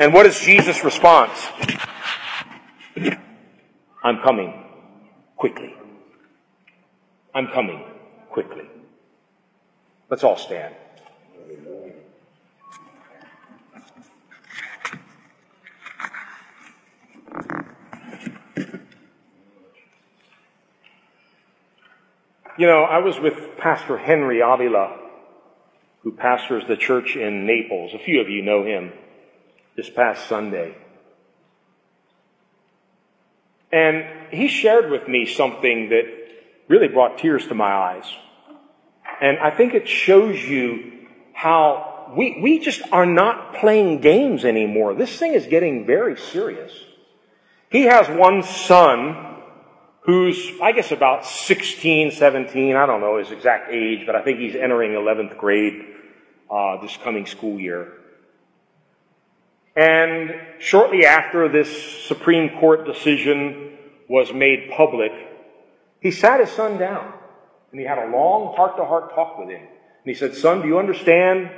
And 0.00 0.14
what 0.14 0.24
is 0.24 0.40
Jesus' 0.40 0.82
response? 0.84 1.48
I'm 4.02 4.22
coming 4.22 4.64
quickly. 5.36 5.74
I'm 7.34 7.48
coming 7.48 7.84
quickly. 8.30 8.64
Let's 10.08 10.24
all 10.24 10.38
stand. 10.38 10.74
You 22.58 22.66
know, 22.66 22.84
I 22.84 22.98
was 22.98 23.18
with 23.20 23.58
Pastor 23.58 23.98
Henry 23.98 24.40
Avila 24.40 24.96
who 26.02 26.12
pastors 26.12 26.62
the 26.68 26.76
church 26.76 27.16
in 27.16 27.46
Naples. 27.46 27.92
A 27.92 27.98
few 27.98 28.20
of 28.20 28.30
you 28.30 28.40
know 28.40 28.64
him 28.64 28.92
this 29.76 29.90
past 29.90 30.28
Sunday. 30.28 30.76
And 33.72 34.04
he 34.30 34.48
shared 34.48 34.90
with 34.90 35.08
me 35.08 35.26
something 35.26 35.88
that 35.88 36.04
really 36.68 36.88
brought 36.88 37.18
tears 37.18 37.46
to 37.48 37.54
my 37.54 37.72
eyes. 37.72 38.04
And 39.20 39.38
I 39.38 39.50
think 39.50 39.74
it 39.74 39.88
shows 39.88 40.42
you 40.42 40.92
how 41.32 42.14
we, 42.16 42.38
we 42.40 42.60
just 42.60 42.82
are 42.92 43.04
not 43.04 43.54
playing 43.56 44.00
games 44.00 44.44
anymore. 44.44 44.94
This 44.94 45.18
thing 45.18 45.34
is 45.34 45.46
getting 45.46 45.86
very 45.86 46.16
serious. 46.16 46.72
He 47.68 47.82
has 47.82 48.08
one 48.08 48.44
son 48.44 49.35
who's, 50.06 50.52
I 50.62 50.72
guess, 50.72 50.92
about 50.92 51.26
16, 51.26 52.12
17. 52.12 52.76
I 52.76 52.86
don't 52.86 53.00
know 53.00 53.18
his 53.18 53.32
exact 53.32 53.72
age, 53.72 54.06
but 54.06 54.14
I 54.14 54.22
think 54.22 54.38
he's 54.38 54.54
entering 54.54 54.92
11th 54.92 55.36
grade 55.36 55.84
uh, 56.48 56.80
this 56.80 56.96
coming 56.96 57.26
school 57.26 57.58
year. 57.58 57.92
And 59.74 60.34
shortly 60.58 61.04
after 61.04 61.48
this 61.48 62.04
Supreme 62.06 62.58
Court 62.60 62.86
decision 62.86 63.76
was 64.08 64.32
made 64.32 64.70
public, 64.74 65.12
he 66.00 66.12
sat 66.12 66.40
his 66.40 66.50
son 66.50 66.78
down 66.78 67.12
and 67.72 67.80
he 67.80 67.86
had 67.86 67.98
a 67.98 68.08
long 68.08 68.54
heart 68.54 68.76
to 68.76 68.84
heart 68.84 69.14
talk 69.14 69.38
with 69.38 69.48
him. 69.48 69.60
And 69.60 69.68
he 70.04 70.14
said, 70.14 70.34
Son, 70.34 70.62
do 70.62 70.68
you 70.68 70.78
understand 70.78 71.50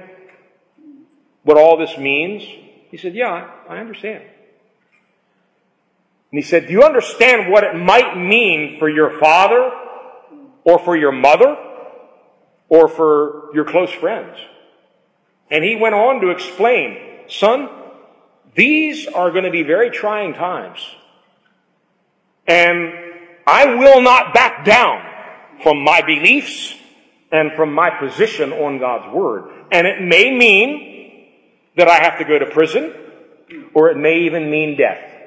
what 1.45 1.59
all 1.59 1.77
this 1.77 1.99
means? 1.99 2.43
He 2.91 2.97
said, 2.97 3.15
Yeah, 3.15 3.51
I 3.69 3.77
understand. 3.77 4.25
And 6.31 6.43
he 6.43 6.43
said, 6.43 6.67
Do 6.67 6.73
you 6.73 6.83
understand 6.83 7.51
what 7.51 7.65
it 7.65 7.75
might 7.75 8.17
mean 8.17 8.79
for 8.79 8.89
your 8.89 9.19
father 9.19 9.71
or 10.65 10.79
for 10.79 10.97
your 10.97 11.13
mother 11.13 11.57
or 12.69 12.89
for 12.89 13.51
your 13.55 13.65
close 13.65 13.91
friends? 13.91 14.37
And 15.51 15.65
he 15.65 15.77
went 15.77 15.95
on 15.95 16.21
to 16.21 16.29
explain, 16.29 16.99
son, 17.29 17.71
these 18.55 19.07
are 19.07 19.31
going 19.31 19.45
to 19.45 19.51
be 19.51 19.63
very 19.63 19.91
trying 19.91 20.35
times. 20.35 20.87
And 22.47 22.93
I 23.47 23.77
will 23.77 24.03
not 24.03 24.35
back 24.35 24.65
down 24.65 25.03
from 25.63 25.83
my 25.83 26.03
beliefs 26.03 26.75
and 27.33 27.53
from 27.53 27.73
my 27.73 27.91
position 27.91 28.53
on 28.53 28.79
God's 28.79 29.15
Word. 29.15 29.45
And 29.71 29.87
it 29.87 30.03
may 30.03 30.31
mean 30.31 31.27
that 31.77 31.89
I 31.89 32.03
have 32.03 32.19
to 32.19 32.25
go 32.25 32.39
to 32.39 32.47
prison, 32.47 32.93
or 33.75 33.91
it 33.91 33.97
may 33.97 34.21
even 34.21 34.51
mean 34.51 34.77
death. 34.77 35.18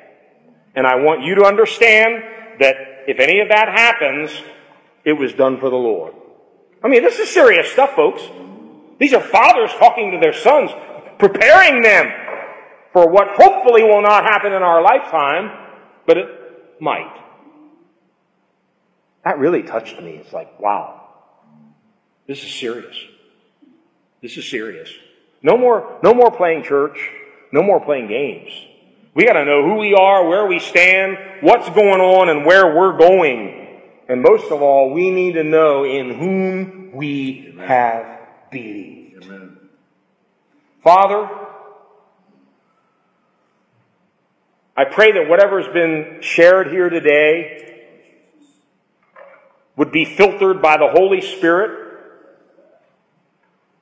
And 0.76 0.88
I 0.88 0.96
want 0.96 1.24
you 1.24 1.36
to 1.36 1.44
understand 1.44 2.24
that 2.60 2.76
if 3.08 3.20
any 3.20 3.40
of 3.40 3.50
that 3.50 3.68
happens, 3.68 4.32
it 5.04 5.14
was 5.14 5.34
done 5.34 5.60
for 5.60 5.70
the 5.70 5.76
Lord. 5.76 6.14
I 6.84 6.88
mean, 6.88 7.04
this 7.04 7.20
is 7.20 7.30
serious 7.30 7.72
stuff, 7.72 7.96
folks. 7.96 8.22
These 9.00 9.14
are 9.14 9.22
fathers 9.22 9.72
talking 9.78 10.12
to 10.12 10.20
their 10.20 10.34
sons, 10.34 10.72
preparing 11.18 11.82
them 11.82 12.08
for 12.94 13.10
what 13.10 13.30
hopefully 13.30 13.84
will 13.84 14.02
not 14.02 14.24
happen 14.24 14.54
in 14.54 14.62
our 14.62 14.82
lifetime, 14.82 15.52
but 16.06 16.18
it 16.18 16.28
might. 16.80 17.18
That 19.24 19.40
really 19.40 19.64
touched 19.64 20.02
me. 20.02 20.12
It's 20.12 20.34
like, 20.34 20.60
wow, 20.60 21.08
this 22.28 22.44
is 22.44 22.54
serious. 22.54 22.96
This 24.22 24.38
is 24.38 24.50
serious. 24.50 24.92
No 25.42 25.58
more, 25.58 26.00
no 26.04 26.14
more 26.14 26.32
playing 26.32 26.64
church. 26.64 27.00
No 27.52 27.62
more 27.62 27.84
playing 27.84 28.08
games. 28.08 28.52
We 29.14 29.26
gotta 29.26 29.44
know 29.44 29.64
who 29.64 29.76
we 29.76 29.94
are, 29.94 30.28
where 30.28 30.46
we 30.46 30.60
stand, 30.60 31.18
what's 31.42 31.70
going 31.70 32.00
on, 32.00 32.30
and 32.30 32.46
where 32.46 32.76
we're 32.76 32.98
going. 32.98 33.80
And 34.08 34.22
most 34.22 34.52
of 34.52 34.62
all, 34.62 34.94
we 34.94 35.10
need 35.10 35.34
to 35.34 35.44
know 35.44 35.84
in 35.84 36.16
whom 36.16 36.92
we 36.94 37.56
have 37.60 38.20
believed. 38.52 39.26
Amen. 39.26 39.58
Father, 40.84 41.30
I 44.76 44.86
pray 44.86 45.12
that 45.12 45.28
whatever's 45.28 45.68
been 45.68 46.20
shared 46.22 46.72
here 46.72 46.90
today 46.90 47.86
would 49.76 49.92
be 49.92 50.06
filtered 50.06 50.62
by 50.62 50.78
the 50.78 50.88
Holy 50.88 51.22
Spirit. 51.22 51.90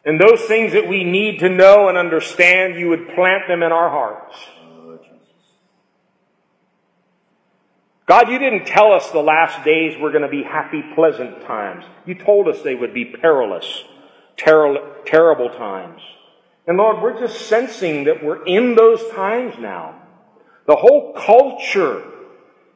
And 0.03 0.19
those 0.19 0.41
things 0.41 0.73
that 0.73 0.87
we 0.87 1.03
need 1.03 1.39
to 1.39 1.49
know 1.49 1.87
and 1.87 1.97
understand, 1.97 2.79
you 2.79 2.89
would 2.89 3.09
plant 3.15 3.47
them 3.47 3.61
in 3.61 3.71
our 3.71 3.89
hearts. 3.89 4.35
God, 8.09 8.29
you 8.29 8.39
didn't 8.39 8.65
tell 8.65 8.91
us 8.91 9.11
the 9.11 9.19
last 9.19 9.63
days 9.63 9.95
were 9.99 10.09
going 10.09 10.23
to 10.23 10.29
be 10.29 10.41
happy, 10.41 10.81
pleasant 10.95 11.43
times. 11.43 11.85
You 12.07 12.15
told 12.15 12.47
us 12.47 12.63
they 12.63 12.73
would 12.73 12.91
be 12.91 13.05
perilous 13.05 13.83
ter- 14.35 15.03
terrible 15.05 15.49
times. 15.51 16.01
And 16.65 16.75
Lord, 16.75 17.03
we're 17.03 17.19
just 17.19 17.47
sensing 17.47 18.05
that 18.05 18.23
we're 18.23 18.43
in 18.45 18.73
those 18.73 19.07
times 19.11 19.59
now. 19.59 20.01
The 20.65 20.75
whole 20.75 21.13
culture 21.13 22.03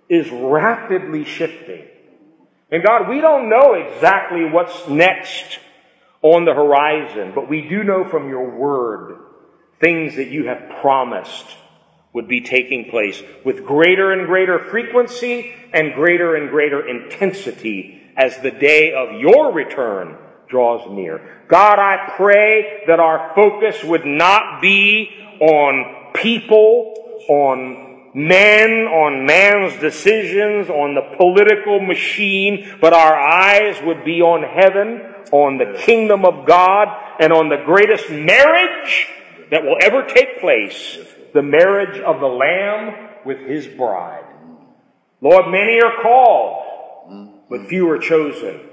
is 0.08 0.30
rapidly 0.30 1.26
shifting. 1.26 1.88
And 2.70 2.84
God, 2.84 3.10
we 3.10 3.20
don't 3.20 3.50
know 3.50 3.74
exactly 3.74 4.46
what's 4.46 4.88
next 4.88 5.58
on 6.22 6.46
the 6.46 6.54
horizon, 6.54 7.32
but 7.34 7.50
we 7.50 7.68
do 7.68 7.84
know 7.84 8.06
from 8.08 8.30
your 8.30 8.56
word 8.56 9.18
things 9.82 10.16
that 10.18 10.28
you 10.28 10.46
have 10.46 10.80
promised 10.80 11.48
would 12.14 12.28
be 12.28 12.42
taking 12.42 12.90
place 12.90 13.22
with 13.44 13.66
greater 13.66 14.12
and 14.12 14.28
greater 14.28 14.60
frequency 14.60 15.54
and 15.74 15.94
greater 15.94 16.36
and 16.36 16.50
greater 16.50 16.88
intensity 16.88 18.02
as 18.16 18.38
the 18.38 18.52
day 18.52 18.94
of 18.94 19.20
your 19.20 19.52
return 19.52 20.18
draws 20.48 20.88
near. 20.92 21.46
God, 21.48 21.80
I 21.80 22.14
pray 22.16 22.84
that 22.88 23.00
our 23.00 23.34
focus 23.34 23.84
would 23.84 24.06
not 24.06 24.62
be 24.62 25.10
on 25.40 26.14
people, 26.14 26.94
on 27.28 28.12
men, 28.14 28.70
on 28.88 29.26
man's 29.26 29.80
decisions, 29.80 30.70
on 30.70 30.94
the 30.94 31.16
political 31.18 31.80
machine, 31.80 32.78
but 32.80 32.94
our 32.94 33.18
eyes 33.18 33.82
would 33.84 34.06
be 34.06 34.22
on 34.22 34.44
heaven, 34.44 35.02
on 35.32 35.58
the 35.58 35.80
kingdom 35.80 36.24
of 36.24 36.46
God, 36.46 36.88
and 37.20 37.34
on 37.34 37.50
the 37.50 37.64
greatest 37.66 38.12
marriage 38.12 39.08
that 39.50 39.64
will 39.64 39.78
ever 39.82 40.04
take 40.04 40.40
place, 40.40 41.00
the 41.34 41.42
marriage 41.42 42.00
of 42.00 42.20
the 42.20 42.28
Lamb 42.28 43.10
with 43.26 43.40
his 43.40 43.68
bride. 43.68 44.26
Lord, 45.22 45.46
many 45.50 45.82
are 45.82 46.02
called, 46.02 47.46
but 47.50 47.68
few 47.68 47.90
are 47.90 48.00
chosen. 48.00 48.70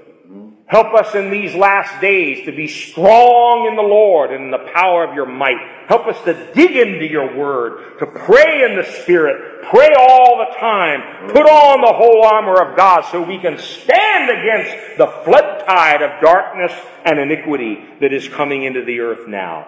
Help 0.71 0.93
us 0.93 1.15
in 1.15 1.31
these 1.31 1.53
last 1.53 1.99
days 1.99 2.45
to 2.45 2.51
be 2.53 2.65
strong 2.65 3.67
in 3.69 3.75
the 3.75 3.81
Lord 3.81 4.31
and 4.31 4.45
in 4.45 4.51
the 4.51 4.71
power 4.73 5.03
of 5.03 5.13
your 5.13 5.25
might. 5.25 5.57
Help 5.89 6.07
us 6.07 6.17
to 6.23 6.53
dig 6.53 6.77
into 6.77 7.05
your 7.05 7.37
word, 7.37 7.99
to 7.99 8.05
pray 8.05 8.63
in 8.63 8.77
the 8.77 8.85
Spirit, 9.01 9.63
pray 9.69 9.89
all 9.99 10.37
the 10.37 10.57
time, 10.57 11.27
put 11.27 11.45
on 11.45 11.81
the 11.81 11.91
whole 11.91 12.23
armor 12.23 12.61
of 12.61 12.77
God 12.77 13.01
so 13.11 13.21
we 13.21 13.37
can 13.37 13.57
stand 13.57 14.29
against 14.29 14.97
the 14.97 15.07
flood 15.25 15.65
tide 15.67 16.01
of 16.01 16.21
darkness 16.21 16.71
and 17.03 17.19
iniquity 17.19 17.83
that 17.99 18.13
is 18.13 18.29
coming 18.29 18.63
into 18.63 18.85
the 18.85 19.01
earth 19.01 19.27
now. 19.27 19.67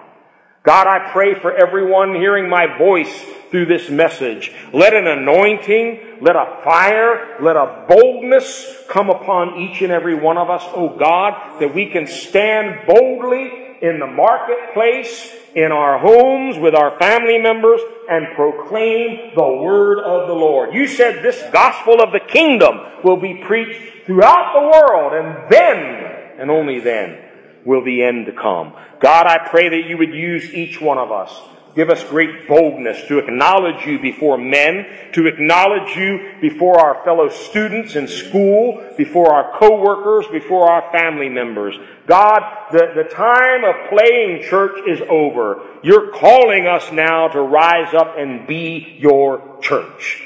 God, 0.64 0.88
I 0.88 1.11
pray 1.11 1.34
for 1.35 1.53
everyone 1.53 2.15
hearing 2.15 2.49
my 2.49 2.77
voice 2.77 3.26
through 3.52 3.65
this 3.65 3.90
message. 3.90 4.49
Let 4.72 4.94
an 4.94 5.07
anointing, 5.07 6.19
let 6.22 6.38
a 6.38 6.61
fire, 6.64 7.35
let 7.41 7.57
a 7.57 7.85
boldness 7.90 8.73
come 8.88 9.10
upon 9.10 9.60
each 9.60 9.81
and 9.81 9.91
every 9.91 10.15
one 10.15 10.38
of 10.38 10.49
us, 10.49 10.64
oh 10.68 10.98
God, 10.98 11.60
that 11.60 11.76
we 11.76 11.88
can 11.88 12.07
stand 12.07 12.88
boldly 12.88 13.52
in 13.81 13.99
the 13.99 14.07
marketplace, 14.07 15.35
in 15.53 15.73
our 15.73 15.99
homes, 15.99 16.57
with 16.57 16.76
our 16.76 16.98
family 16.98 17.40
members, 17.40 17.81
and 18.10 18.34
proclaim 18.34 19.31
the 19.35 19.61
word 19.61 19.99
of 19.99 20.30
the 20.30 20.34
Lord. 20.34 20.73
You 20.73 20.88
said 20.88 21.22
this 21.22 21.44
gospel 21.52 22.02
of 22.02 22.14
the 22.14 22.22
kingdom 22.22 22.80
will 23.03 23.18
be 23.18 23.44
preached 23.45 24.06
throughout 24.06 24.53
the 24.53 24.80
world, 24.80 25.11
and 25.11 25.52
then, 25.52 26.40
and 26.40 26.49
only 26.49 26.80
then, 26.80 27.18
will 27.65 27.84
the 27.84 28.03
end 28.03 28.31
come. 28.38 28.73
God, 28.99 29.27
I 29.27 29.48
pray 29.49 29.69
that 29.69 29.88
you 29.90 29.98
would 29.98 30.14
use 30.14 30.53
each 30.53 30.80
one 30.81 30.98
of 30.98 31.11
us. 31.11 31.34
Give 31.76 31.90
us 31.90 32.03
great 32.03 32.48
boldness 32.48 33.07
to 33.07 33.18
acknowledge 33.18 33.85
you 33.88 33.99
before 33.99 34.38
men, 34.38 34.85
to 35.14 35.26
acknowledge 35.26 35.95
you 35.95 36.35
before 36.40 36.80
our 36.80 37.03
fellow 37.03 37.30
students 37.30 37.95
in 37.95 38.07
school, 38.07 38.94
before 38.95 39.34
our 39.34 39.57
co-workers, 39.57 40.27
before 40.31 40.69
our 40.69 40.91
family 40.91 41.30
members. 41.30 41.76
God, 42.06 42.41
the, 42.72 42.91
the 42.95 43.10
time 43.10 43.64
of 43.64 43.90
playing 43.90 44.44
church 44.44 44.88
is 44.88 45.02
over. 45.10 45.64
You're 45.81 46.11
calling 46.11 46.68
us 46.68 46.91
now 46.91 47.30
to 47.30 47.41
rise 47.41 47.94
up 47.95 48.15
and 48.19 48.45
be 48.45 48.95
your 48.99 49.57
church. 49.61 50.22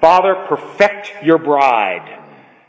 Father, 0.00 0.46
perfect 0.48 1.24
your 1.24 1.38
bride. 1.38 2.20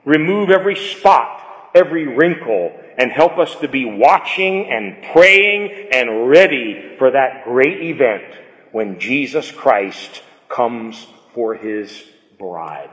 Remove 0.06 0.50
every 0.50 0.76
spot, 0.76 1.72
every 1.76 2.08
wrinkle, 2.08 2.80
and 2.98 3.12
help 3.12 3.38
us 3.38 3.56
to 3.58 3.68
be 3.68 3.86
watching 3.86 4.72
and 4.72 5.04
praying 5.12 5.90
and 5.92 6.28
ready 6.28 6.96
for 6.98 7.12
that 7.12 7.44
great 7.46 7.82
event 7.82 8.24
when 8.72 9.00
Jesus 9.00 9.52
Christ 9.52 10.22
comes 10.50 11.08
for 11.34 11.56
his 11.56 12.04
bride. 12.38 12.90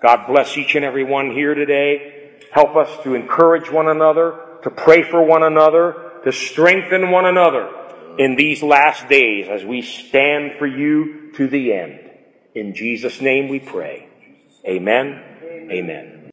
God 0.00 0.26
bless 0.26 0.56
each 0.56 0.74
and 0.74 0.84
every 0.84 1.04
one 1.04 1.30
here 1.30 1.54
today. 1.54 2.32
Help 2.52 2.76
us 2.76 3.02
to 3.04 3.14
encourage 3.14 3.70
one 3.70 3.88
another, 3.88 4.38
to 4.62 4.70
pray 4.70 5.02
for 5.02 5.22
one 5.22 5.42
another, 5.42 6.12
to 6.24 6.32
strengthen 6.32 7.10
one 7.10 7.26
another 7.26 7.70
in 8.18 8.36
these 8.36 8.62
last 8.62 9.08
days 9.08 9.48
as 9.48 9.64
we 9.64 9.82
stand 9.82 10.52
for 10.58 10.66
you 10.66 11.32
to 11.32 11.48
the 11.48 11.72
end. 11.72 12.00
In 12.54 12.74
Jesus' 12.74 13.20
name 13.20 13.48
we 13.48 13.60
pray. 13.60 14.08
Amen. 14.66 15.22
Amen. 15.70 16.14